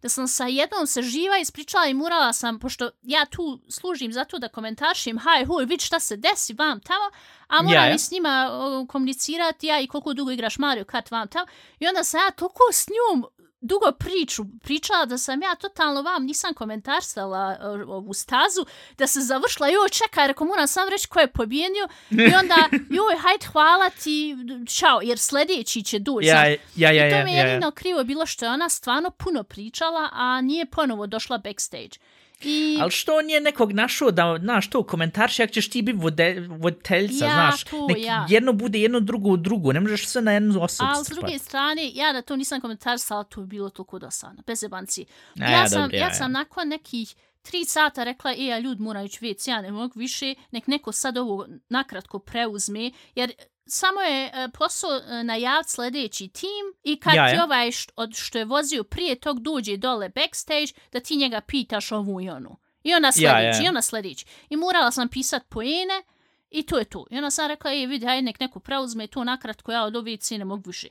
Da 0.03 0.09
sam 0.09 0.29
sa 0.29 0.47
jednom 0.47 0.87
se 0.87 1.03
živa 1.03 1.39
ispričala 1.39 1.87
i 1.87 1.95
murala 1.95 2.33
sam, 2.33 2.59
pošto 2.59 2.91
ja 3.03 3.27
tu 3.27 3.61
služim 3.69 4.13
za 4.13 4.25
to 4.25 4.39
da 4.39 4.49
komentaršim, 4.49 5.19
haj, 5.19 5.45
huj, 5.45 5.65
vid 5.65 5.81
šta 5.81 6.01
se 6.01 6.17
desi 6.17 6.55
vam 6.55 6.81
tamo, 6.81 7.11
a 7.47 7.63
moram 7.63 7.83
Ja, 7.83 7.89
ja. 7.89 7.95
i 7.95 7.99
s 7.99 8.11
njima 8.11 8.51
komunicirati, 8.89 9.67
ja 9.67 9.81
i 9.81 9.87
koliko 9.87 10.15
dugo 10.15 10.31
igraš 10.31 10.59
Mario 10.59 10.85
Kart 10.85 11.11
vam 11.11 11.29
tamo. 11.29 11.47
I 11.81 11.87
onda 11.87 12.05
sam 12.05 12.21
ja 12.21 12.31
toliko 12.31 12.63
s 12.73 12.87
njom 12.89 13.27
dugo 13.63 13.93
priču 13.99 14.45
pričala 14.63 15.07
da 15.07 15.19
sam 15.19 15.43
ja 15.43 15.55
totalno 15.55 16.03
vam 16.03 16.25
nisam 16.25 16.55
komentarsala 16.55 17.57
o, 17.61 17.95
ovu 17.97 18.15
stazu, 18.15 18.67
da 18.99 19.07
se 19.07 19.21
završila, 19.21 19.69
joj 19.69 19.89
čekaj, 19.89 20.27
rekao 20.27 20.47
moram 20.47 20.67
sam 20.67 20.89
reći 20.89 21.09
ko 21.09 21.21
je 21.21 21.33
pobjenio 21.33 21.89
i 22.11 22.35
onda 22.41 22.57
joj 22.91 23.17
hajde 23.19 23.47
hvala 23.53 23.91
ti, 23.91 24.37
čao, 24.79 25.01
jer 25.03 25.19
sljedeći 25.19 25.83
će 25.83 25.99
doći. 25.99 26.27
Ja, 26.27 26.35
znaš. 26.35 26.57
ja, 26.77 26.91
ja, 26.91 27.07
I 27.07 27.11
to 27.11 27.17
ja, 27.17 27.25
mi 27.25 27.33
je 27.33 27.39
ja, 27.39 27.47
ja. 27.47 27.71
krivo 27.71 28.05
bilo 28.05 28.27
što 28.27 28.45
je 28.45 28.51
ona 28.51 28.69
stvarno 28.69 29.11
puno 29.11 29.43
pričala, 29.43 30.09
a 30.13 30.41
nije 30.41 30.67
ponovo 30.67 31.07
došla 31.07 31.39
backstage. 31.39 31.99
I 32.45 32.79
Ali 32.81 32.91
što 32.91 33.17
on 33.17 33.31
je 33.31 33.41
nekog 33.41 33.73
našao 33.73 34.11
da, 34.11 34.39
znaš, 34.41 34.71
to 34.71 34.83
komentarši, 34.83 35.43
ako 35.43 35.53
ćeš 35.53 35.71
ti 35.71 35.83
biti 35.83 35.99
vode, 35.99 36.47
voditeljica, 36.49 37.25
Ja, 37.25 37.33
znaš, 37.33 37.65
tu, 37.65 37.87
nek 37.89 38.05
ja. 38.05 38.27
jedno 38.29 38.53
bude 38.53 38.79
jedno 38.79 39.01
drugo 39.01 39.37
drugo, 39.37 39.73
ne 39.73 39.81
možeš 39.81 40.09
sve 40.09 40.23
na 40.23 40.33
jednu 40.33 40.63
osobu 40.63 40.91
Ali 40.95 41.05
s 41.05 41.09
druge 41.09 41.39
strane, 41.39 41.91
ja 41.95 42.13
da 42.13 42.23
to 42.23 42.37
nisam 42.37 42.61
komentarsala, 42.61 43.25
to 43.25 43.41
bi 43.41 43.47
bilo 43.47 43.71
toliko 43.71 43.99
dosadno, 43.99 44.43
bez 44.47 44.63
jebanci. 44.63 45.05
Ja, 45.35 45.51
ja, 45.51 45.69
sam, 45.69 45.83
dobro, 45.83 45.97
ja, 45.97 46.03
ja, 46.03 46.09
ja. 46.09 46.15
sam 46.15 46.33
nakon 46.33 46.69
nekih 46.69 47.15
tri 47.43 47.65
sata 47.65 48.05
rekla, 48.05 48.33
e, 48.33 48.45
ja 48.45 48.59
ljud 48.59 48.81
moram 48.81 49.07
ići 49.07 49.19
već, 49.23 49.49
ja 49.49 49.63
ne 49.63 49.73
mogu 49.73 49.93
više, 49.99 50.35
nek 50.51 50.67
neko 50.67 50.93
sad 50.93 51.19
ovo 51.19 51.47
nakratko 51.69 52.19
preuzme, 52.19 52.91
jer 53.15 53.33
samo 53.67 54.01
je 54.01 54.27
e, 54.27 54.49
posao 54.59 54.91
e, 54.97 55.25
najavit 55.25 55.69
sljedeći 55.69 56.29
tim 56.29 56.75
i 56.83 57.01
kad 57.01 57.15
Ja, 57.15 57.31
ti 57.31 57.41
ovaj 57.45 57.71
što, 57.71 57.93
od, 57.97 58.15
što 58.15 58.39
je 58.39 58.45
vozio 58.45 58.85
prije 58.85 59.21
tog 59.21 59.41
dođe 59.41 59.77
dole 59.77 60.09
backstage, 60.09 60.73
da 60.93 61.01
ti 61.01 61.17
njega 61.17 61.41
pitaš 61.41 61.93
ovu 61.93 62.21
i 62.21 62.31
onu. 62.31 62.57
I 62.83 62.95
ona 62.95 63.13
sljedeći, 63.13 63.63
ja. 63.63 63.65
i 63.65 63.69
ona 63.69 63.83
sljedeći. 63.83 64.27
I 64.51 64.57
morala 64.57 64.91
sam 64.91 65.09
pisat 65.09 65.43
poene 65.49 66.03
i 66.51 66.63
to 66.63 66.79
je 66.79 66.85
to. 66.85 67.07
I 67.11 67.17
onda 67.17 67.31
sam 67.31 67.49
rekla, 67.49 67.73
ej, 67.73 67.87
vidi, 67.87 68.07
hajde 68.07 68.23
nek 68.23 68.41
neko 68.41 68.61
preuzme 68.61 69.07
to 69.07 69.25
nakratko, 69.25 69.73
ja 69.73 69.85
od 69.85 69.97
ove 69.97 70.17
ne 70.31 70.45
mogu 70.45 70.63
više. 70.67 70.89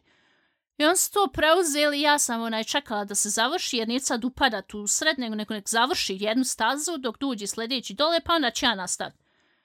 I 0.77 0.85
on 0.85 0.97
su 0.97 1.11
to 1.11 1.27
preuzeli, 1.33 2.01
ja 2.01 2.19
sam 2.19 2.41
onaj 2.41 2.63
čekala 2.63 3.05
da 3.05 3.15
se 3.15 3.29
završi, 3.29 3.77
jer 3.77 3.87
nije 3.87 3.99
sad 3.99 4.25
upadat 4.25 4.73
u 4.73 4.87
sred, 4.87 5.19
nego 5.19 5.35
neko 5.35 5.53
nek 5.53 5.69
završi 5.69 6.17
jednu 6.19 6.43
stazu 6.43 6.97
dok 6.97 7.19
dođe 7.19 7.47
sljedeći 7.47 7.93
dole, 7.93 8.19
pa 8.25 8.33
onda 8.33 8.51
će 8.51 8.65
ja 8.65 8.75
nastaviti. 8.75 9.20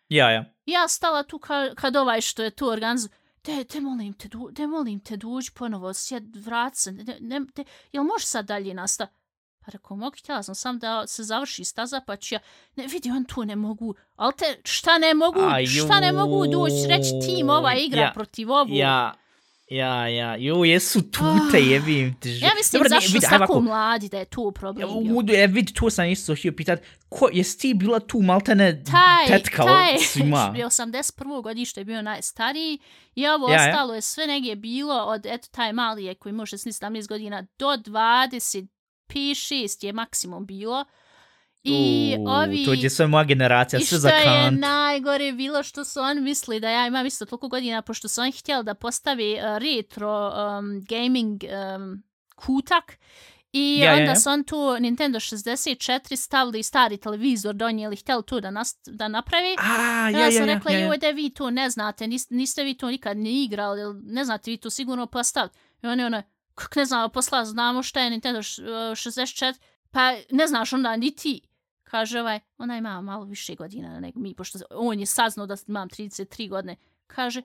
Ja, 0.08 0.30
ja. 0.30 0.44
Ja 0.66 0.88
stala 0.88 1.22
tu 1.22 1.38
ka, 1.38 1.74
kad 1.74 1.96
ovaj 1.96 2.20
što 2.20 2.42
je 2.42 2.50
tu 2.50 2.68
organizu, 2.68 3.08
te, 3.42 3.64
te 3.64 3.80
molim 3.80 4.12
te, 4.12 4.28
du, 4.28 4.50
te 4.56 4.66
molim 4.66 5.00
te, 5.00 5.16
duđi 5.16 5.50
ponovo, 5.54 5.94
sjed, 5.94 6.36
vrat 6.36 6.76
se, 6.76 6.92
ne, 6.92 7.16
ne, 7.20 7.40
te, 7.54 7.64
jel 7.92 8.04
možeš 8.04 8.26
sad 8.26 8.46
dalje 8.46 8.74
nastaviti? 8.74 9.16
Pa 9.64 9.70
rekao, 9.72 9.96
mogu, 9.96 10.16
htjela 10.18 10.42
sam 10.42 10.54
sam 10.54 10.78
da 10.78 11.06
se 11.06 11.22
završi 11.22 11.64
staza, 11.64 12.00
pa 12.06 12.16
ću 12.16 12.34
ja, 12.34 12.40
ne, 12.76 12.86
vidi, 12.86 13.10
on 13.10 13.24
tu 13.24 13.44
ne 13.44 13.56
mogu, 13.56 13.94
ali 14.16 14.32
te, 14.38 14.60
šta 14.64 14.98
ne 14.98 15.14
mogu, 15.14 15.40
šta 15.84 16.00
ne 16.00 16.12
mogu 16.12 16.46
doći, 16.46 16.86
reći 16.88 17.10
tim 17.26 17.50
ova 17.50 17.74
igra 17.74 18.00
Ja, 18.00 18.12
protiv 18.14 18.50
ovu. 18.50 18.68
Ja, 18.70 19.14
ja, 19.68 20.08
ja, 20.08 20.36
jo, 20.36 20.64
jesu 20.64 21.02
tute, 21.02 21.60
jebim 21.60 22.14
ti. 22.20 22.38
Ja 22.42 22.50
mislim, 22.56 22.82
ne, 22.82 22.88
zašto 22.88 23.12
vidi, 23.12 23.26
su 23.26 23.30
tako 23.30 23.60
mladi 23.60 24.08
da 24.08 24.18
je 24.18 24.24
to 24.24 24.50
problem 24.50 24.88
bio. 24.88 25.14
U, 25.16 25.22
e, 25.34 25.46
vidi, 25.46 25.72
tu 25.74 25.90
sam 25.90 26.08
isto 26.08 26.34
htio 26.34 26.52
pitat, 26.52 26.80
ko, 27.08 27.28
jesi 27.32 27.58
ti 27.58 27.74
bila 27.74 28.00
tu 28.00 28.22
maltene 28.22 28.84
taj, 28.84 29.26
tetka 29.26 29.64
taj, 29.64 29.98
svima? 29.98 30.54
81. 30.56 31.42
godište 31.42 31.80
je 31.80 31.84
bio 31.84 32.02
najstariji 32.02 32.78
i 33.14 33.26
ovo 33.26 33.48
Ja, 33.48 33.62
ja. 33.62 33.70
ostalo 33.70 33.94
je 33.94 34.00
sve 34.00 34.26
negdje 34.26 34.56
bilo 34.56 34.94
od, 34.94 35.26
eto, 35.26 35.48
taj 35.50 35.72
mali 35.72 36.04
je 36.04 36.14
koji 36.14 36.32
može 36.32 36.56
17 36.56 37.08
godina 37.08 37.46
do 37.58 37.66
25, 37.66 38.66
6 39.08 39.86
je 39.86 39.92
maksimum 39.92 40.46
bilo. 40.46 40.84
I 41.68 42.16
U, 42.18 42.28
ovi... 42.28 42.64
To 42.64 42.72
je 42.72 42.90
sve 42.90 43.06
moja 43.06 43.24
generacija, 43.24 43.80
I 43.80 43.82
sve 43.82 43.86
što 43.86 43.98
za 43.98 44.08
je 44.08 44.24
kant. 44.24 44.60
najgore 44.60 45.32
bilo 45.32 45.62
što 45.62 45.84
su 45.84 46.00
oni 46.00 46.20
mislili 46.20 46.60
da 46.60 46.70
ja 46.70 46.86
imam 46.86 47.06
isto 47.06 47.24
toliko 47.26 47.48
godina, 47.48 47.82
pošto 47.82 48.08
su 48.08 48.20
oni 48.20 48.32
htjeli 48.32 48.64
da 48.64 48.74
postavi 48.74 49.34
uh, 49.34 49.58
retro 49.58 50.28
um, 50.28 50.80
gaming 50.80 51.42
um, 51.76 52.02
kutak 52.36 52.98
i 53.52 53.78
Ja, 53.78 53.84
ja, 53.86 53.92
onda 53.92 54.04
ja. 54.04 54.16
su 54.16 54.30
on 54.30 54.44
tu 54.44 54.76
Nintendo 54.80 55.20
64 55.20 56.16
stavili 56.16 56.62
stari 56.62 56.96
televizor, 56.96 57.54
donijeli, 57.54 57.96
htjeli 57.96 58.22
to 58.22 58.40
da, 58.40 58.50
nas, 58.50 58.78
da 58.86 59.08
napravi. 59.08 59.56
A, 59.58 59.76
Ja, 60.10 60.10
ja, 60.10 60.24
ja, 60.24 60.32
sam 60.32 60.48
ja, 60.48 60.54
rekla, 60.54 60.70
ja, 60.70 60.78
ja. 60.78 60.86
joj, 60.86 60.98
da 60.98 61.10
vi 61.10 61.30
to 61.30 61.50
ne 61.50 61.70
znate, 61.70 62.06
nis, 62.06 62.30
niste 62.30 62.62
vi 62.64 62.74
to 62.74 62.88
nikad 62.88 63.16
ni 63.16 63.44
igrali, 63.44 63.80
ne 64.02 64.24
znate 64.24 64.50
vi 64.50 64.56
to 64.56 64.70
sigurno 64.70 65.06
postaviti. 65.06 65.58
I 65.82 65.86
oni 65.86 66.04
ono, 66.04 66.22
kak 66.54 66.76
ne 66.76 66.84
znamo 66.84 67.08
posla, 67.08 67.44
znamo 67.44 67.82
šta 67.82 68.00
je 68.00 68.10
Nintendo 68.10 68.40
š- 68.40 68.62
uh, 68.62 68.68
64, 68.68 69.54
pa 69.90 70.00
ne 70.30 70.46
znaš 70.46 70.72
onda 70.72 70.96
ni 70.96 71.10
ti. 71.10 71.40
Kaže 71.90 72.20
ovaj, 72.20 72.40
ona 72.58 72.76
ima 72.76 73.00
malo 73.00 73.24
više 73.24 73.54
godina 73.54 74.00
nego 74.00 74.20
mi, 74.20 74.34
pošto 74.34 74.58
on 74.70 75.00
je 75.00 75.06
saznao 75.06 75.46
da 75.46 75.56
imam 75.66 75.88
33 75.88 76.48
godine. 76.48 76.76
Kaže, 77.06 77.42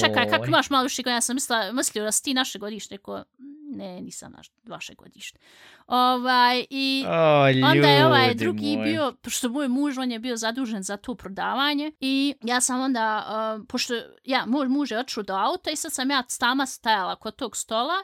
čekaj, 0.00 0.30
kako 0.30 0.42
Oj. 0.42 0.48
imaš 0.48 0.70
malo 0.70 0.82
više 0.82 1.02
godina? 1.02 1.16
Ja 1.16 1.20
sam 1.20 1.36
mislila, 1.36 1.72
mislio 1.72 2.04
da 2.04 2.12
si 2.12 2.22
ti 2.22 2.34
naše 2.34 2.58
godište. 2.58 2.94
Rekao, 2.94 3.24
ne, 3.70 4.00
nisam 4.00 4.32
naš, 4.32 4.50
vaše 4.66 4.94
godište. 4.94 5.38
Ovaj, 5.86 6.64
i... 6.70 7.04
O, 7.08 7.42
Onda 7.70 7.88
je 7.88 8.06
ovaj 8.06 8.34
drugi 8.34 8.76
moji. 8.76 8.90
bio, 8.90 9.12
pošto 9.22 9.48
moj 9.48 9.68
muž, 9.68 9.98
on 9.98 10.10
je 10.10 10.18
bio 10.18 10.36
zadužen 10.36 10.82
za 10.82 10.96
to 10.96 11.14
prodavanje 11.14 11.92
i 12.00 12.34
ja 12.42 12.60
sam 12.60 12.80
onda, 12.80 13.26
uh, 13.58 13.66
pošto 13.68 13.94
ja, 14.24 14.44
moj 14.46 14.68
muž 14.68 14.90
je 14.90 14.98
odšao 14.98 15.22
do 15.22 15.34
auta 15.34 15.70
i 15.70 15.76
sad 15.76 15.92
sam 15.92 16.10
ja 16.10 16.22
tama 16.40 16.66
stajala 16.66 17.16
kod 17.16 17.36
tog 17.36 17.56
stola 17.56 17.96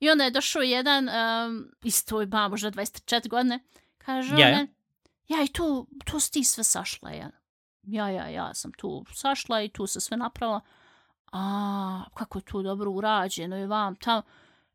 i 0.00 0.10
onda 0.10 0.24
je 0.24 0.30
došao 0.30 0.62
jedan, 0.62 1.08
um, 1.08 1.68
isto 1.84 2.22
ima 2.22 2.48
možda 2.48 2.70
24 2.70 3.28
godine, 3.28 3.60
kaže 3.98 4.34
Ja, 4.38 4.58
on 4.60 4.68
ja. 5.28 5.42
i 5.42 5.48
tu, 5.48 5.86
tu 6.04 6.20
si 6.20 6.32
ti 6.32 6.44
sve 6.44 6.64
sašla, 6.64 7.10
ja. 7.10 7.30
Ja, 7.82 8.08
ja, 8.08 8.28
ja 8.28 8.54
sam 8.54 8.72
tu 8.72 9.04
sašla 9.14 9.62
i 9.62 9.68
tu 9.68 9.86
se 9.86 10.00
sve 10.00 10.16
napravila. 10.16 10.60
A, 11.32 12.04
kako 12.14 12.38
je 12.38 12.42
tu 12.42 12.62
dobro 12.62 12.90
urađeno 12.90 13.58
i 13.58 13.66
vam 13.66 13.96
tamo. 13.96 14.22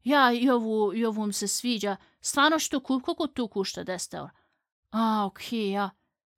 Ja 0.04 0.32
i 0.32 0.50
ovu, 0.50 0.94
i 0.96 1.06
ovu 1.06 1.26
mi 1.26 1.34
se 1.34 1.48
sviđa. 1.48 1.96
Stvarno 2.22 2.60
što, 2.60 2.80
koliko 2.80 3.28
tu 3.28 3.48
kušta 3.48 3.84
10 3.84 4.16
eura? 4.16 4.32
A, 4.92 5.26
okej, 5.26 5.72
ja. 5.72 5.90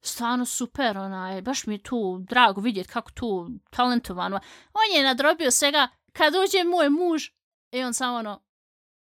Stvarno 0.01 0.45
super, 0.45 0.97
onaj, 0.97 1.41
baš 1.41 1.65
mi 1.65 1.73
je 1.73 1.83
tu 1.83 2.17
drago 2.29 2.61
vidjeti 2.61 2.89
kako 2.89 3.11
tu 3.11 3.49
talentovano. 3.69 4.39
On 4.73 4.97
je 4.97 5.03
nadrobio 5.03 5.51
svega, 5.51 5.87
kad 6.13 6.33
uđe 6.35 6.63
moj 6.63 6.89
muž, 6.89 7.23
i 7.71 7.83
on 7.83 7.93
samo 7.93 8.17
ono, 8.17 8.43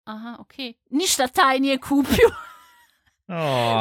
aha, 0.05 0.37
okej, 0.39 0.73
ništa 0.91 1.27
taj 1.27 1.61
nije 1.61 1.79
kupio. 1.79 2.29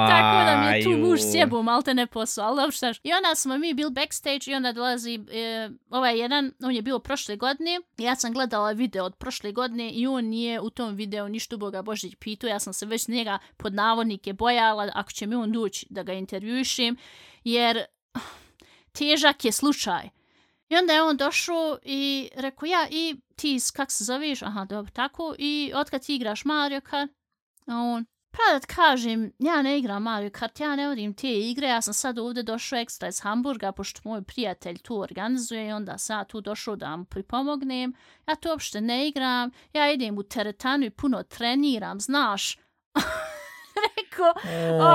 Tako 0.07 0.45
da 0.45 0.61
mi 0.61 0.77
je 0.77 0.83
tu 0.83 0.89
muž 0.89 1.19
sjebu 1.31 1.63
malte 1.63 1.93
ne 1.93 2.07
posao, 2.07 2.45
ali 2.45 2.61
još. 2.63 2.99
I 3.03 3.13
onda 3.13 3.35
smo 3.35 3.57
mi 3.57 3.73
bili 3.73 3.91
backstage 3.91 4.39
i 4.47 4.55
onda 4.55 4.71
dolazi 4.71 5.19
e, 5.31 5.69
ovaj 5.89 6.19
jedan, 6.19 6.51
on 6.63 6.71
je 6.71 6.81
bio 6.81 6.99
prošle 6.99 7.35
godine, 7.35 7.81
ja 7.97 8.15
sam 8.15 8.33
gledala 8.33 8.71
video 8.71 9.05
od 9.05 9.15
prošle 9.15 9.51
godine 9.51 9.91
i 9.91 10.07
on 10.07 10.25
nije 10.25 10.61
u 10.61 10.69
tom 10.69 10.95
videu 10.95 11.29
ništa 11.29 11.57
Boga 11.57 11.81
Božić 11.81 12.15
pitao, 12.19 12.47
ja 12.47 12.59
sam 12.59 12.73
se 12.73 12.85
već 12.85 13.07
njega 13.07 13.39
pod 13.57 13.73
navodnike 13.73 14.33
bojala 14.33 14.91
ako 14.93 15.11
će 15.11 15.27
mi 15.27 15.35
on 15.35 15.51
doći 15.51 15.87
da 15.89 16.03
ga 16.03 16.13
intervjušim, 16.13 16.97
jer 17.43 17.85
težak 18.91 19.45
je 19.45 19.51
slučaj. 19.51 20.09
I 20.69 20.75
onda 20.75 20.93
je 20.93 21.03
on 21.03 21.17
došao 21.17 21.77
i 21.83 22.29
rekao, 22.35 22.67
ja, 22.67 22.87
i 22.91 23.15
ti, 23.35 23.57
kak 23.75 23.91
se 23.91 24.03
zoveš? 24.03 24.41
Aha, 24.41 24.65
dobro, 24.65 24.91
tako. 24.91 25.35
I 25.37 25.71
otkad 25.75 26.05
ti 26.05 26.15
igraš 26.15 26.45
Mario 26.45 26.81
Kart? 26.81 27.11
A 27.67 27.77
on, 27.77 28.05
pa 28.35 28.59
da 28.59 28.75
kažem, 28.75 29.31
ja 29.39 29.61
ne 29.61 29.77
igram 29.79 30.03
Mario 30.03 30.29
Kart, 30.29 30.59
ja 30.59 30.75
ne 30.75 30.87
vodim 30.87 31.13
te 31.13 31.31
igre, 31.39 31.67
ja 31.67 31.81
sam 31.81 31.93
sad 31.93 32.19
ovdje 32.19 32.43
došao 32.43 32.79
ekstra 32.79 33.07
iz 33.07 33.19
Hamburga, 33.19 33.71
pošto 33.71 34.01
moj 34.03 34.21
prijatelj 34.21 34.77
tu 34.77 34.99
organizuje 34.99 35.67
i 35.67 35.71
onda 35.71 35.97
sam 35.97 36.19
ja 36.19 36.23
tu 36.23 36.41
došao 36.41 36.75
da 36.75 36.95
mu 36.95 37.05
pripomognem. 37.05 37.93
Ja 38.27 38.35
to 38.35 38.49
uopšte 38.49 38.81
ne 38.81 39.07
igram, 39.07 39.51
ja 39.73 39.91
idem 39.91 40.17
u 40.17 40.23
teretanu 40.23 40.85
i 40.85 40.89
puno 40.89 41.23
treniram, 41.23 41.99
znaš. 41.99 42.57
Rekao, 43.97 44.33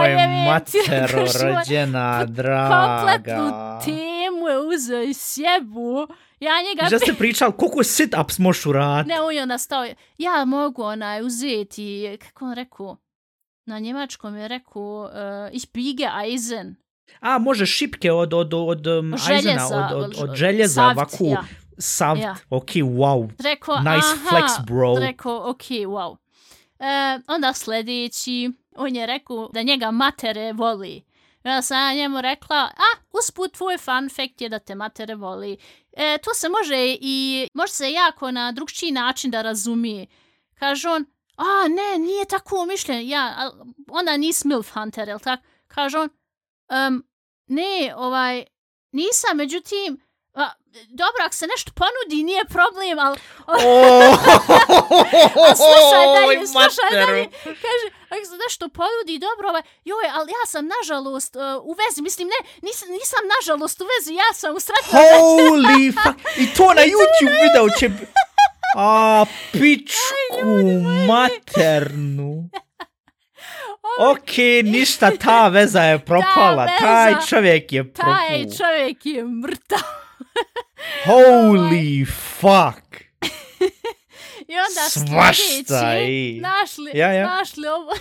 Oj, 0.00 0.08
matero, 0.46 1.18
rođena, 1.42 2.18
kompletnu 2.18 3.48
draga. 3.50 3.80
temu 3.84 4.48
je 4.48 4.58
uzeo 4.58 5.02
i 5.02 5.14
sjebu. 5.14 6.06
Ja 6.40 6.52
njega... 6.68 6.88
Že 6.90 6.98
ste 6.98 7.14
pričali, 7.22 7.52
koliko 7.56 7.78
sit-ups 7.78 8.38
možeš 8.38 8.66
uraditi? 8.66 9.14
Ne, 9.14 9.20
on 9.20 9.34
je 9.34 9.42
onda 9.42 9.58
stao, 9.58 9.86
ja 10.18 10.44
mogu 10.44 10.82
onaj 10.82 11.22
uzeti, 11.22 12.18
kako 12.20 12.44
on 12.44 12.54
rekao, 12.54 12.96
na 13.66 13.78
njemačkom 13.78 14.36
je 14.36 14.48
rekao, 14.48 15.02
uh, 15.04 15.54
ich 15.56 15.64
biege 15.74 16.08
Eisen. 16.24 16.76
A, 17.20 17.38
može 17.38 17.66
šipke 17.66 18.12
od, 18.12 18.34
od, 18.34 18.54
od, 18.54 18.86
um, 18.86 19.14
Željeza, 19.26 19.50
Eisena, 19.50 19.96
od, 19.96 20.04
od, 20.04 20.14
od- 20.18 20.34
željeza, 20.36 20.84
ovako, 20.86 21.24
ja. 21.24 21.44
saft, 21.78 22.22
Ja. 22.22 22.36
ok, 22.50 22.68
wow. 22.70 23.30
Rekao, 23.38 23.76
Nice 23.78 24.08
aha, 24.14 24.28
flex, 24.30 24.64
bro. 24.66 24.94
Rekao, 25.00 25.50
ok, 25.50 25.62
wow. 25.62 26.16
E, 26.78 27.20
onda 27.28 27.52
sljedeći, 27.52 28.50
on 28.76 28.96
je 28.96 29.06
rekao 29.06 29.48
da 29.52 29.62
njega 29.62 29.90
matere 29.90 30.52
voli. 30.52 31.02
Ja 31.44 31.62
sam 31.62 31.76
ja 31.78 31.94
njemu 31.94 32.20
rekla, 32.20 32.56
a, 32.56 33.00
usput 33.18 33.52
tvoj 33.52 33.78
fun 33.78 34.08
fact 34.08 34.40
je 34.40 34.48
da 34.48 34.58
te 34.58 34.74
matere 34.74 35.14
voli. 35.14 35.56
E, 35.92 36.18
to 36.24 36.34
se 36.34 36.48
može 36.48 36.96
i, 37.00 37.48
može 37.54 37.72
se 37.72 37.92
jako 37.92 38.30
na 38.30 38.52
drugčiji 38.52 38.90
način 38.90 39.30
da 39.30 39.42
razumije. 39.42 40.06
Kaže 40.54 40.88
on, 40.88 41.04
a 41.40 41.68
ne, 41.68 41.98
nije 41.98 42.24
tako 42.24 42.64
mišljenje, 42.64 43.08
ja, 43.08 43.50
ona 43.88 44.16
nis 44.16 44.44
MILF 44.44 44.72
Hunter, 44.74 45.08
jel 45.08 45.18
tak? 45.18 45.40
Kaže 45.68 45.98
on, 45.98 46.08
um, 46.68 47.04
ne, 47.46 47.94
ovaj, 47.96 48.44
nisam, 48.92 49.36
međutim, 49.36 50.00
a, 50.34 50.50
dobro, 50.88 51.20
ako 51.24 51.34
se 51.34 51.46
nešto 51.46 51.72
ponudi, 51.74 52.22
nije 52.22 52.44
problem, 52.44 52.98
ali... 52.98 53.18
A 55.48 55.54
slušaj 55.56 56.06
dalje, 56.16 56.46
slušaj 56.46 56.90
dalje. 57.06 57.28
Kaže, 57.44 57.86
ako 58.10 58.24
se 58.24 58.36
nešto 58.46 58.68
ponudi, 58.68 59.18
dobro, 59.18 59.48
ovaj, 59.48 59.62
joj, 59.84 60.06
ali 60.14 60.30
ja 60.30 60.46
sam, 60.46 60.68
nažalost, 60.76 61.36
uh, 61.36 61.42
u 61.62 61.72
vezi, 61.80 62.02
mislim, 62.02 62.28
ne, 62.28 62.48
nisam, 62.62 62.88
nisam, 62.88 63.22
nažalost, 63.36 63.80
u 63.80 63.86
vezi, 63.92 64.14
ja 64.14 64.34
sam 64.34 64.56
u 64.56 64.60
sretnoj 64.60 65.02
Holy 65.02 65.92
fuck! 66.02 66.18
I 66.38 66.54
to 66.56 66.66
na 66.78 66.82
YouTube 66.92 67.34
video 67.44 67.66
će... 67.78 67.86
A, 68.76 69.24
pičku 69.52 70.46
maternu. 71.06 72.50
Okej, 74.00 74.62
ništa, 74.62 75.10
ta 75.12 75.48
veza 75.48 75.80
je 75.82 75.98
propala. 76.06 76.66
veza- 76.66 76.78
Taj 76.78 77.14
čovjek 77.28 77.72
je 77.72 77.84
propao. 77.86 78.14
Taj 78.18 78.38
čovjek 78.48 79.06
je 79.06 79.24
mrtav. 79.24 79.78
Holy 81.06 82.06
fuck! 82.06 83.00
I 84.48 84.54
onda 84.58 84.80
Svašta 84.80 85.44
sljedeći, 85.44 86.12
i- 86.12 86.40
našli, 86.40 86.90
Ja, 86.94 87.12
ja. 87.12 87.26
našli, 87.28 87.68
ovo, 87.68 87.92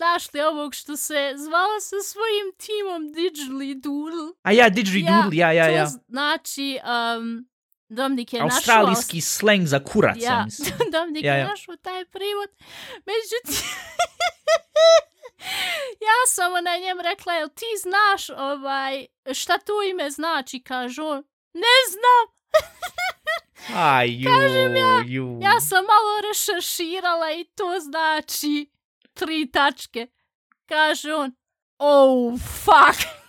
našli 0.00 0.40
ovog 0.42 0.74
što 0.74 0.96
se 0.96 1.32
zvalo 1.36 1.80
sa 1.80 1.96
svojim 2.04 2.46
timom 2.58 3.02
Digitally 3.04 3.74
Doodle. 3.76 4.32
A 4.42 4.52
ja, 4.52 4.68
didgeridoo, 4.68 5.30
ja, 5.32 5.52
ja, 5.52 5.66
ja. 5.66 5.84
To 5.84 5.90
znači, 6.08 6.78
um, 7.18 7.49
Dominik 7.90 8.32
je 8.32 8.40
našao... 8.40 8.56
Australijski 8.56 9.20
sleng 9.20 9.66
za 9.66 9.84
kurac, 9.84 10.16
ja, 10.20 10.30
Ja, 10.32 10.44
mislim. 10.44 10.90
Dominik 10.92 11.24
Ja, 11.24 11.34
je 11.34 11.40
ja. 11.40 11.46
našao 11.48 11.76
taj 11.76 12.04
privod. 12.04 12.48
Međutim, 13.06 13.66
ja 16.08 16.18
sam 16.28 16.52
na 16.64 16.76
njem 16.76 17.00
rekla, 17.00 17.32
jel 17.32 17.48
ti 17.48 17.64
znaš 17.82 18.30
ovaj, 18.30 19.06
šta 19.34 19.58
to 19.58 19.72
ime 19.90 20.10
znači? 20.10 20.62
Kaže 20.62 21.02
on, 21.02 21.24
ne 21.54 21.76
znam. 21.90 22.24
Aj, 23.94 24.08
ju, 24.08 24.30
Kažem 24.30 24.76
ja, 24.76 25.02
ju. 25.06 25.38
Ja 25.42 25.60
sam 25.60 25.84
malo 25.84 26.28
rešerširala 26.28 27.32
i 27.32 27.44
to 27.44 27.80
znači 27.80 28.70
tri 29.14 29.50
tačke. 29.50 30.06
Kaže 30.66 31.14
on, 31.14 31.32
oh 31.78 32.40
fuck. 32.40 33.20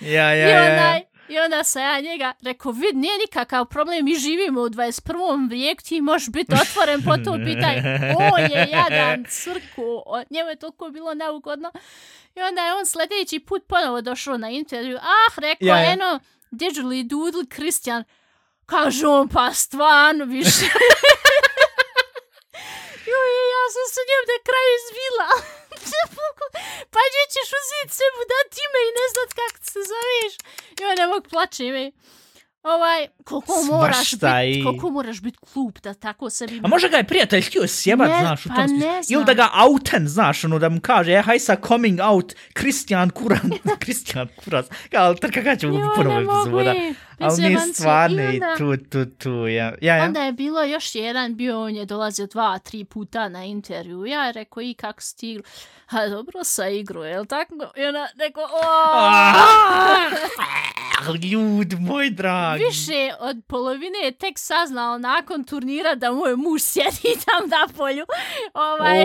Ja, 0.00 0.34
I, 0.34 0.38
ja, 0.38 0.48
ja, 0.48 0.64
ja. 0.64 1.00
I 1.28 1.38
onda 1.38 1.64
sam 1.64 1.82
ja 1.82 2.00
njega 2.00 2.32
rekao, 2.42 2.72
vid, 2.72 2.96
nije 2.96 3.18
nikakav 3.18 3.64
problem, 3.64 4.04
mi 4.04 4.14
živimo 4.14 4.60
u 4.60 4.68
21. 4.68 5.50
vijeku, 5.50 5.82
ti 5.82 6.00
možeš 6.00 6.28
biti 6.28 6.52
otvoren 6.62 7.02
po 7.04 7.16
to 7.16 7.32
pitanje. 7.44 7.82
On 8.34 8.40
je 8.40 8.68
jadan 8.72 9.24
crku, 9.28 10.02
njemu 10.30 10.50
je 10.50 10.56
toliko 10.56 10.90
bilo 10.90 11.14
neugodno. 11.14 11.72
I 12.34 12.40
onda 12.42 12.60
je 12.66 12.74
on 12.74 12.86
sljedeći 12.86 13.38
put 13.40 13.62
ponovo 13.68 14.00
došao 14.00 14.36
na 14.38 14.50
intervju. 14.50 14.96
Ah, 14.96 15.40
rekao, 15.40 15.66
Ja, 15.66 15.76
ja. 15.78 15.92
eno, 15.92 16.20
digitally 16.50 17.02
doodle, 17.08 17.46
Kristijan. 17.48 18.04
Kaže 18.66 19.06
on, 19.06 19.28
pa 19.28 19.52
stvarno 19.54 20.24
više. 20.24 20.64
Joj, 23.10 23.30
ja 23.54 23.64
sam 23.74 23.86
se 23.94 24.00
njem 24.10 24.24
na 24.32 24.38
kraju 24.48 24.70
izvila. 24.80 25.28
pa 26.92 27.00
gdje 27.08 27.22
ćeš 27.34 27.48
uzeti 27.58 27.92
sebu 27.98 28.22
dati 28.32 28.56
ime 28.58 28.80
i 28.82 28.94
ne 28.98 29.06
znat 29.12 29.30
kako 29.32 29.58
se 29.64 29.80
zoveš. 29.90 30.32
On 30.82 30.96
ne 30.98 31.06
mogu 31.06 31.26
plaće 31.28 31.66
ime. 31.66 31.92
Ovaj, 32.64 33.08
koliko 33.24 33.52
moraš 33.62 33.96
Svašta 33.96 34.16
biti, 34.38 34.60
i- 34.60 34.64
koliko 34.64 34.90
moraš 34.90 35.20
biti 35.20 35.38
klup 35.44 35.78
da 35.78 35.94
tako 35.96 36.30
sebi... 36.30 36.60
A 36.64 36.68
možda 36.68 36.88
ga 36.88 36.96
je 36.96 37.04
prijatelj 37.04 37.42
htio 37.42 37.66
sjebat, 37.68 38.08
Ne, 38.08 38.20
znaš, 38.20 38.46
u 38.46 38.48
pa 38.48 38.54
tom 38.54 38.68
smislu. 38.68 38.88
ne 38.88 39.00
Ili 39.08 39.24
da 39.24 39.34
ga 39.34 39.50
outen, 39.56 40.08
znaš, 40.08 40.44
ono, 40.44 40.58
da 40.58 40.68
mu 40.68 40.80
kaže, 40.80 41.12
e, 41.12 41.22
haj 41.22 41.38
sa 41.38 41.56
coming 41.58 42.00
out, 42.02 42.34
Kristijan 42.52 43.10
Kuran, 43.10 43.50
Kristijan 43.78 44.28
Kuras, 44.36 44.66
kao, 44.90 45.14
trka 45.14 45.42
kada 45.42 45.56
će 45.56 45.66
Jo, 45.66 45.72
mu 45.72 45.90
puno 45.96 46.10
ne 46.10 46.20
mogu 46.20 46.40
epizoda. 46.60 46.74
Ali 47.20 47.42
nije 47.42 47.58
stvarno 47.60 48.22
I 48.22 48.26
onda- 48.26 48.56
tu, 48.56 48.76
tu, 48.78 49.04
tu, 49.08 49.46
ja. 49.46 49.72
Ja, 49.80 49.96
ja. 49.96 50.04
Onda 50.04 50.20
je 50.20 50.32
bilo 50.32 50.62
još 50.62 50.94
jedan, 50.94 51.36
bio 51.36 51.62
on 51.62 51.76
je 51.76 51.84
dolazio 51.84 52.26
dva, 52.26 52.58
tri 52.58 52.84
puta 52.84 53.28
na 53.28 53.44
intervju. 53.44 54.06
Ja 54.06 54.24
je 54.24 54.32
rekao, 54.32 54.62
i 54.62 54.74
kako 54.74 55.00
si 55.00 55.16
ti 55.16 55.30
igru? 55.30 55.44
Ha, 55.86 56.06
dobro 56.06 56.44
sa 56.44 56.68
igru, 56.68 57.02
jel 57.02 57.26
tako? 57.26 57.54
I 57.76 57.84
ona 57.84 58.08
rekao, 58.18 58.44
Ah, 58.62 59.34
Ljud, 61.24 61.80
moj 61.80 62.10
dragi. 62.10 62.64
Više 62.64 62.92
od 63.20 63.36
polovine 63.46 63.98
je 63.98 64.12
tek 64.12 64.38
saznao 64.38 64.98
nakon 64.98 65.44
turnira 65.44 65.94
da 65.94 66.12
moj 66.12 66.36
muž 66.36 66.62
sjedi 66.62 67.16
tam 67.26 67.48
na 67.48 67.68
polju. 67.68 68.04
Ovaj, 68.54 69.04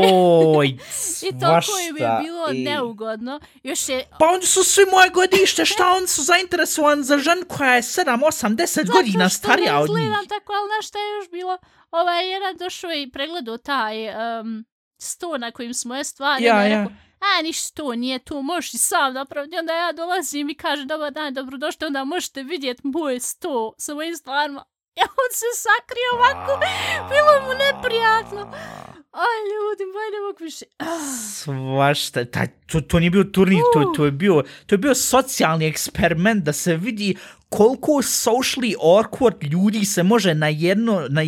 Oj, 0.55 0.67
I 1.21 1.31
toliko 1.31 1.71
im 1.89 1.97
je 1.97 2.09
bilo 2.21 2.51
i- 2.51 2.59
neugodno. 2.59 3.39
Još 3.63 3.89
je 3.89 4.03
Pa 4.19 4.25
oni 4.27 4.43
su 4.43 4.63
svi 4.63 4.83
moje 4.91 5.09
godište, 5.09 5.65
šta 5.65 5.83
oni 5.89 6.07
su 6.07 6.23
zainteresovani 6.23 7.03
za 7.03 7.17
ženu 7.17 7.41
koja 7.47 7.73
je 7.73 7.83
7, 8.05 8.19
8, 8.25 8.55
10 8.55 8.91
godina 8.91 9.29
starija 9.29 9.71
Zato 9.71 9.81
od 9.81 9.87
što 9.87 9.93
ne 9.93 9.99
njih. 9.99 10.07
izgledam 10.09 10.27
tako, 10.27 10.53
ali 10.53 10.67
znaš 10.67 10.87
šta 10.87 10.99
je 10.99 11.15
još 11.15 11.29
bilo? 11.31 11.57
Ovaj, 11.91 12.31
jedan 12.31 12.57
došao 12.57 12.93
i 12.93 13.11
pregledao 13.11 13.57
taj 13.57 13.95
um, 14.09 14.65
sto 14.97 15.37
na 15.37 15.51
kojim 15.51 15.73
smo 15.73 15.95
je 15.95 16.03
stvari. 16.03 16.43
Ja, 16.43 16.61
je 16.63 16.71
ja. 16.71 16.77
rekao, 16.79 16.95
a 17.19 17.41
ništa 17.43 17.75
to 17.75 17.95
nije 17.95 18.19
to, 18.19 18.41
možeš 18.41 18.73
i 18.73 18.77
sam 18.77 19.13
napraviti. 19.13 19.57
Onda 19.57 19.73
ja 19.73 19.91
dolazim 19.91 20.49
i 20.49 20.55
kažem, 20.55 20.87
dobar 20.87 21.11
dan, 21.11 21.33
dobrodošli, 21.33 21.87
onda 21.87 22.03
možete 22.03 22.43
vidjeti 22.43 22.81
moj 22.83 23.19
sto 23.19 23.73
sa 23.77 23.93
mojim 23.93 24.15
stvarima. 24.15 24.63
Ja 24.95 25.03
on 25.03 25.31
se 25.31 25.45
sakrio 25.65 26.09
ovako, 26.17 26.59
bilo 27.09 27.47
mu 27.47 27.53
neprijatno. 27.53 28.41
Aj, 29.11 29.39
ljudi, 29.51 29.83
moj 29.93 30.07
ne 30.13 30.19
mogu 30.27 30.43
više. 30.43 30.65
Ah, 30.77 30.85
Svašta, 31.33 32.25
taj, 32.25 32.47
to, 32.65 32.81
to 32.81 32.99
nije 32.99 33.09
bio 33.11 33.23
turnir, 33.23 33.61
to, 33.73 33.93
to, 33.95 34.05
je 34.05 34.11
bio, 34.11 34.43
to 34.65 34.75
je 34.75 34.79
bio 34.79 34.95
socijalni 34.95 35.65
eksperiment 35.67 36.43
da 36.43 36.53
se 36.53 36.75
vidi 36.75 37.15
koliko 37.51 37.91
socially 37.93 38.75
awkward 38.77 39.43
ljudi 39.43 39.85
se 39.85 40.03
može 40.03 40.33
na 40.33 40.47
jedno, 40.47 41.07
na, 41.09 41.21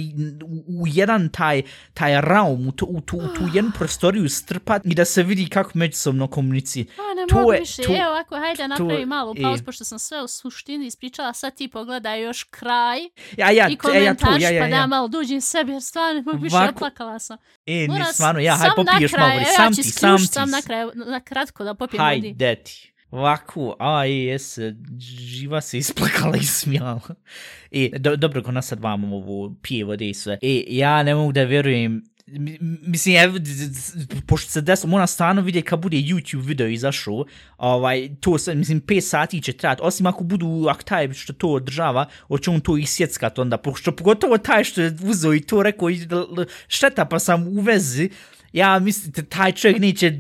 u, 0.43 0.82
u 0.82 0.88
jedan 0.88 1.30
taj, 1.30 1.61
taj 1.93 2.21
realm, 2.21 2.67
u, 2.67 2.71
tu, 2.71 2.86
u, 2.88 3.01
tu, 3.01 3.17
u 3.17 3.28
tu 3.28 3.43
jednu 3.53 3.71
prostoriju 3.71 4.30
strpat 4.30 4.82
i 4.86 4.95
da 4.95 5.05
se 5.05 5.24
vidi 5.24 5.47
kako 5.47 5.71
međusobno 5.74 6.28
komunicira. 6.28 6.91
A, 6.93 7.15
ne 7.15 7.28
To 7.30 7.36
mogu 7.36 7.53
je- 7.53 7.59
više. 7.59 7.82
to- 7.82 7.95
Evo 7.95 8.07
ovako, 8.07 8.36
hajde 8.38 8.67
napravi 8.67 8.93
je- 8.93 9.05
malu 9.05 9.34
e. 9.38 9.41
pauzu, 9.41 9.63
pošto 9.63 9.84
sam 9.84 9.99
sve 9.99 10.24
u 10.24 10.28
suštini 10.28 10.88
ispričala, 10.88 11.34
sad 11.34 11.55
ti 11.55 11.67
pogledaj 11.67 12.21
još 12.21 12.43
kraj 12.43 12.99
Ja, 13.38 13.51
ja, 13.51 13.51
i 13.51 13.55
e, 13.55 13.55
ja, 13.55 13.69
tu, 13.69 13.78
komentar, 13.80 14.41
ja, 14.41 14.49
ja, 14.49 14.63
pa 14.63 14.67
da 14.67 14.76
ja. 14.76 14.88
malo 14.88 15.07
dođem 15.07 15.41
sebi, 15.41 15.71
jer 15.71 15.82
stvarno 15.82 16.13
ne 16.13 16.21
mogu 16.24 16.38
više, 16.38 16.55
oplakala 16.69 17.19
sam. 17.19 17.38
E, 17.65 17.88
Mora 17.88 17.99
ni 17.99 18.13
stvarno, 18.13 18.41
ja, 18.41 18.55
haj 18.55 18.69
sam 18.69 18.76
popiješ 18.76 19.11
malo, 19.13 19.30
sam 19.55 19.63
ja 19.65 19.69
ti, 19.71 19.84
sam 19.84 20.17
ti. 20.17 20.26
sam 20.26 20.49
na 20.49 20.61
kraju, 20.61 20.91
na 20.95 21.19
kratko 21.19 21.63
da 21.63 21.74
popijem. 21.74 22.03
Hajde 22.03 22.55
ti 22.55 22.93
ovakvu 23.14 23.76
AES 23.80 24.59
živa 24.99 25.61
se 25.61 25.78
isplakala 25.78 26.38
i 26.38 26.43
smijala. 26.43 27.16
I, 27.72 27.91
do, 27.99 28.16
dobro, 28.16 28.43
ko 28.43 28.51
nas 28.51 28.68
sad 28.68 28.80
vam 28.80 29.03
ovu 29.03 29.55
pije 29.61 29.97
i 29.99 30.14
sve. 30.14 30.38
I 30.41 30.66
ja 30.70 31.03
ne 31.03 31.16
mogu 31.16 31.32
da 31.32 31.43
vjerujem, 31.43 32.03
mislim, 32.88 33.16
evo, 33.16 33.38
pošto 34.28 34.51
se 34.51 34.61
desilo, 34.61 34.91
moram 34.91 35.07
stvarno 35.07 35.41
vidjeti 35.41 35.68
kad 35.68 35.80
bude 35.80 35.97
YouTube 35.97 36.45
video 36.45 36.68
izašao, 36.68 37.26
ovaj, 37.57 38.09
to 38.20 38.38
se, 38.38 38.55
mislim, 38.55 38.82
5 38.82 39.01
sati 39.01 39.41
će 39.41 39.53
trajati, 39.53 39.82
osim 39.86 40.07
ako 40.07 40.24
budu, 40.24 40.68
ako 40.70 40.84
taj 40.84 41.14
što 41.14 41.34
to 41.34 41.47
održava, 41.47 42.05
hoće 42.28 42.51
on 42.51 42.61
to 42.61 42.78
isjeckat 42.78 43.39
onda, 43.39 43.57
pošto 43.57 43.95
pogotovo 43.95 44.38
taj 44.38 44.64
što 44.64 44.82
je 44.82 44.97
uzeo 45.03 45.34
i 45.34 45.39
to 45.39 45.64
rekao, 45.64 45.89
šteta 46.68 47.05
pa 47.05 47.20
sam 47.20 47.47
u 47.47 47.61
vezi, 47.61 48.09
ja 48.54 48.80
mislim, 48.80 49.26
taj 49.30 49.51
čovjek 49.51 49.80
neće, 49.80 50.18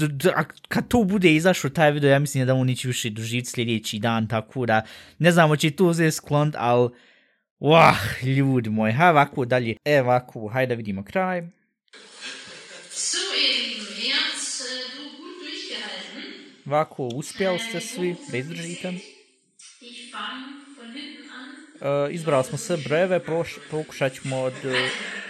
kad 0.67 0.87
to 0.87 1.03
bude 1.03 1.35
izašao 1.35 1.69
taj 1.69 1.91
video, 1.91 2.09
ja 2.09 2.19
mislim 2.19 2.47
da 2.47 2.53
on 2.53 2.67
neće 2.67 2.87
više 2.87 3.09
doživjeti 3.09 3.49
sljedeći 3.49 3.99
dan, 3.99 4.27
tako 4.27 4.65
da, 4.65 4.81
ne 5.19 5.31
znam, 5.31 5.49
hoće 5.49 5.71
to 5.71 5.85
uzeti 5.85 6.11
sklont, 6.11 6.55
ali, 6.57 6.89
Wah, 7.59 8.23
ljudi 8.23 8.69
moj, 8.69 8.91
haj 8.91 9.09
ovako 9.09 9.45
dalje. 9.45 9.75
E, 9.85 10.01
ovako, 10.01 10.47
hajde 10.47 10.75
da 10.75 10.77
vidimo 10.77 11.03
kraj. 11.03 11.41
So, 12.89 13.17
durchgehalten. 15.39 16.23
Ovako, 16.65 17.07
uspjeli 17.07 17.59
ste 17.59 17.81
svi, 17.81 18.15
da 18.31 18.37
izdržite. 18.37 18.93
Ich 19.81 20.11
fange 20.11 20.53
von 20.77 20.91
hinten 20.93 21.29
an. 21.31 22.07
Uh, 22.07 22.13
izbrali 22.13 22.43
smo 22.43 22.57
sve 22.57 23.19
proš, 23.25 23.55
pokušat 23.71 24.13
ćemo 24.13 24.37
od... 24.37 24.53
Uh, 24.63 25.22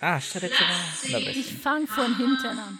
a, 0.00 0.20
šta 0.20 0.38
rećemo? 0.38 0.70
Dobro. 1.12 1.30
Ich 1.34 1.62
fang 1.62 1.88
von 1.96 2.14
hinten 2.14 2.58
an. 2.58 2.78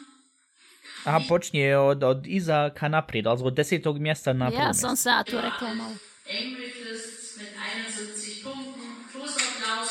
Aha, 1.05 1.21
počinje 1.29 1.77
od, 1.77 2.03
od 2.05 2.27
iza 2.27 2.71
ka 2.75 2.89
naprijed, 2.89 3.27
ali 3.27 3.41
od 3.43 3.55
desetog 3.55 3.99
mjesta 3.99 4.33
na 4.33 4.51
prvo 4.51 4.63
Ja 4.63 4.75
sam 4.75 4.97
sad 4.97 5.27
to 5.27 5.41
rekla 5.41 5.75
malo. 5.75 5.95
Angry 6.27 6.73
Fists 6.73 7.37
mit 7.37 7.49
71 7.49 8.45
Punkten. 8.45 8.91
Großer 9.13 9.43
Applaus. 9.51 9.89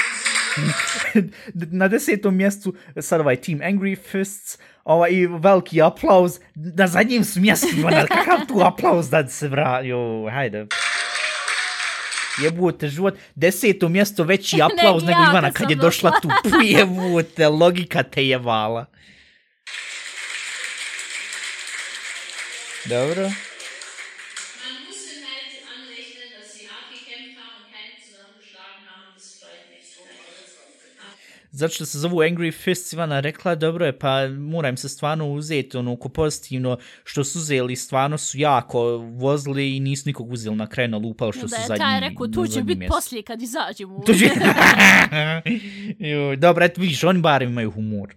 na 1.71 1.87
desetom 1.87 2.35
mjestu 2.35 2.73
sad 3.01 3.21
ovaj 3.21 3.35
Team 3.35 3.59
Angry 3.59 3.97
Fists, 4.11 4.57
ovaj, 4.83 5.11
i 5.11 5.27
veliki 5.27 5.81
aplauz 5.81 6.39
na 6.55 6.87
zadnjim 6.87 7.23
su 7.23 7.39
mjestima, 7.39 7.89
na 7.89 8.05
kakav 8.07 8.47
tu 8.47 8.61
aplauz 8.61 9.09
da 9.09 9.27
se 9.27 9.47
vra... 9.47 9.81
Jo, 9.81 10.29
hajde 10.31 10.67
jebute 12.43 12.87
život, 12.87 13.17
deseto 13.35 13.89
mjesto 13.89 14.23
veći 14.23 14.61
aplauz 14.67 15.03
ne, 15.03 15.09
nego 15.09 15.23
Ivana 15.23 15.51
kad, 15.51 15.57
kad 15.57 15.69
je 15.69 15.75
došla 15.75 16.11
tu, 16.21 16.29
jebute, 16.63 17.47
logika 17.47 18.03
te 18.03 18.27
jevala. 18.27 18.85
Dobro. 22.85 23.29
Zato 31.59 31.73
što 31.73 31.85
se 31.85 31.99
zovu 31.99 32.17
Angry 32.17 32.53
Fists, 32.63 32.93
Ivana 32.93 33.19
rekla, 33.19 33.55
dobro 33.55 33.85
je, 33.85 33.99
pa 33.99 34.27
moram 34.27 34.77
se 34.77 34.89
stvarno 34.89 35.31
uzeti 35.31 35.77
ono 35.77 35.95
ko 35.95 36.09
pozitivno 36.09 36.77
što 37.03 37.23
su 37.23 37.39
uzeli, 37.39 37.75
stvarno 37.75 38.17
su 38.17 38.37
jako 38.37 38.97
vozili 38.97 39.75
i 39.75 39.79
nisu 39.79 40.03
nikog 40.05 40.31
uzeli 40.31 40.55
na 40.55 40.67
kraju 40.67 40.89
na 40.89 40.97
lupao 40.97 41.31
što 41.31 41.41
Da 41.41 41.47
su 41.47 41.55
je 41.55 41.67
zadnji. 41.67 41.79
taj 41.79 41.99
rekao, 41.99 42.27
tu 42.27 42.47
će 42.47 42.63
biti 42.63 42.87
poslije 42.87 43.23
kad 43.23 43.41
izađemo. 43.41 43.99
To 44.05 44.13
će... 44.13 44.29
Dobro, 46.37 46.65
eto 46.65 46.81
vidiš, 46.81 47.03
oni 47.03 47.19
barem 47.19 47.49
imaju 47.49 47.71
humor. 47.71 48.15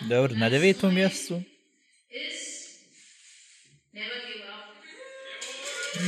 Dobro, 0.00 0.36
na 0.36 0.48
devetom 0.48 0.94
mjestu. 0.94 1.42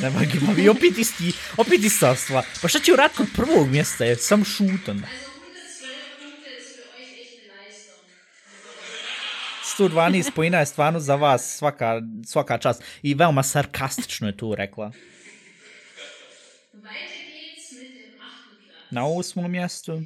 Nema 0.03 0.24
gima, 0.24 0.53
i 0.59 0.68
opet 0.68 0.99
isti, 0.99 1.32
opet 1.57 1.84
ista 1.84 2.16
stvar. 2.16 2.45
Pa 2.62 2.68
šta 2.68 2.78
će 2.78 2.93
urat 2.93 3.16
kod 3.16 3.26
prvog 3.36 3.68
mjesta, 3.68 4.05
je 4.05 4.16
sam 4.16 4.45
šutan. 4.45 5.03
112 5.03 5.05
Punkte 6.22 6.51
ist 6.61 6.76
für 6.76 6.86
euch 6.99 7.20
echt 7.22 7.34
eine 7.38 7.53
Leistung. 7.64 8.03
112 9.78 10.30
pojina 10.34 10.59
je 10.59 10.66
stvarno 10.66 11.01
za 11.01 11.14
vas 11.14 11.57
svaka, 11.57 12.01
svaka 12.26 12.59
čast. 12.59 12.82
I 13.03 13.14
veoma 13.14 13.43
sarkastično 13.43 14.26
je 14.26 14.36
to 14.36 14.55
rekla. 14.55 14.93
Na 18.90 19.07
osmom 19.07 19.51
mjestu. 19.51 20.03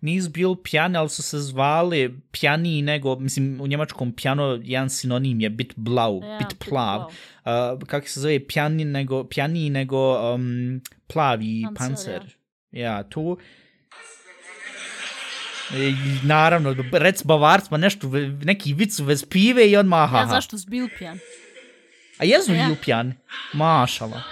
Nisu 0.00 0.30
bili 0.30 0.56
pjani, 0.64 0.96
ali 0.96 1.08
su 1.08 1.22
se 1.22 1.38
zvali 1.38 2.20
pjaniji 2.32 2.82
nego, 2.82 3.16
mislim, 3.16 3.60
u 3.60 3.66
njemačkom 3.66 4.12
pjano 4.12 4.60
jedan 4.62 4.90
sinonim 4.90 5.40
je 5.40 5.50
bit 5.50 5.72
blau, 5.76 6.22
Ja, 6.22 6.38
bit 6.38 6.48
bit 6.48 6.68
plav. 6.68 7.00
Uh, 7.00 7.82
kako 7.86 8.08
se 8.08 8.20
zove, 8.20 8.46
pjani 8.46 8.84
nego, 8.84 9.24
pjaniji 9.24 9.70
nego 9.70 10.32
um, 10.34 10.80
plavi 11.06 11.62
Pancer, 11.64 11.86
pancer. 11.88 12.36
Ja, 12.70 13.02
tu... 13.02 13.38
I, 15.74 15.94
naravno, 16.22 16.74
rec 16.92 17.24
bavarcima 17.24 17.76
nešto, 17.76 18.08
ve- 18.08 18.28
neki 18.28 18.74
vicu 18.74 19.04
vez 19.04 19.24
pive 19.24 19.70
i 19.70 19.76
odmah, 19.76 20.10
Ja, 20.12 20.18
aha. 20.18 20.30
zašto 20.30 20.58
si 20.58 20.70
bil 20.70 20.88
pijan? 20.98 21.18
A 22.18 22.24
jesu 22.24 22.52
Ja. 22.52 22.58
ja. 22.58 22.76
pjani? 22.84 23.12
Mašala. 23.52 24.22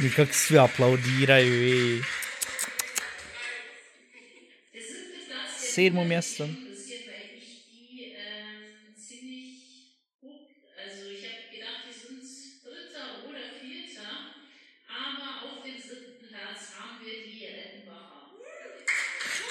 I 0.00 0.10
kako 0.10 0.32
svi 0.32 0.58
aplaudiraju 0.58 1.68
i... 1.68 2.02
Sedmo 5.58 6.04
mjesto. 6.04 6.48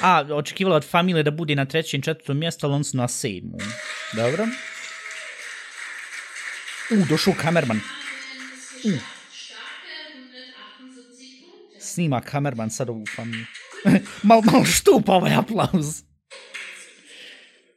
A, 0.01 0.23
očekivala 0.31 0.75
od 0.75 0.85
familije 0.89 1.23
da 1.23 1.31
bude 1.31 1.55
na 1.55 1.65
trećem, 1.65 2.01
četvrtom 2.01 2.37
mjestu, 2.37 2.65
ali 2.65 2.75
on 2.75 2.83
su 2.83 2.97
na 2.97 3.07
sedmom. 3.07 3.59
Dobro. 4.13 4.47
U, 6.91 7.05
došao 7.09 7.33
kamerman. 7.41 7.81
U. 8.83 9.14
snima 11.95 12.21
kamerman 12.21 12.69
sad 12.69 12.89
ufam. 12.89 13.31
mal, 14.29 14.41
mal 14.43 14.65
štup 14.65 15.09
aplauz. 15.09 16.03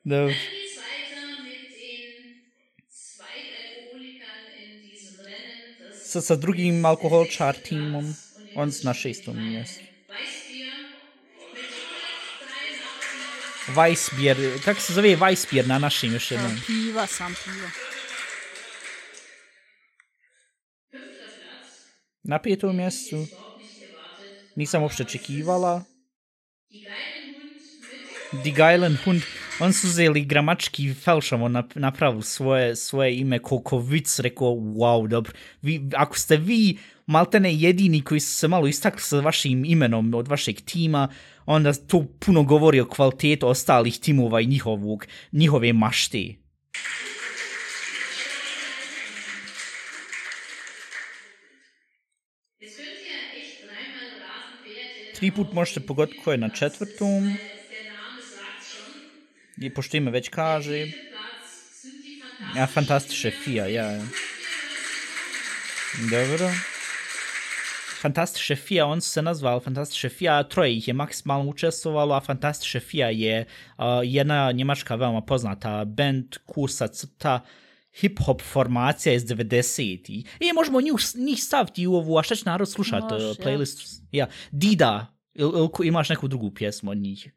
Da. 0.04 0.28
Sa, 6.04 6.20
sa 6.20 6.36
drugim 6.36 6.84
alkoholčar 6.84 7.54
tímom. 7.62 8.14
On 8.56 8.72
na 8.82 8.94
šestom 8.94 9.36
mjestu. 9.36 9.84
Weissbier, 13.76 14.38
kako 14.64 14.80
se 14.80 14.92
zove 14.92 15.16
Weissbier 15.16 15.66
na 15.66 15.78
našim 15.78 16.12
još 16.12 16.30
jednom? 16.30 16.56
Piva, 16.66 17.06
sam 17.06 17.34
piva. 17.44 17.70
Na 22.22 22.38
petom 22.42 22.76
mjestu 22.76 23.26
Nisam 24.58 24.82
uopšte 24.82 25.02
očekivala. 25.06 25.84
Dig 28.44 28.58
Island 28.58 28.98
Hund. 29.04 29.22
On 29.60 29.72
su 29.72 29.86
uzeli 29.86 30.24
gramački 30.24 30.94
felšamo 30.94 31.48
na, 31.48 31.62
napravili 31.74 32.22
svoje, 32.22 32.76
svoje 32.76 33.18
ime 33.18 33.38
koliko 33.38 33.78
vic 33.78 34.18
rekao, 34.18 34.48
wow, 34.48 35.08
dobro. 35.08 35.32
Vi, 35.62 35.80
ako 35.94 36.18
ste 36.18 36.36
vi 36.36 36.78
maltene 37.06 37.54
jedini 37.54 38.02
koji 38.02 38.20
su 38.20 38.32
se 38.32 38.48
malo 38.48 38.66
istakli 38.66 39.00
sa 39.00 39.20
vašim 39.20 39.64
imenom 39.64 40.14
od 40.14 40.28
vašeg 40.28 40.60
tima, 40.60 41.08
onda 41.46 41.72
to 41.72 42.06
puno 42.26 42.42
govori 42.42 42.80
o 42.80 42.88
kvalitetu 42.88 43.48
ostalih 43.48 43.98
timova 44.00 44.40
i 44.40 44.46
njihovog, 44.46 45.06
njihove 45.32 45.72
mašte. 45.72 46.34
Tri 55.18 55.30
put 55.30 55.52
možete 55.52 55.80
pogoditi 55.80 56.20
ko 56.24 56.32
je 56.32 56.38
na 56.38 56.48
četvrtom, 56.48 57.34
i 59.60 59.70
pošto 59.70 59.96
ime 59.96 60.10
već 60.10 60.28
kaže. 60.28 60.86
Ja, 62.56 62.66
fantastiše 62.66 63.32
Vier, 63.46 63.70
ja. 63.70 64.00
Dobro. 66.10 66.50
Fantastiše 68.00 68.56
Vier, 68.68 68.84
on 68.84 69.00
se 69.00 69.22
nazval 69.22 69.60
Fantastiše 69.60 70.10
Vier, 70.20 70.48
troje 70.48 70.76
ih 70.76 70.88
je 70.88 70.94
maksimalno 70.94 71.50
učestvovalo, 71.50 72.14
a 72.14 72.20
Fantastiše 72.20 72.80
Vier 72.92 73.10
je 73.12 73.44
uh, 73.78 73.84
jedna 74.04 74.52
njemačka 74.52 74.94
veoma 74.94 75.20
poznata 75.20 75.84
band, 75.84 76.36
kusa 76.46 76.88
crta, 76.88 77.34
uh, 77.34 77.67
hip-hop 77.94 78.42
formacija 78.42 79.14
iz 79.14 79.24
90-ih. 79.24 80.26
I 80.40 80.52
možemo 80.52 80.80
njih, 80.80 80.92
njih 81.14 81.42
staviti 81.44 81.86
u 81.86 81.94
ovu, 81.94 82.18
a 82.18 82.22
šta 82.22 82.34
će 82.34 82.42
narod 82.46 82.70
slušat, 82.70 83.02
Može, 83.10 83.26
uh, 83.26 83.36
ja. 83.38 83.44
playlistu? 83.44 84.00
Ja. 84.12 84.28
Dida, 84.50 85.06
il, 85.34 85.46
il, 85.46 85.86
imaš 85.86 86.08
neku 86.08 86.28
drugu 86.28 86.50
pjesmu 86.54 86.90
od 86.90 86.98
njih? 86.98 87.32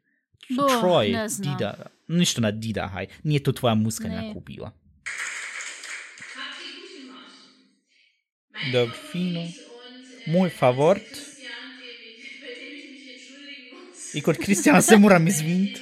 Bo, 0.50 0.62
Troy, 0.62 1.12
ne 1.12 1.28
znam. 1.28 1.52
Dida. 1.56 1.74
Ništa 2.08 2.40
na 2.40 2.50
Dida, 2.50 2.86
haj. 2.86 3.06
Nije 3.22 3.42
to 3.42 3.52
tvoja 3.52 3.74
muska 3.74 4.08
Ne. 4.08 4.22
neku 4.22 4.40
bila. 4.40 4.70
Habt 6.34 6.60
ihr 6.60 6.74
gut 6.74 6.90
gemacht. 6.96 7.36
Mein 8.52 8.72
Dobro, 8.72 8.94
Favorit 8.94 9.12
fino. 9.12 9.40
und, 9.40 9.50
äh, 10.26 10.32
Moj 10.32 10.50
favorit. 10.50 11.32
I 14.14 14.20
kod 14.20 14.36
Kristijana 14.36 14.82
se 14.82 14.98
moram 14.98 15.26
izviniti, 15.26 15.80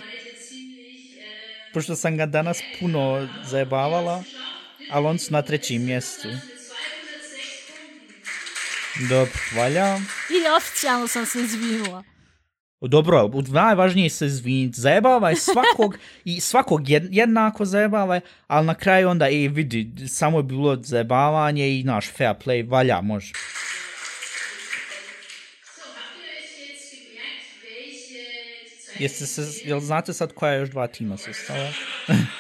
pošto 1.75 1.97
sam 1.97 2.17
ga 2.17 2.27
danas 2.27 2.59
puno 2.81 3.29
zajebavala, 3.45 4.25
ali 4.91 5.07
on 5.07 5.19
su 5.19 5.33
na 5.33 5.43
trećem 5.43 5.85
mjestu. 5.85 6.29
mit 6.29 6.39
206 6.39 6.41
Punkten. 8.97 9.09
Dobro, 9.09 9.33
valja. 9.57 9.97
I 10.31 10.49
oficijalno 10.57 11.09
sam 11.09 11.27
se 11.27 11.41
izvinula. 11.41 12.05
Dobro, 12.81 13.31
najvažnije 13.49 14.05
je 14.07 14.11
se 14.11 14.27
izviniti. 14.27 14.81
Zajebavaj 14.81 15.37
svakog 15.37 15.99
i 16.25 16.41
svakog 16.41 16.89
jed- 16.89 17.09
jednako 17.11 17.65
zajebavaj, 17.65 18.21
ali 18.47 18.67
na 18.67 18.75
kraju 18.75 19.09
onda, 19.09 19.27
ej, 19.29 19.49
vidi, 19.49 20.09
samo 20.09 20.39
je 20.39 20.43
bilo 20.43 20.77
zajebavanje 20.83 21.69
i 21.81 21.85
naš 21.85 22.13
fair 22.17 22.35
play, 22.45 22.71
valja, 22.71 23.01
može. 23.01 23.33
Jeste 28.99 29.27
se, 29.27 29.69
jel 29.69 29.81
znate 29.81 30.13
sad 30.13 30.35
koja 30.35 30.55
još 30.55 30.69
dva 30.71 30.87
tima 30.87 31.17
su 31.17 31.33
stala? 31.33 31.73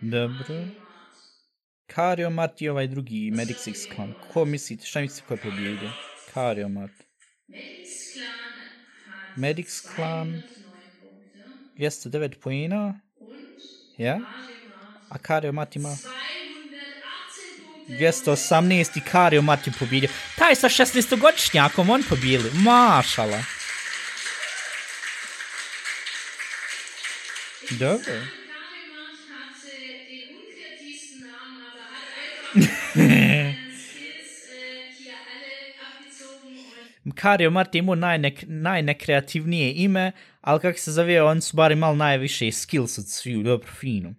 Dobro. 0.00 0.66
Kario 1.86 2.30
Mat 2.30 2.62
i 2.62 2.68
ovaj 2.68 2.86
drugi 2.86 3.30
Medix 3.34 3.94
Clan. 3.94 4.14
Ko 4.32 4.44
mislite, 4.44 4.86
šta 4.86 5.00
mislite 5.00 5.26
ko 5.28 5.34
je 5.34 5.40
pobjedio? 5.40 5.90
Kario 6.34 6.68
Mat. 6.68 6.90
Medix 9.36 9.94
Clan 9.94 10.42
9 11.76 11.98
209 12.08 12.34
pojena, 12.34 13.00
ja? 13.98 14.20
A 15.08 15.18
Kario 15.18 15.52
Mat 15.52 15.76
ima 15.76 15.96
218 17.88 18.98
i 18.98 19.00
Kario 19.10 19.42
Mat 19.42 19.66
je 19.66 19.72
pobjedio. 19.78 20.10
Taj 20.36 20.54
sa 20.54 20.68
16-godišnjakom 20.68 21.90
on 21.90 22.02
pobijeli. 22.08 22.50
Mašala. 22.54 23.42
Dobro. 27.70 28.37
Kario 37.14 37.50
Mart 37.50 37.74
je 37.74 37.78
imao 37.78 37.94
najne, 37.94 38.34
najnekreativnije 38.46 39.72
ime, 39.72 40.12
ali 40.40 40.60
kako 40.60 40.78
se 40.78 40.92
zove, 40.92 41.22
on 41.22 41.40
su 41.40 41.56
bar 41.56 41.72
imali 41.72 41.96
najviše 41.96 42.52
skills 42.52 42.98
od 42.98 43.08
sviju, 43.08 43.42
dobro, 43.42 43.68
fino. 43.80 44.14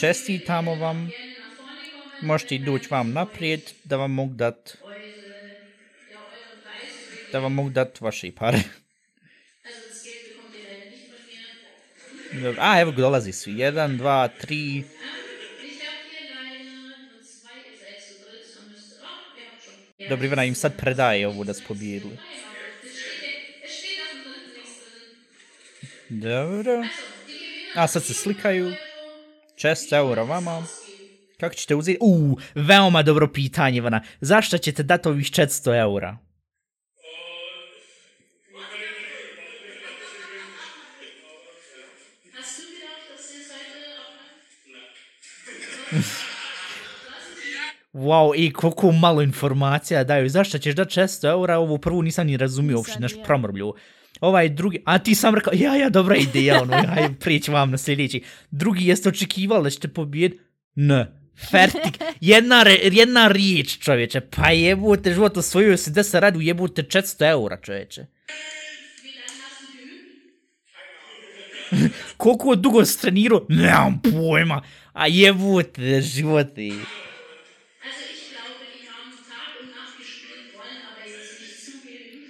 Čestitamo 0.00 0.74
vam, 0.74 1.10
možete 2.22 2.54
i 2.54 2.58
doći 2.58 2.88
vam 2.90 3.12
naprijed, 3.12 3.60
da 3.84 3.96
vam 3.96 4.12
mogu 4.12 4.34
dat, 4.34 4.76
da 7.32 7.38
vam 7.38 7.52
mogu 7.52 7.70
dat 7.70 8.00
vaše 8.00 8.32
pare. 8.34 8.58
Dobro, 12.32 12.56
a, 12.58 12.80
evo 12.80 12.90
ga 12.90 12.96
dolazi 12.96 13.32
svi, 13.32 13.58
jedan, 13.58 13.96
dva, 13.96 14.28
tri, 14.28 14.84
Dobro, 20.08 20.26
Ivana 20.26 20.44
im 20.44 20.54
sad 20.54 20.76
predaje 20.76 21.28
ovu 21.28 21.44
da 21.44 21.54
su 21.54 21.62
pobjedili. 21.68 22.16
Dobro. 26.08 26.84
A 27.74 27.86
sad 27.86 28.04
se 28.04 28.14
slikaju. 28.14 28.72
Čest 29.56 29.92
euro 29.92 30.24
vama. 30.24 30.66
Kako 31.40 31.54
ćete 31.54 31.74
uzeti? 31.74 31.98
Uuu, 32.00 32.38
veoma 32.54 33.02
dobro 33.02 33.28
pitanje, 33.32 33.76
Ivana. 33.76 34.02
Zašto 34.20 34.58
ćete 34.58 34.82
dati 34.82 35.08
ovih 35.08 35.26
400 35.26 35.80
eura? 35.80 36.18
Hast 45.92 46.24
Wow, 47.92 48.32
i 48.36 48.52
koliko 48.52 48.92
malo 48.92 49.22
informacija 49.22 50.04
daju. 50.04 50.28
Zašto 50.28 50.58
ćeš 50.58 50.74
dati 50.74 51.00
600 51.00 51.30
eura? 51.30 51.58
Ovu 51.58 51.78
prvu 51.78 52.02
nisam 52.02 52.26
ni 52.26 52.36
razumio 52.36 52.76
uopšte, 52.76 53.00
naš 53.00 53.12
promrblju. 53.24 53.74
Ovaj 54.20 54.48
drugi, 54.48 54.82
a 54.84 54.98
ti 54.98 55.14
sam 55.14 55.34
rekao, 55.34 55.52
ja, 55.56 55.76
ja, 55.76 55.88
dobra 55.88 56.16
ideja, 56.16 56.62
ono, 56.62 56.74
ja, 56.96 57.10
prijeći 57.20 57.50
vam 57.50 57.70
na 57.70 57.78
sljedeći. 57.78 58.22
Drugi 58.50 58.86
jeste 58.86 59.08
očekivali 59.08 59.64
da 59.64 59.70
ćete 59.70 59.88
pobijed? 59.88 60.32
Ne. 60.74 61.20
Fertik, 61.50 61.98
jedna, 62.20 62.62
re, 62.62 62.78
jedna 62.82 63.28
riječ, 63.28 63.78
čovječe, 63.78 64.20
pa 64.20 64.50
jebute, 64.50 65.12
život 65.14 65.36
osvojio 65.36 65.76
si 65.76 65.90
da 65.90 66.02
se 66.02 66.20
radi 66.20 66.38
u 66.38 66.40
jebute 66.40 66.82
400 66.82 67.30
eura, 67.30 67.56
čovječe. 67.56 68.06
Koliko 72.16 72.54
dugo 72.54 72.84
si 72.84 73.00
trenirao? 73.00 73.46
Nemam 73.48 74.00
pojma. 74.02 74.62
A 74.92 75.06
jebute, 75.06 76.00
životi. 76.00 76.74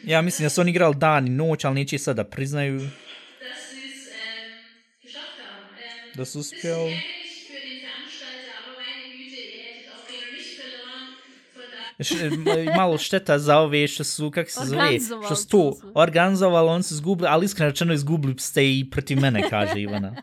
Ja 0.04 0.22
mislim 0.22 0.46
da 0.46 0.50
su 0.50 0.60
oni 0.60 0.70
igrali 0.70 0.94
dan 0.94 1.26
i 1.26 1.30
noć, 1.30 1.64
ali 1.64 1.74
neće 1.74 1.98
sada 1.98 2.22
da 2.22 2.28
priznaju 2.30 2.88
da 6.14 6.24
su 6.24 6.40
uspjeli. 6.40 6.96
m- 12.22 12.74
malo 12.76 12.98
šteta 12.98 13.38
za 13.38 13.58
ove 13.58 13.88
što 13.88 14.04
su, 14.04 14.30
kako 14.30 14.50
se 14.50 14.60
zove, 14.64 14.98
što 15.26 15.36
su 15.36 15.48
to 15.48 15.58
organizovali, 15.94 16.68
on 16.68 16.82
su 16.82 16.94
izgubili, 16.94 17.28
ali 17.30 17.44
iskreno 17.44 17.70
rečeno 17.70 17.94
izgubili 17.94 18.38
ste 18.38 18.64
i 18.64 18.90
protiv 18.90 19.20
mene, 19.20 19.50
kaže 19.50 19.80
Ivana. 19.80 20.16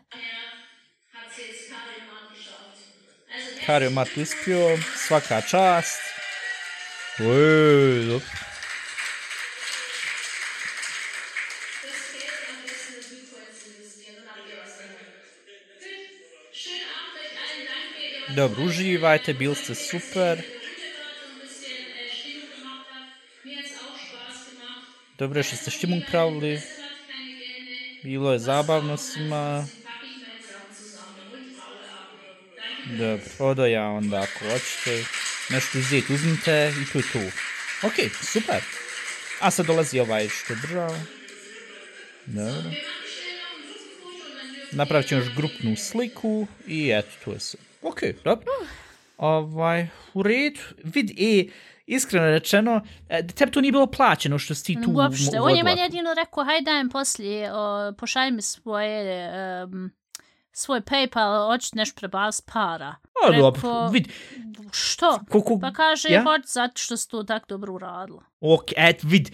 Kario 3.66 3.90
Mat 3.90 4.08
uspio, 4.16 4.78
svaka 5.08 5.40
čast. 5.40 6.00
Uee, 7.20 8.04
dobro. 8.04 8.26
Dobro, 18.36 18.62
uživajte, 18.64 19.34
bili 19.34 19.54
ste 19.54 19.74
super. 19.74 20.42
Dobro 25.18 25.38
je 25.38 25.42
što 25.42 25.56
ste 25.56 25.70
štimung 25.70 26.02
pravili, 26.10 26.60
bilo 28.02 28.32
je 28.32 28.38
zabavno 28.38 28.96
svima. 28.96 29.66
Dobro, 32.86 33.24
odo 33.38 33.66
ja 33.66 33.84
onda 33.84 34.16
ako 34.16 34.52
hoćete 34.52 35.04
nešto 35.50 35.78
uzeti, 35.78 36.12
uzmite 36.12 36.72
i 36.82 36.92
tu 36.92 37.02
tu. 37.12 37.18
Ok, 37.82 37.94
super. 38.32 38.62
A 39.40 39.50
sad 39.50 39.66
dolazi 39.66 40.00
ovaj 40.00 40.28
što 40.28 40.52
je 40.52 40.58
držao. 40.62 40.98
Dobro. 42.26 42.70
Napravit 44.72 45.08
ćemo 45.08 45.20
još 45.20 45.34
grupnu 45.34 45.76
sliku 45.76 46.46
i 46.66 46.90
eto, 46.90 47.10
tu 47.24 47.32
je 47.32 47.40
sve. 47.40 47.67
Ok, 47.82 48.00
dobro. 48.24 48.46
Ovaj, 49.18 49.88
u 50.14 50.22
redu. 50.22 50.60
Vidi, 50.84 51.14
e, 51.18 51.52
iskreno 51.86 52.26
rečeno, 52.26 52.80
e, 53.08 53.26
tebi 53.26 53.52
to 53.52 53.60
nije 53.60 53.72
bilo 53.72 53.86
plaćeno 53.86 54.38
što 54.38 54.54
si 54.54 54.64
ti 54.64 54.78
tu 54.84 54.90
Uopšte, 54.94 55.40
on 55.40 55.56
je 55.56 55.62
meni 55.62 55.80
jedino 55.80 56.14
rekao, 56.14 56.44
hajde 56.44 56.64
dajem 56.64 56.88
poslije, 56.88 57.52
o, 57.54 57.92
pošalj 57.98 58.30
mi 58.30 58.42
svoje, 58.42 59.30
um, 59.64 59.90
svoj 60.52 60.80
Paypal, 60.80 61.46
hoću 61.46 61.68
nešto 61.74 61.96
prebaz 61.96 62.40
para. 62.40 62.86
A, 62.86 63.30
Rekao, 63.30 63.50
dobro, 63.50 63.88
vidi, 63.88 64.10
Što? 64.72 65.20
koliko... 65.30 65.58
Pa 65.60 65.72
kaže, 65.72 66.08
Ja? 66.08 66.22
hoć 66.22 66.42
zato 66.46 66.78
što 66.78 66.96
si 66.96 67.08
to 67.08 67.22
tako 67.22 67.46
dobro 67.48 67.74
uradila. 67.74 68.22
Ok, 68.40 68.64
et, 68.76 69.02
vid, 69.02 69.30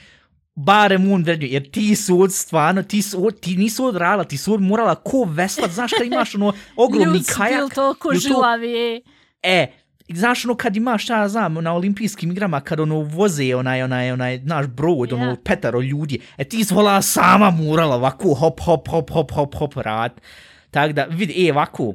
barem 0.56 1.12
on 1.12 1.22
vrednju, 1.22 1.46
jer 1.46 1.70
ti 1.70 1.96
su 1.96 2.20
od 2.20 2.32
stvarno, 2.32 2.82
ti, 2.82 3.02
su, 3.02 3.26
od- 3.26 3.40
ti 3.40 3.56
nisu 3.56 3.84
odrala, 3.84 4.24
ti 4.24 4.36
su 4.36 4.54
od 4.54 4.60
morala 4.62 4.94
ko 4.94 5.24
veslat, 5.24 5.70
znaš 5.70 5.92
kad 5.92 6.06
imaš 6.06 6.34
ono 6.34 6.52
ogromni 6.76 7.04
Ljudi 7.06 7.24
su 7.24 7.34
kajak. 7.36 7.58
bili 7.58 7.70
toliko 7.70 8.08
jel 8.08 8.14
to- 8.14 8.28
žilavi. 8.28 9.02
E, 9.42 9.66
znaš 10.08 10.44
ono 10.44 10.54
kad 10.54 10.76
imaš, 10.76 11.02
šta 11.02 11.16
ja 11.16 11.28
znam, 11.28 11.54
na 11.54 11.72
olimpijskim 11.74 12.30
igrama, 12.30 12.60
kad 12.60 12.80
ono 12.80 12.96
voze 12.96 13.56
onaj, 13.56 13.82
onaj, 13.82 14.12
onaj, 14.12 14.38
naš 14.38 14.66
brod, 14.66 15.12
ono, 15.12 15.24
Ja. 15.24 15.36
petaro 15.44 15.80
ljudi, 15.80 16.20
e 16.36 16.44
ti 16.44 16.64
su 16.64 16.74
vola 16.74 17.02
sama 17.02 17.50
morala 17.52 17.96
ovako 17.96 18.34
hop, 18.34 18.60
hop, 18.60 18.88
hop, 18.88 19.10
hop, 19.10 19.32
hop, 19.32 19.54
hop, 19.54 19.74
rad. 19.76 20.20
Tak 20.70 20.92
da, 20.92 21.04
vidi, 21.04 21.46
e, 21.48 21.52
ovako, 21.52 21.92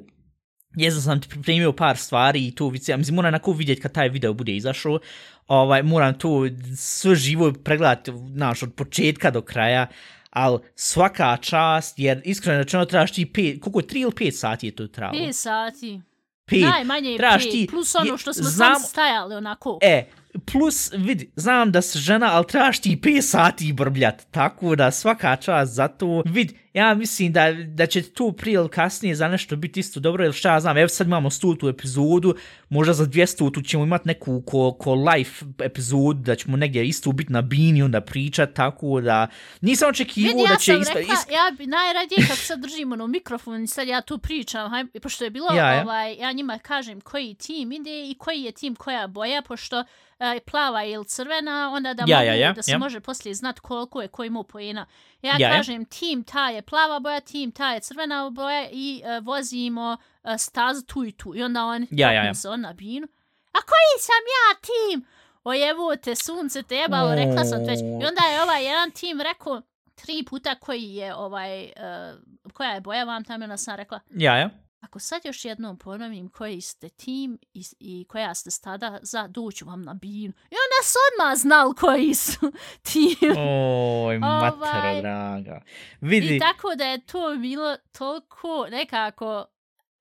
Jesam 0.76 1.02
sam 1.02 1.22
ti 1.22 1.30
pripremio 1.30 1.72
par 1.72 1.98
stvari 1.98 2.40
i 2.40 2.54
vice, 2.72 2.92
ja 2.92 2.98
mislim, 2.98 3.16
moram 3.16 3.28
onako 3.28 3.52
vidjeti 3.52 3.82
kad 3.82 3.92
taj 3.92 4.10
video 4.10 4.34
bude 4.34 4.56
izašao, 4.56 5.00
ovaj, 5.48 5.84
moram 5.84 6.14
to 6.14 6.48
sve 6.78 7.16
živo 7.16 7.54
pregledati, 7.54 8.12
znaš, 8.28 8.64
od 8.64 8.74
početka 8.74 9.32
do 9.32 9.42
kraja, 9.42 9.88
ali 10.30 10.60
svaka 10.76 11.38
čast, 11.38 12.00
jer 12.00 12.22
iskreno 12.26 12.58
rečeno 12.58 12.86
trebaš 12.86 13.12
ti 13.12 13.26
pet, 13.26 13.62
koliko, 13.62 13.82
tri 13.82 14.00
ili 14.00 14.12
pet 14.12 14.36
sati 14.36 14.68
je 14.68 14.72
to 14.72 14.88
trebalo? 14.88 15.20
5 15.20 15.34
sati. 15.34 16.02
Pet. 16.46 16.62
Najmanje 16.62 17.10
je 17.12 17.18
Trebaš 17.18 17.44
5, 17.44 17.52
ti- 17.52 17.68
plus 17.70 17.96
ono 17.96 18.18
što 18.18 18.34
smo 18.34 18.44
znam- 18.44 18.76
sam 18.76 18.84
stajali 18.84 19.36
onako. 19.36 19.80
E, 19.82 20.04
plus, 20.46 20.92
vidi, 20.94 21.32
znam 21.36 21.72
da 21.72 21.82
si 21.82 22.00
žena, 22.00 22.30
ali 22.32 22.46
trebaš 22.48 22.80
ti 22.80 22.98
5 22.98 23.22
sati 23.22 23.74
brbljat, 23.74 24.28
tako 24.32 24.76
da 24.76 24.92
svaka 24.92 25.36
čast 25.36 25.74
za 25.74 25.88
to. 25.88 26.24
Vidi, 26.26 26.58
ja 26.74 26.94
mislim 26.94 27.34
da, 27.34 27.52
da 27.54 27.86
će 27.86 28.02
tu 28.04 28.32
prije 28.32 28.56
ili 28.56 28.70
kasnije 28.70 29.16
za 29.16 29.28
nešto 29.28 29.56
biti 29.56 29.80
isto 29.80 30.00
dobro, 30.00 30.24
jer 30.24 30.34
šta 30.34 30.54
ja 30.54 30.60
znam, 30.60 30.78
evo 30.78 30.88
sad 30.88 31.08
imamo 31.08 31.30
100 31.30 31.70
epizodu, 31.70 32.36
možda 32.70 32.94
za 32.94 33.06
200 33.06 33.54
tu 33.54 33.62
ćemo 33.62 33.84
imati 33.84 34.08
neku 34.08 34.42
ko, 34.42 34.72
ko 34.74 34.94
live 34.96 35.30
epizodu, 35.60 36.14
da 36.14 36.36
ćemo 36.36 36.58
negdje 36.58 36.88
isto 36.88 37.12
biti 37.12 37.34
na 37.34 37.42
bini, 37.42 37.84
onda 37.84 38.02
pričat, 38.02 38.54
tako 38.54 39.02
da 39.02 39.28
nisam 39.62 39.90
očekivao 39.90 40.30
Vidi, 40.30 40.44
da 40.44 40.54
ja 40.54 40.58
će 40.58 40.72
sam 40.72 40.82
isto... 40.82 40.94
rekla, 40.94 41.14
isto- 41.14 41.34
ja 41.34 41.52
bi 41.58 41.68
najradije 41.68 42.28
kako 42.28 42.40
sad 42.40 42.60
držim 42.62 42.92
ono 42.92 43.08
mikrofon 43.08 43.64
i 43.64 43.68
sad 43.68 43.88
ja 43.88 44.02
tu 44.02 44.18
pričam, 44.18 44.70
haj, 44.70 44.84
pošto 45.02 45.24
je 45.24 45.30
bilo, 45.30 45.48
Ja, 45.54 45.72
ja. 45.74 45.82
ovaj, 45.84 46.14
ja 46.16 46.32
njima 46.32 46.58
kažem 46.60 47.02
koji 47.02 47.34
tim 47.34 47.72
ide 47.72 48.10
i 48.10 48.16
koji 48.18 48.42
je 48.42 48.52
tim 48.52 48.76
koja 48.76 49.08
boja, 49.08 49.42
pošto 49.42 49.84
e, 50.20 50.40
plava 50.40 50.84
ili 50.84 51.06
crvena, 51.06 51.72
onda 51.74 51.94
da, 51.94 52.04
Ja, 52.08 52.18
mogu, 52.18 52.28
ja, 52.28 52.34
ja, 52.34 52.54
da 52.54 52.62
se 52.62 52.72
ja. 52.72 52.78
može 52.78 53.00
poslije 53.00 53.36
znat 53.36 53.60
koliko 53.60 54.02
je 54.02 54.08
koji 54.08 54.28
imao 54.28 54.44
pojena. 54.44 54.86
Ja, 55.22 55.36
Ja, 55.40 55.48
ja. 55.50 55.56
kažem 55.56 55.86
tim 55.86 56.24
ta 56.24 56.50
je 56.50 56.62
plava 56.62 57.00
boja, 57.00 57.20
tim 57.20 57.52
ta 57.52 57.72
je 57.74 57.80
crvena 57.80 58.30
boja 58.30 58.70
i 58.72 59.02
e, 59.06 59.20
vozimo 59.20 59.98
e, 60.24 60.38
stazu 60.38 60.82
tu 60.86 61.06
i 61.06 61.12
tu. 61.12 61.36
I 61.36 61.44
onda 61.44 61.66
on, 61.66 61.88
Ja, 61.92 62.12
ja, 62.12 62.24
ja. 62.24 62.34
se 62.34 62.50
on 62.50 62.62
na 62.62 62.74
binu. 62.74 63.08
A 63.52 63.60
koji 63.62 64.00
sam 64.00 64.24
ja 64.36 64.60
tim? 64.62 65.06
O 65.44 65.96
te 65.96 66.16
sunce 66.16 66.64
te 66.64 66.76
jebalo, 66.76 67.16
rekla 67.16 67.46
sam 67.46 67.66
već. 67.66 67.80
I 67.80 68.06
onda 68.06 68.22
je 68.34 68.44
ovaj 68.44 68.66
jedan 68.66 68.92
tim 68.92 69.22
rekao 69.22 69.62
tri 69.96 70.24
puta 70.30 70.56
koji 70.56 70.84
je 70.96 71.16
ovaj, 71.16 71.64
uh, 71.64 72.52
koja 72.54 72.70
je 72.70 72.82
boja 72.82 73.04
vam 73.04 73.24
tam, 73.24 73.42
i 73.42 73.44
onda 73.44 73.58
sam 73.58 73.76
rekla, 73.76 74.00
Ja, 74.10 74.38
ja. 74.38 74.50
Ako 74.80 75.00
sad 75.00 75.22
još 75.26 75.46
jednom 75.46 75.78
ponovim 75.78 76.30
koji 76.30 76.62
ste 76.62 76.90
tim 76.90 77.40
i, 77.54 77.64
i 77.80 78.06
koja 78.10 78.36
ste 78.36 78.52
stada 78.52 79.00
za, 79.02 79.28
doću 79.28 79.66
vam 79.66 79.82
na 79.82 79.94
binu. 79.94 80.34
I 80.34 80.56
onda 80.56 80.84
su 80.84 80.98
odmah 81.14 81.38
znali 81.38 81.76
koji 81.76 82.14
su 82.14 82.52
tim. 82.92 83.32
Oj, 83.38 84.20
matero, 84.30 84.58
Ovaj, 84.64 85.02
draga. 85.02 85.62
Vidi, 86.02 86.36
I 86.36 86.40
tako 86.40 86.76
da 86.76 86.86
je 86.86 87.06
to 87.06 87.36
bilo 87.38 87.78
toliko 87.98 88.68
nekako... 88.72 89.46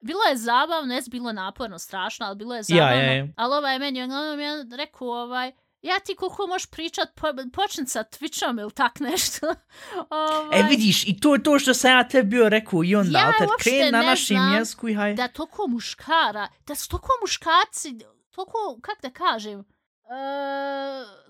Bilo 0.01 0.21
je 0.31 0.37
zabavno, 0.37 0.95
ne 0.95 1.01
bilo 1.11 1.33
naporno, 1.33 1.79
strašno, 1.79 2.27
ali 2.27 2.37
bilo 2.37 2.55
je 2.55 2.63
zabavno. 2.63 2.95
ja, 2.95 3.13
ja. 3.13 3.29
Ali 3.37 3.55
ovaj 3.55 3.79
meni, 3.79 4.05
uglavnom 4.05 4.41
ja 4.41 4.65
rekao, 4.77 5.09
ovaj, 5.09 5.53
ja 5.83 5.99
ti 6.01 6.15
koliko 6.15 6.47
možeš 6.47 6.67
pričat, 6.67 7.09
po, 7.15 7.27
počni 7.53 7.87
sa 7.87 8.05
Twitchom 8.05 8.61
ili 8.61 8.71
tak 8.73 9.01
nešto. 9.01 9.47
ovaj, 10.11 10.61
E, 10.61 10.63
vidiš, 10.63 11.05
i 11.09 11.21
to 11.21 11.35
je 11.35 11.43
to 11.43 11.59
što 11.59 11.75
sam 11.75 11.91
ja 11.91 12.09
tebi 12.09 12.29
bio 12.29 12.49
rekao 12.49 12.85
i 12.85 12.95
onda, 12.97 13.19
Ja 13.19 13.33
uopšte 13.49 13.71
kreni 13.71 13.91
na 13.93 14.03
našem 14.03 14.37
znam 14.37 14.55
jeziku 14.55 14.89
i 14.89 14.95
haj. 14.95 15.15
Da 15.15 15.29
toliko 15.29 15.67
muškara, 15.69 16.49
da 16.67 16.75
su 16.75 16.89
toliko 16.89 17.09
muškarci, 17.23 17.99
toliko, 18.31 18.79
kak 18.83 19.03
da 19.03 19.11
kažem, 19.11 19.59
uh, 19.59 19.65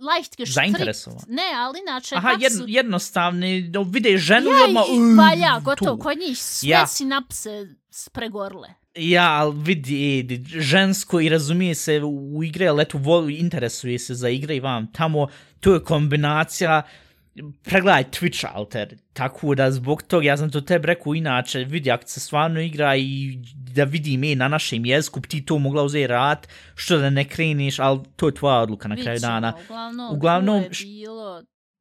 leicht 0.08 0.36
gestrickt. 0.36 0.54
Zainteresovan. 0.54 1.20
Ne, 1.28 1.52
ali 1.56 1.80
inače, 1.80 2.14
Aha, 2.16 2.30
jedno, 2.40 2.58
su... 2.58 2.64
jednostavni, 2.68 3.72
vide 3.86 4.18
ženu 4.18 4.50
i 4.50 4.58
Ja, 4.58 4.64
odmah... 4.64 4.84
i, 4.88 5.00
"Uj, 5.00 5.16
pa 5.16 5.32
ja, 5.46 5.60
gotovo, 5.64 5.96
tu." 5.96 6.02
kod 6.02 6.18
njih 6.18 6.38
sve 6.42 6.68
Ja. 6.68 6.86
sinapse 6.86 7.66
spregorle. 7.90 8.68
Ja, 8.98 9.30
ali 9.30 9.54
vidi, 9.58 10.26
žensko 10.46 11.20
i 11.20 11.28
razumije 11.28 11.74
se 11.74 12.00
u 12.04 12.44
igre, 12.44 12.66
ali 12.66 12.82
eto, 12.82 12.98
voli, 12.98 13.34
interesuje 13.34 13.98
se 13.98 14.14
za 14.14 14.28
igre 14.28 14.56
i 14.56 14.60
vam 14.60 14.92
tamo, 14.92 15.28
to 15.60 15.74
je 15.74 15.80
kombinacija, 15.80 16.82
pregledaj 17.62 18.04
Twitch 18.04 18.46
alter, 18.54 18.96
tako 19.12 19.54
da 19.54 19.70
zbog 19.70 20.02
toga, 20.02 20.26
ja 20.26 20.36
sam 20.36 20.50
to 20.50 20.60
tebi 20.60 20.86
rekao 20.86 21.14
inače, 21.14 21.58
vidi, 21.58 21.90
ako 21.90 22.08
se 22.08 22.20
stvarno 22.20 22.60
igra 22.60 22.96
i 22.96 23.38
da 23.54 23.84
vidim 23.84 24.24
je 24.24 24.36
na 24.36 24.48
našem 24.48 24.84
jeziku, 24.86 25.20
ti 25.20 25.44
to 25.44 25.58
mogla 25.58 25.82
uzeti 25.82 26.06
rad, 26.06 26.46
što 26.74 26.98
da 26.98 27.10
ne 27.10 27.24
kreniš, 27.24 27.78
ali 27.78 28.00
to 28.16 28.28
je 28.28 28.34
tvoja 28.34 28.56
odluka 28.56 28.88
na 28.88 28.96
kraju 28.96 29.18
dana. 29.20 29.54
Uglavnom, 29.64 30.16
Uglavnom, 30.16 30.62
je 30.62 30.70
š- 30.70 30.84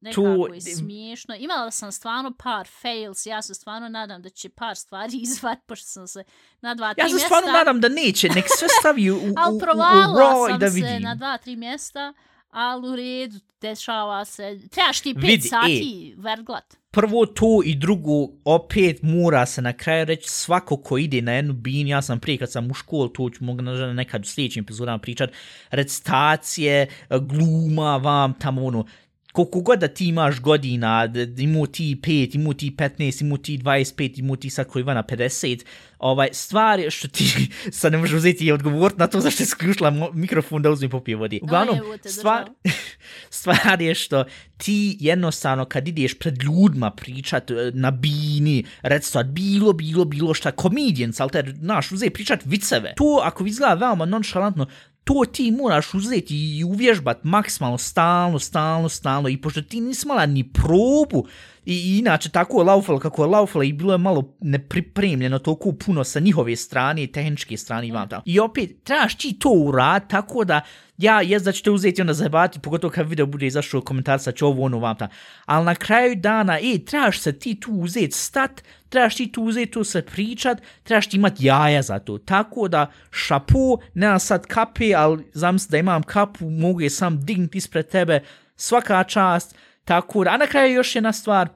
bilo 0.02 0.14
tu- 0.14 0.22
nekako 0.22 0.54
i 0.54 0.60
smiješno. 0.60 1.34
Imala 1.34 1.70
sam 1.70 1.92
stvarno 1.92 2.32
par 2.34 2.66
fails, 2.72 3.26
ja 3.26 3.42
se 3.42 3.54
stvarno 3.54 3.88
nadam 3.88 4.22
da 4.22 4.28
će 4.30 4.48
par 4.48 4.76
stvari 4.76 5.16
izvat, 5.22 5.58
pošto 5.66 5.86
sam 5.86 6.06
se 6.06 6.24
na 6.60 6.74
dva, 6.74 6.94
tri 6.94 7.02
Ja 7.02 7.08
se 7.08 7.14
mjesta... 7.14 7.26
stvarno 7.26 7.52
nadam 7.52 7.80
da 7.80 7.88
neće, 7.88 8.28
nek 8.28 8.44
sve 8.48 8.68
stavi 8.80 9.10
u, 9.10 9.16
u, 9.16 9.18
u, 9.20 9.34
Ali 9.36 9.56
u 9.56 9.58
provalila 9.58 10.22
raw 10.22 10.48
i 10.48 10.50
sam 10.50 10.60
da 10.60 10.70
se 10.70 10.74
vidim. 10.74 11.02
na 11.02 11.14
dva, 11.14 11.38
tri 11.38 11.56
mjesta, 11.56 12.12
ali 12.50 12.88
u 12.88 12.96
redu, 12.96 13.36
dešava 13.60 14.24
se. 14.24 14.58
Trebaš 14.70 15.00
ti 15.00 15.14
pet 15.14 15.22
Vidi, 15.24 15.46
e. 15.46 15.48
sati 15.48 16.14
verglat. 16.18 16.76
prvo 16.90 17.26
to 17.26 17.62
i 17.64 17.74
drugo, 17.74 18.12
opet 18.44 19.02
mora 19.02 19.46
se 19.46 19.62
na 19.62 19.72
kraju 19.72 20.04
reći 20.04 20.30
svako 20.30 20.76
ko 20.76 20.98
ide 20.98 21.22
na 21.22 21.32
jednu 21.32 21.52
binu, 21.52 21.88
ja 21.90 22.02
sam 22.02 22.20
prije 22.20 22.38
kad 22.38 22.52
sam 22.52 22.70
u 22.70 22.74
školu, 22.74 23.08
to 23.08 23.30
ću 23.30 23.44
mogu 23.44 23.62
nekad 23.94 24.22
u 24.22 24.28
sljedećim 24.28 24.64
epizodama 24.64 24.98
pričat, 24.98 25.30
recitacije, 25.70 26.86
gluma, 27.10 27.96
vam 27.96 28.34
tamo 28.34 28.64
ono, 28.64 28.84
koliko 29.32 29.60
god 29.60 29.78
da 29.78 29.88
ti 29.88 30.08
imaš 30.08 30.40
godina, 30.40 31.08
imao 31.38 31.66
ti 31.66 31.96
5, 32.02 32.34
imao 32.34 32.52
ti 32.52 32.70
15, 32.70 33.22
imao 33.22 33.38
ti 33.38 33.58
25, 33.58 34.18
imao 34.18 34.36
ti 34.36 34.50
sad 34.50 34.66
koji 34.66 34.80
Ivana 34.80 35.02
50, 35.02 35.64
ovaj, 35.98 36.28
stvari 36.32 36.90
što 36.90 37.08
ti 37.08 37.48
sad 37.70 37.92
ne 37.92 37.98
možeš 37.98 38.16
uzeti 38.16 38.44
i 38.44 38.52
odgovoriti 38.52 38.98
na 38.98 39.06
to 39.06 39.20
zašto 39.20 39.42
je 39.42 39.46
sključila 39.46 40.10
mikrofon 40.14 40.62
da 40.62 40.70
uzmi 40.70 40.88
popije 40.88 41.16
vodi. 41.16 41.40
Uglavnom, 41.42 41.78
stvar, 42.04 42.50
stvar 43.40 43.80
je 43.80 43.94
što 43.94 44.24
ti 44.56 44.96
jednostavno 45.00 45.64
kad 45.64 45.88
ideš 45.88 46.18
pred 46.18 46.42
ljudima 46.42 46.90
pričat 46.90 47.50
e, 47.50 47.54
na 47.74 47.90
bini, 47.90 48.64
recitat 48.82 49.26
bilo, 49.26 49.72
bilo, 49.72 50.04
bilo 50.04 50.34
šta, 50.34 50.52
comedians, 50.62 51.20
ali 51.20 51.30
te, 51.30 51.54
znaš, 51.60 51.92
uzeti 51.92 52.12
pričat 52.12 52.40
viceve. 52.44 52.94
To 52.96 53.20
ako 53.24 53.46
izgleda 53.46 53.74
veoma 53.74 54.04
nonšalantno, 54.04 54.66
to 55.08 55.24
ti 55.32 55.50
moraš 55.50 55.94
uzeti 55.94 56.58
i 56.58 56.64
uvježbat 56.64 57.24
maksimalno 57.24 57.78
stalno, 57.78 58.38
stalno, 58.38 58.88
stalno 58.88 59.28
i 59.28 59.36
pošto 59.36 59.62
ti 59.62 59.80
nisi 59.80 60.06
mala 60.06 60.26
ni 60.26 60.44
probu 60.44 61.26
i, 61.68 61.74
i 61.74 61.98
inače 61.98 62.28
tako 62.28 62.60
je 62.60 62.64
laufalo 62.64 62.98
kako 62.98 63.22
je 63.22 63.28
laufalo 63.28 63.64
i 63.64 63.72
bilo 63.72 63.92
je 63.94 63.98
malo 63.98 64.36
nepripremljeno 64.40 65.38
toliko 65.38 65.72
puno 65.72 66.04
sa 66.04 66.20
njihove 66.20 66.56
strane 66.56 67.06
tehničke 67.06 67.56
strane 67.56 67.88
i 67.88 67.92
vam 67.92 68.08
tamo. 68.08 68.22
I 68.26 68.40
opet, 68.40 68.70
trebaš 68.84 69.14
ti 69.14 69.38
to 69.38 69.50
urad 69.50 70.10
tako 70.10 70.44
da 70.44 70.60
ja 70.98 71.20
jes 71.20 71.42
da 71.42 71.52
ćete 71.52 71.70
uzeti 71.70 72.00
onda 72.00 72.12
zajebati, 72.12 72.60
pogotovo 72.60 72.90
kad 72.90 73.08
video 73.08 73.26
bude 73.26 73.46
izašao 73.46 73.80
komentar 73.80 74.20
sa 74.20 74.32
će 74.32 74.44
ovo 74.44 74.64
ono 74.64 74.78
vam 74.78 74.96
tamo. 74.96 75.10
Ali 75.44 75.64
na 75.64 75.74
kraju 75.74 76.16
dana, 76.16 76.58
e, 76.58 76.78
trebaš 76.86 77.20
se 77.20 77.38
ti 77.38 77.60
tu 77.60 77.72
uzeti 77.72 78.16
stat, 78.16 78.62
trebaš 78.88 79.16
ti 79.16 79.32
tu 79.32 79.42
uzeti 79.42 79.70
tu 79.72 79.84
se 79.84 80.02
pričat, 80.02 80.58
trebaš 80.82 81.06
ti 81.08 81.16
imat 81.16 81.32
jaja 81.38 81.82
za 81.82 81.98
to. 81.98 82.18
Tako 82.18 82.68
da, 82.68 82.90
šapu, 83.10 83.78
nema 83.94 84.18
sad 84.18 84.46
kape, 84.46 84.94
ali 84.94 85.24
zamisli 85.32 85.70
da 85.70 85.78
imam 85.78 86.02
kapu, 86.02 86.50
mogu 86.50 86.80
je 86.80 86.90
sam 86.90 87.24
dignuti 87.24 87.58
ispred 87.58 87.88
tebe, 87.88 88.20
svaka 88.56 89.04
čast, 89.04 89.54
tako 89.88 90.24
a 90.28 90.36
na 90.36 90.46
kraju 90.46 90.74
još 90.74 90.94
jedna 90.94 91.12
stvar, 91.12 91.48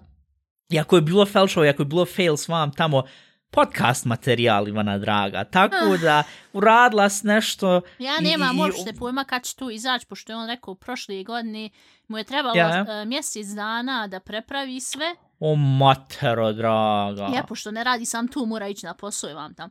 i 0.68 0.78
ako 0.78 0.96
je 0.96 1.02
bilo 1.02 1.26
felšova, 1.26 1.66
i 1.66 1.70
ako 1.70 1.82
je 1.82 1.86
bilo 1.86 2.06
fail 2.06 2.36
s 2.36 2.48
vam 2.48 2.72
tamo, 2.72 3.02
podcast 3.50 4.04
materijal, 4.04 4.68
Ivana 4.68 4.98
draga. 4.98 5.44
Tako 5.44 5.96
da, 5.96 6.22
uradila 6.52 7.08
s 7.08 7.22
nešto... 7.22 7.80
Ja 7.98 8.14
i- 8.20 8.24
nemam 8.24 8.56
i- 8.56 8.60
uopšte 8.60 8.92
pojma 8.92 9.24
kad 9.24 9.42
će 9.44 9.56
tu 9.56 9.70
izaći, 9.70 10.06
pošto 10.06 10.32
je 10.32 10.36
on 10.36 10.46
rekao 10.46 10.74
prošle 10.74 11.24
godine 11.24 11.70
mu 12.08 12.18
je 12.18 12.24
trebalo 12.24 12.54
Ja. 12.56 12.86
e, 12.88 13.04
mjesec 13.04 13.46
dana 13.46 14.06
da 14.06 14.20
prepravi 14.20 14.80
sve. 14.80 15.14
O, 15.40 15.54
matero 15.54 16.52
draga. 16.52 17.28
Ja, 17.36 17.42
pošto 17.48 17.70
ne 17.70 17.84
radi 17.84 18.06
sam 18.06 18.28
tu, 18.28 18.46
mora 18.46 18.68
ići 18.68 18.86
na 18.86 18.94
posao 18.94 19.30
i 19.30 19.34
vam 19.34 19.54
tam. 19.54 19.70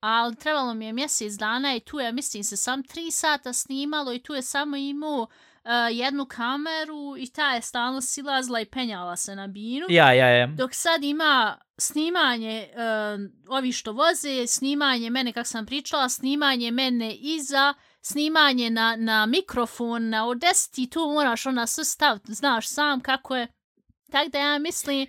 Ali 0.00 0.36
trebalo 0.36 0.74
mi 0.74 0.86
je 0.86 0.92
mjesec 0.92 1.32
dana 1.32 1.74
i 1.74 1.80
tu 1.80 1.98
je, 2.00 2.12
mislim 2.12 2.44
se, 2.44 2.56
sam 2.56 2.82
tri 2.82 3.10
sata 3.10 3.52
snimalo 3.52 4.12
i 4.12 4.18
tu 4.18 4.34
je 4.34 4.42
samo 4.42 4.76
imao 4.76 5.26
jednu 5.92 6.26
kameru 6.26 7.16
i 7.18 7.26
ta 7.32 7.50
je 7.54 7.62
stalno 7.62 8.00
silazla 8.00 8.60
i 8.60 8.64
penjala 8.64 9.16
se 9.16 9.36
na 9.36 9.46
binu. 9.46 9.86
Ja, 9.88 10.12
ja, 10.12 10.26
ja. 10.28 10.46
Dok 10.46 10.74
sad 10.74 11.04
ima 11.04 11.58
snimanje 11.78 12.68
uh, 12.74 13.56
ovi 13.56 13.72
što 13.72 13.92
voze, 13.92 14.46
snimanje 14.46 15.10
mene 15.10 15.32
kak 15.32 15.46
sam 15.46 15.66
pričala, 15.66 16.08
snimanje 16.08 16.70
mene 16.70 17.14
iza, 17.14 17.74
snimanje 18.00 18.70
na, 18.70 18.96
na 18.96 19.26
mikrofon, 19.26 20.08
na 20.08 20.26
odesti, 20.26 20.90
tu 20.90 21.00
moraš 21.00 21.46
ona 21.46 21.66
sve 21.66 21.84
staviti, 21.84 22.34
znaš 22.34 22.68
sam 22.68 23.00
kako 23.00 23.36
je. 23.36 23.46
Tako 24.10 24.28
da 24.30 24.38
ja 24.38 24.58
mislim 24.58 25.06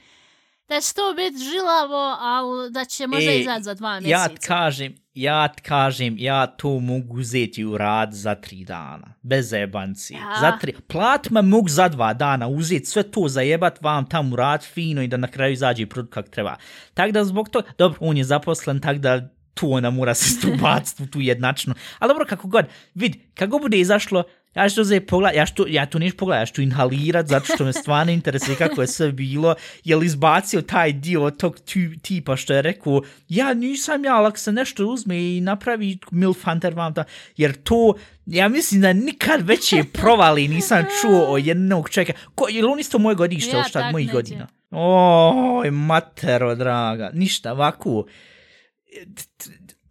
da 0.68 0.82
će 0.82 0.94
to 0.94 1.14
biti 1.14 1.38
žilavo, 1.38 2.18
ali 2.20 2.72
da 2.72 2.86
će 2.86 3.08
možda 3.08 3.32
E, 3.32 3.40
izaći 3.40 3.64
za 3.64 3.74
dva 3.74 3.94
Ja 3.94 4.00
mjeseca. 4.00 4.28
ti 4.30 4.48
kažem, 4.48 4.96
ja 5.14 5.50
kažem, 5.62 6.16
ja 6.20 6.48
to 6.48 6.80
mogu 6.80 7.18
uzeti 7.18 7.66
u 7.66 7.78
rad 7.78 8.14
za 8.14 8.36
tri 8.36 8.64
dana. 8.66 9.14
Bez 9.22 9.50
zajebanci. 9.50 10.14
Ja. 10.14 10.40
Za 10.42 10.58
tri. 10.58 10.74
Plat 10.88 11.30
me 11.30 11.42
mogu 11.42 11.70
za 11.70 11.88
dva 11.90 12.14
dana 12.14 12.48
uzeti 12.48 12.86
sve 12.86 13.04
to 13.04 13.28
zajebat 13.28 13.82
vam 13.82 14.10
tamo 14.10 14.34
u 14.34 14.36
rad 14.36 14.64
fino 14.64 15.02
i 15.02 15.08
da 15.08 15.18
na 15.18 15.28
kraju 15.28 15.54
izađe 15.54 15.86
produkt 15.86 16.14
kak 16.14 16.30
treba. 16.30 16.56
Tako 16.94 17.12
da 17.12 17.24
zbog 17.24 17.50
toga, 17.50 17.68
dobro, 17.78 17.98
on 18.02 18.18
je 18.18 18.24
zaposlen, 18.24 18.80
tako 18.80 19.00
da 19.00 19.30
tu 19.54 19.74
ona 19.74 19.90
mora 19.90 20.14
se 20.14 20.30
stubaciti 20.36 21.04
u 21.04 21.08
tu 21.08 21.22
jednačnu. 21.22 21.74
Ali 22.00 22.10
dobro, 22.10 22.26
kako 22.26 22.48
god, 22.48 22.66
vid, 22.94 23.16
kako 23.34 23.60
bude 23.60 23.80
izašlo, 23.80 24.24
ja 24.56 24.70
ću 24.70 24.76
to 24.76 24.82
uzeti 24.82 25.06
pogled, 25.06 25.36
ja, 25.36 25.46
ću 25.46 25.54
to, 25.56 25.66
ja 25.68 25.86
to 25.86 26.00
neću 26.00 26.18
pogledat, 26.18 26.42
ja 26.42 26.46
ću 26.46 26.54
to 26.54 26.62
inhalirat, 26.62 27.28
zato 27.28 27.46
što 27.56 27.66
me 27.66 27.74
stvarno 27.74 28.12
interesuje 28.20 28.58
kako 28.58 28.82
je 28.82 28.88
sve 28.88 29.12
bilo, 29.12 29.56
je 29.84 29.96
li 29.96 30.06
izbacio 30.06 30.62
taj 30.62 30.94
dio 30.94 31.30
tog 31.32 31.60
tu- 31.60 32.00
tipa 32.02 32.36
što 32.36 32.54
je 32.54 32.62
rekao, 32.62 33.02
ja 33.30 33.54
nisam 33.54 34.06
ja, 34.06 34.16
ali 34.16 34.32
se 34.36 34.52
nešto 34.52 34.88
uzme 34.88 35.36
i 35.38 35.42
napravi 35.42 35.98
Milf 36.12 36.44
Hunter 36.46 36.74
vam 36.74 36.94
da, 36.94 37.04
jer 37.38 37.64
to, 37.64 37.94
ja 38.26 38.50
mislim 38.50 38.82
da 38.82 38.94
nikad 38.94 39.48
veće 39.48 39.84
provali 39.94 40.48
nisam 40.48 40.86
čuo 41.02 41.26
o 41.34 41.38
jednog 41.38 41.90
čovjeka, 41.90 42.14
ko, 42.36 42.48
je 42.50 42.64
li 42.64 42.72
on 42.72 42.80
isto 42.80 43.00
moje 43.00 43.16
godište, 43.16 43.58
Ja, 43.58 43.64
šta, 43.64 43.92
mojih 43.92 44.12
godina? 44.12 44.48
Oj, 44.72 45.72
matero, 45.72 46.56
draga, 46.56 47.12
ništa, 47.14 47.52
ovako, 47.52 48.06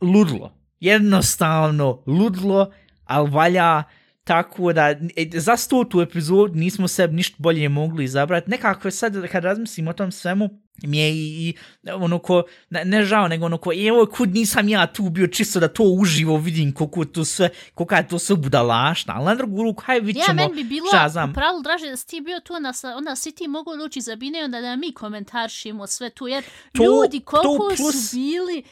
ludlo, 0.00 0.56
jednostavno 0.80 2.02
ludlo, 2.06 2.72
ali 3.04 3.30
valja, 3.30 3.82
tako 4.24 4.72
da, 4.72 4.88
e, 5.16 5.30
za 5.32 5.56
stotu 5.56 6.00
epizod 6.00 6.56
nismo 6.56 6.88
sebi 6.88 7.14
ništa 7.14 7.36
bolje 7.38 7.68
mogli 7.68 8.04
izabrati. 8.04 8.50
Nekako 8.50 8.88
je 8.88 8.92
sad, 8.92 9.28
kad 9.28 9.44
razmislim 9.44 9.88
o 9.88 9.92
tom 9.92 10.12
svemu, 10.12 10.48
mi 10.82 10.98
je 10.98 11.10
i, 11.10 11.14
i 11.40 11.54
ono 11.92 12.18
ko, 12.18 12.42
ne, 12.70 12.84
ne 12.84 13.04
žao, 13.04 13.28
nego 13.28 13.46
ono 13.46 13.58
ko, 13.58 13.70
evo, 13.88 14.06
kud 14.06 14.28
nisam 14.30 14.68
ja 14.68 14.86
tu 14.86 15.10
bio 15.10 15.26
čisto 15.26 15.60
da 15.60 15.68
to 15.68 15.82
uživo 15.84 16.36
vidim 16.36 16.72
koliko 16.72 17.00
je 17.02 17.12
to 17.12 17.24
sve, 17.24 17.48
koliko 17.74 17.94
je 17.94 18.08
to 18.08 18.18
sve 18.18 18.36
budalašna, 18.36 19.14
ali 19.16 19.24
na 19.24 19.34
drugu 19.34 19.62
ruku, 19.62 19.82
hajde 19.82 20.06
vidit 20.06 20.20
Ja, 20.20 20.26
ćemo, 20.26 20.36
meni 20.36 20.54
bi 20.54 20.64
bilo 20.64 20.86
šta 20.88 21.02
ja 21.02 21.08
znam, 21.08 21.32
pravilu 21.32 21.62
draže 21.62 21.86
da 21.86 21.96
si 21.96 22.06
ti 22.06 22.20
bio 22.20 22.40
tu, 22.40 22.54
onda, 22.54 22.72
onda 22.96 23.16
si 23.16 23.32
ti 23.32 23.48
mogu 23.48 23.76
doći 23.76 24.00
za 24.00 24.16
bine 24.16 24.44
onda 24.44 24.60
da 24.60 24.76
mi 24.76 24.92
komentaršimo 24.92 25.86
sve 25.86 26.10
tu, 26.10 26.26
jer 26.26 26.44
To- 26.72 26.84
ljudi 26.84 27.20
to 27.20 27.24
koliko 27.26 27.68
plus- 27.68 28.10
su 28.10 28.16
bili 28.16 28.62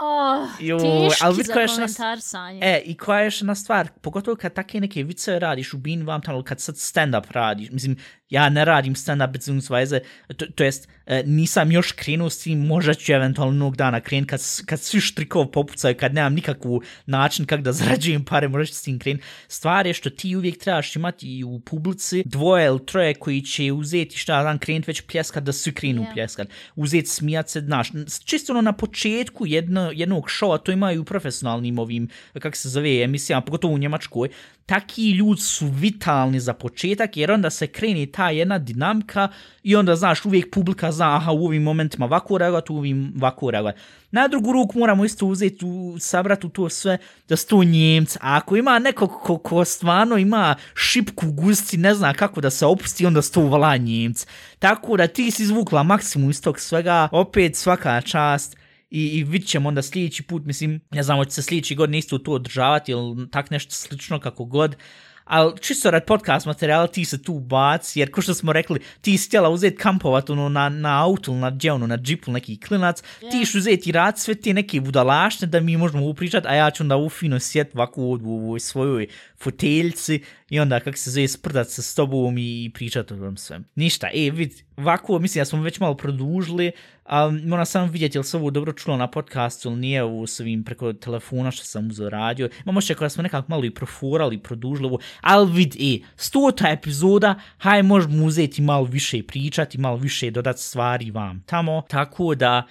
Oh, 0.00 0.48
Joj, 0.60 0.78
teški 0.78 1.24
ali 1.24 1.36
vid 1.36 1.46
za 1.46 1.52
koja 1.52 1.62
je 1.62 1.68
šna- 1.68 1.76
komentarsanje. 1.76 2.60
E, 2.62 2.82
i 2.84 2.96
koja 2.96 3.18
je 3.20 3.24
još 3.26 3.40
jedna 3.40 3.54
stvar, 3.54 3.88
pogotovo 4.00 4.36
kad 4.36 4.54
take 4.54 4.80
neke 4.80 5.02
viceve 5.02 5.38
radiš 5.38 5.74
u 5.74 5.78
bin 5.78 6.06
vam 6.06 6.22
tamo, 6.22 6.42
kad 6.42 6.60
sad 6.60 6.74
stand-up 6.74 7.24
radiš, 7.30 7.70
mislim, 7.70 7.96
ja 8.30 8.48
ne 8.48 8.64
radim 8.64 8.94
stand-up 8.94 9.32
beziehungsweise, 9.32 10.00
to, 10.36 10.46
to 10.46 10.64
jest, 10.64 10.88
e, 11.06 11.22
nisam 11.26 11.72
još 11.72 11.92
krenuo 11.92 12.30
s 12.30 12.38
tim, 12.38 12.66
možda 12.66 12.94
ću 12.94 13.12
eventualno 13.12 13.52
jednog 13.54 13.76
dana 13.76 14.00
krenut, 14.00 14.28
kad, 14.30 14.40
kad 14.66 14.80
svi 14.80 15.00
štrikov 15.00 15.46
popucaju, 15.46 15.96
kad 16.00 16.14
nemam 16.14 16.34
nikakvu 16.34 16.82
način 17.06 17.46
kako 17.46 17.62
da 17.62 17.72
zarađujem 17.72 18.24
pare, 18.24 18.48
možda 18.48 18.66
ću 18.66 18.74
s 18.74 18.82
tim 18.82 18.98
krenut. 18.98 19.22
Stvar 19.48 19.86
je 19.86 19.92
što 19.94 20.10
ti 20.10 20.36
uvijek 20.36 20.58
trebaš 20.58 20.96
imati 20.96 21.38
i 21.38 21.44
u 21.44 21.60
publici 21.60 22.22
dvoje 22.26 22.66
ili 22.66 22.86
troje 22.86 23.14
koji 23.14 23.40
će 23.42 23.72
uzeti 23.72 24.18
šta 24.18 24.42
dan 24.42 24.58
krenut 24.58 24.86
već 24.86 25.00
pljeskat 25.00 25.44
da 25.44 25.52
svi 25.52 25.72
krenu 25.74 26.02
Yeah. 26.02 26.14
pljeskat. 26.14 26.48
Uzeti 26.76 27.06
smijat 27.06 27.48
se, 27.48 27.60
znaš, 27.60 27.88
čisto 28.24 28.52
ono 28.52 28.62
na 28.62 28.72
početku 28.72 29.46
jedno, 29.46 29.83
jednog 29.92 30.30
šova, 30.30 30.58
to 30.58 30.72
imaju 30.72 31.00
u 31.00 31.04
profesionalnim 31.04 31.78
ovim, 31.78 32.08
kak 32.40 32.56
se 32.56 32.68
zove, 32.68 33.02
emisijama, 33.02 33.40
pogotovo 33.40 33.74
u 33.74 33.78
Njemačkoj, 33.78 34.28
taki 34.66 35.10
ljudi 35.10 35.40
su 35.40 35.66
vitalni 35.66 36.40
za 36.40 36.54
početak, 36.54 37.16
jer 37.16 37.32
onda 37.32 37.50
se 37.50 37.66
kreni 37.66 38.06
ta 38.06 38.30
jedna 38.30 38.58
dinamika 38.58 39.28
i 39.62 39.76
onda, 39.76 39.96
znaš, 39.96 40.24
uvijek 40.24 40.50
publika 40.54 40.92
zna, 40.92 41.16
aha, 41.16 41.32
u 41.32 41.46
ovim 41.46 41.62
momentima 41.62 42.06
ovako 42.06 42.38
reagovati, 42.38 42.72
u 42.72 42.76
ovim 42.76 43.12
ovako 43.16 43.50
reagovati. 43.50 43.80
Na 44.10 44.28
drugu 44.28 44.52
ruku 44.52 44.78
moramo 44.78 45.04
isto 45.04 45.26
uzeti, 45.26 45.64
u, 45.64 45.96
sabrat 45.98 46.44
u 46.44 46.48
to 46.48 46.68
sve, 46.68 46.98
da 47.28 47.36
su 47.36 47.46
to 47.46 47.64
njemci. 47.64 48.18
A 48.20 48.36
ako 48.36 48.56
ima 48.56 48.78
neko 48.78 49.08
ko, 49.08 49.38
ko 49.38 49.64
stvarno 49.64 50.16
ima 50.16 50.56
šipku 50.74 51.26
u 51.28 51.32
gusti, 51.32 51.76
ne 51.76 51.94
zna 51.94 52.14
kako 52.14 52.40
da 52.40 52.50
se 52.50 52.66
opusti, 52.66 53.06
onda 53.06 53.22
su 53.22 53.32
to 53.32 53.40
uvala 53.40 53.76
njemci. 53.76 54.26
Tako 54.58 54.96
da 54.96 55.06
ti 55.06 55.30
si 55.30 55.42
izvukla 55.42 55.82
maksimum 55.82 56.30
iz 56.30 56.42
tog 56.42 56.60
svega, 56.60 57.08
opet 57.12 57.56
svaka 57.56 58.00
čast 58.00 58.56
i, 58.94 59.18
i 59.18 59.24
vidit 59.24 59.48
ćemo 59.48 59.68
onda 59.68 59.82
sljedeći 59.82 60.22
put, 60.22 60.44
mislim, 60.44 60.80
ne 60.90 61.02
znam, 61.02 61.16
hoće 61.16 61.30
se 61.30 61.42
sljedeći 61.42 61.74
godine 61.74 61.98
isto 61.98 62.18
to 62.18 62.32
održavati 62.32 62.92
ili 62.92 63.30
tak 63.30 63.50
nešto 63.50 63.70
slično 63.70 64.20
kako 64.20 64.44
god, 64.44 64.76
ali 65.24 65.52
čisto 65.60 65.90
rad 65.90 66.04
podcast 66.04 66.46
materijala 66.46 66.86
ti 66.86 67.04
se 67.04 67.22
tu 67.22 67.40
baci, 67.40 68.00
jer 68.00 68.10
ko 68.10 68.22
što 68.22 68.34
smo 68.34 68.52
rekli, 68.52 68.80
ti 69.00 69.18
si 69.18 69.28
htjela 69.28 69.48
uzeti 69.48 69.76
kampovat 69.76 70.30
ono, 70.30 70.48
na, 70.48 70.68
na 70.68 71.04
autu, 71.04 71.34
na 71.34 71.50
dževnu, 71.50 71.86
na 71.86 71.96
džipu, 71.96 72.32
neki 72.32 72.60
klinac, 72.60 73.02
yeah. 73.02 73.30
ti 73.30 73.40
iš 73.42 73.54
uzeti 73.54 73.90
i 73.90 73.92
rad 73.92 74.18
sve 74.18 74.34
te 74.34 74.54
neke 74.54 74.80
budalašne 74.80 75.46
da 75.46 75.60
mi 75.60 75.76
možemo 75.76 76.06
upričati, 76.06 76.48
a 76.48 76.54
ja 76.54 76.70
ću 76.70 76.82
onda 76.82 76.96
u 76.96 77.08
fino 77.08 77.40
sjet 77.40 77.74
ovako 77.74 78.00
u 78.02 78.12
ovoj 78.12 78.60
svojoj 78.60 79.06
foteljci 79.44 80.22
i 80.50 80.60
onda 80.60 80.80
kako 80.80 80.96
se 80.96 81.10
zove 81.10 81.28
sprdat 81.28 81.68
se 81.68 81.82
s 81.82 81.94
tobom 81.94 82.38
i 82.38 82.70
pričati 82.74 83.14
o 83.14 83.16
tom 83.16 83.36
svem. 83.36 83.64
Ništa, 83.74 84.08
e, 84.14 84.30
vid, 84.30 84.52
ovako, 84.76 85.18
mislim 85.18 85.40
da 85.40 85.44
smo 85.44 85.62
već 85.62 85.80
malo 85.80 85.96
produžili, 85.96 86.72
a 87.04 87.30
moram 87.46 87.66
samo 87.66 87.86
vidjeti 87.86 88.18
jel 88.18 88.22
se 88.22 88.36
ovo 88.36 88.50
dobro 88.50 88.72
čulo 88.72 88.96
na 88.96 89.10
podcastu 89.10 89.68
ili 89.68 89.78
nije 89.78 90.02
ovo 90.02 90.26
s 90.26 90.40
ovim 90.40 90.64
preko 90.64 90.92
telefona 90.92 91.50
što 91.50 91.64
sam 91.64 91.88
uzeo 91.88 92.10
radio. 92.10 92.48
Imamo 92.64 92.80
še 92.80 92.94
kada 92.94 93.08
smo 93.08 93.22
nekako 93.22 93.46
malo 93.48 93.64
i 93.64 93.70
profurali, 93.70 94.38
produžili 94.38 94.86
ovo, 94.86 94.98
ali 95.20 95.52
vid, 95.52 95.76
e, 95.76 95.98
stota 96.16 96.68
epizoda, 96.68 97.34
haj 97.58 97.82
možemo 97.82 98.24
uzeti 98.24 98.62
malo 98.62 98.84
više 98.84 99.22
pričati, 99.22 99.78
malo 99.78 99.96
više 99.96 100.30
dodati 100.30 100.62
stvari 100.62 101.10
vam 101.10 101.42
tamo, 101.46 101.82
tako 101.88 102.34
da, 102.34 102.66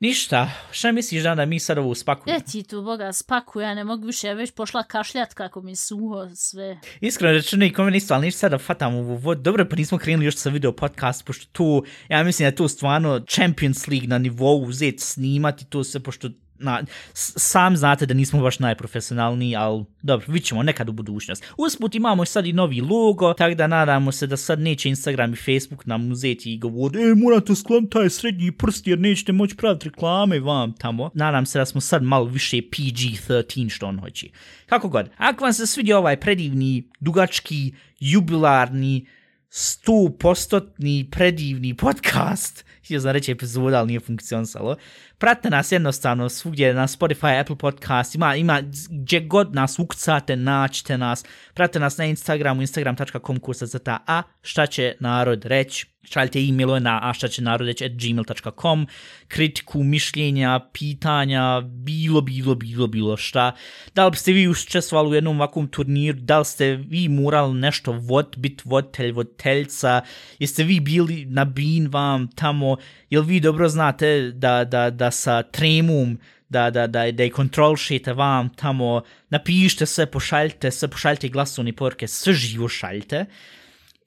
ništa, 0.00 0.50
šta 0.70 0.92
misliš 0.92 1.22
da, 1.22 1.46
mi 1.46 1.60
sad 1.60 1.78
ovo 1.78 1.94
spakujemo? 1.94 2.38
E 2.38 2.42
ti 2.50 2.62
tu, 2.62 2.82
boga, 2.82 3.12
spaku, 3.12 3.60
ja 3.60 3.74
ne 3.74 3.84
mogu 3.84 4.06
više, 4.06 4.26
ja 4.26 4.34
već 4.34 4.50
pošla 4.50 4.82
kašljat 4.82 5.34
kako 5.34 5.62
mi 5.62 5.76
suho 5.76 6.28
sve. 6.34 6.80
Iskreno 7.00 7.32
rečeno 7.32 7.64
i 7.64 7.72
kome 7.72 7.90
nisto, 7.90 8.14
ali 8.14 8.26
ništa 8.26 8.38
sad 8.38 8.50
da 8.50 8.58
fatam 8.58 8.94
ovu 8.94 9.16
vodu. 9.16 9.42
Dobro, 9.42 9.68
pa 9.68 9.76
nismo 9.76 9.98
krenuli 9.98 10.24
još 10.24 10.36
sa 10.36 10.50
video 10.50 10.72
podcast, 10.72 11.26
pošto 11.26 11.46
tu, 11.52 11.84
ja 12.08 12.22
mislim 12.24 12.44
da 12.44 12.48
je 12.48 12.54
to 12.54 12.68
stvarno 12.68 13.20
Champions 13.28 13.86
League 13.88 14.08
na 14.08 14.18
nivou 14.18 14.64
uzeti 14.64 15.02
snimati 15.02 15.64
to 15.64 15.84
sve, 15.84 16.00
pošto 16.00 16.28
na, 16.58 16.84
sam 17.12 17.76
znate 17.76 18.06
da 18.06 18.14
nismo 18.14 18.42
baš 18.42 18.58
najprofesionalniji, 18.58 19.56
ali 19.56 19.84
dobro, 20.02 20.26
vidit 20.28 20.48
ćemo 20.48 20.62
nekad 20.62 20.88
u 20.88 20.92
budućnost. 20.92 21.44
Usput 21.56 21.94
imamo 21.94 22.24
sad 22.24 22.46
i 22.46 22.52
novi 22.52 22.80
logo, 22.80 23.34
tako 23.34 23.54
da 23.54 23.66
nadamo 23.66 24.12
se 24.12 24.26
da 24.26 24.36
sad 24.36 24.60
neće 24.60 24.88
Instagram 24.88 25.32
i 25.32 25.36
Facebook 25.36 25.86
nam 25.86 26.12
uzeti 26.12 26.52
i 26.52 26.58
govoriti, 26.58 27.04
e, 27.04 27.14
morate 27.14 27.54
sklon 27.54 27.86
taj 27.86 28.10
srednji 28.10 28.52
prst 28.52 28.86
jer 28.86 28.98
nećete 28.98 29.32
moći 29.32 29.56
praviti 29.56 29.88
reklame 29.88 30.40
vam 30.40 30.72
tamo. 30.72 31.10
Nadam 31.14 31.46
se 31.46 31.58
da 31.58 31.66
smo 31.66 31.80
sad 31.80 32.02
malo 32.02 32.24
više 32.24 32.56
PG-13 32.56 33.68
što 33.68 33.86
on 33.86 34.00
hoće. 34.00 34.26
Kako 34.66 34.88
god, 34.88 35.10
ako 35.16 35.44
vam 35.44 35.52
se 35.52 35.66
svidio 35.66 35.98
ovaj 35.98 36.20
predivni, 36.20 36.90
dugački, 37.00 37.72
jubilarni, 38.00 39.06
100% 39.50 41.10
predivni 41.10 41.74
podcast, 41.74 42.64
htio 42.84 43.00
sam 43.00 43.10
reći 43.10 43.32
epizoda, 43.32 43.78
ali 43.78 43.86
nije 43.86 44.00
funkcionisalo. 44.00 44.76
Pratite 45.18 45.50
nas 45.50 45.72
jednostavno 45.72 46.28
svugdje 46.28 46.74
na 46.74 46.86
Spotify, 46.86 47.40
Apple 47.40 47.56
Podcast, 47.56 48.14
ima, 48.14 48.36
ima 48.36 48.62
gdje 48.90 49.20
god 49.20 49.54
nas 49.54 49.78
ukcate, 49.78 50.36
naćite 50.36 50.98
nas. 50.98 51.24
Pratite 51.54 51.80
nas 51.80 51.98
na 51.98 52.04
Instagramu, 52.04 52.60
instagram.com 52.60 53.40
kursa 53.40 53.66
zata, 53.66 53.98
a 54.06 54.22
šta 54.42 54.66
će 54.66 54.94
narod 55.00 55.44
reći. 55.44 55.86
Šaljite 56.10 56.38
e-mailove 56.38 56.80
na 56.80 57.00
a 57.02 57.12
šta 57.12 57.28
će 57.28 57.42
narod 57.42 57.66
reći 57.66 57.84
at 57.84 57.92
gmail.com, 57.92 58.86
kritiku, 59.28 59.82
mišljenja, 59.82 60.60
pitanja, 60.72 61.60
bilo, 61.60 62.20
bilo, 62.20 62.54
bilo, 62.54 62.86
bilo 62.86 63.16
šta. 63.16 63.52
Da 63.94 64.06
li 64.06 64.16
ste 64.16 64.32
vi 64.32 64.48
učestvovali 64.48 65.10
u 65.10 65.14
jednom 65.14 65.36
ovakvom 65.36 65.68
turniru, 65.68 66.18
da 66.20 66.38
li 66.38 66.44
ste 66.44 66.76
vi 66.76 67.08
morali 67.08 67.54
nešto 67.54 67.92
vod, 67.92 68.34
bit 68.38 68.62
voditelj, 68.64 69.12
voditeljca, 69.12 70.00
jeste 70.38 70.64
vi 70.64 70.80
bili 70.80 71.24
na 71.24 71.44
bin 71.44 71.88
vam 71.88 72.28
tamo, 72.28 72.76
jel 73.10 73.22
vi 73.22 73.40
dobro 73.40 73.68
znate 73.68 74.32
da, 74.34 74.64
da, 74.64 74.90
da 74.90 75.05
sa 75.10 75.42
tremum 75.42 76.18
da, 76.48 76.70
da, 76.70 76.86
da, 76.86 77.10
da 77.10 77.24
i 77.24 77.30
kontrolšite 77.30 78.12
vam 78.12 78.48
tamo, 78.48 79.02
napišite 79.30 79.86
sve, 79.86 80.06
pošaljite 80.06 80.70
sve, 80.70 80.88
pošaljite 80.88 81.26
i 81.26 81.30
glasovne 81.30 81.72
poruke, 81.72 82.08
sve 82.08 82.32
živo 82.32 82.68
šaljite. 82.68 83.24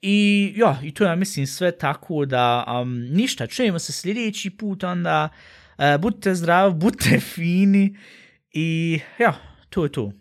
I 0.02 0.52
ja, 0.56 0.80
i 0.82 0.94
to 0.94 1.04
ja 1.04 1.14
mislim 1.14 1.46
sve 1.46 1.78
tako 1.78 2.24
da 2.24 2.64
um, 2.82 3.00
ništa, 3.00 3.46
čujemo 3.46 3.78
se 3.78 3.92
sljedeći 3.92 4.50
put 4.50 4.84
onda, 4.84 5.28
uh, 5.78 6.00
budite 6.00 6.34
zdravi, 6.34 6.74
budite 6.74 7.20
fini 7.34 7.96
i 8.52 9.00
ja, 9.18 9.34
to 9.70 9.84
je 9.84 9.92
to. 9.92 10.12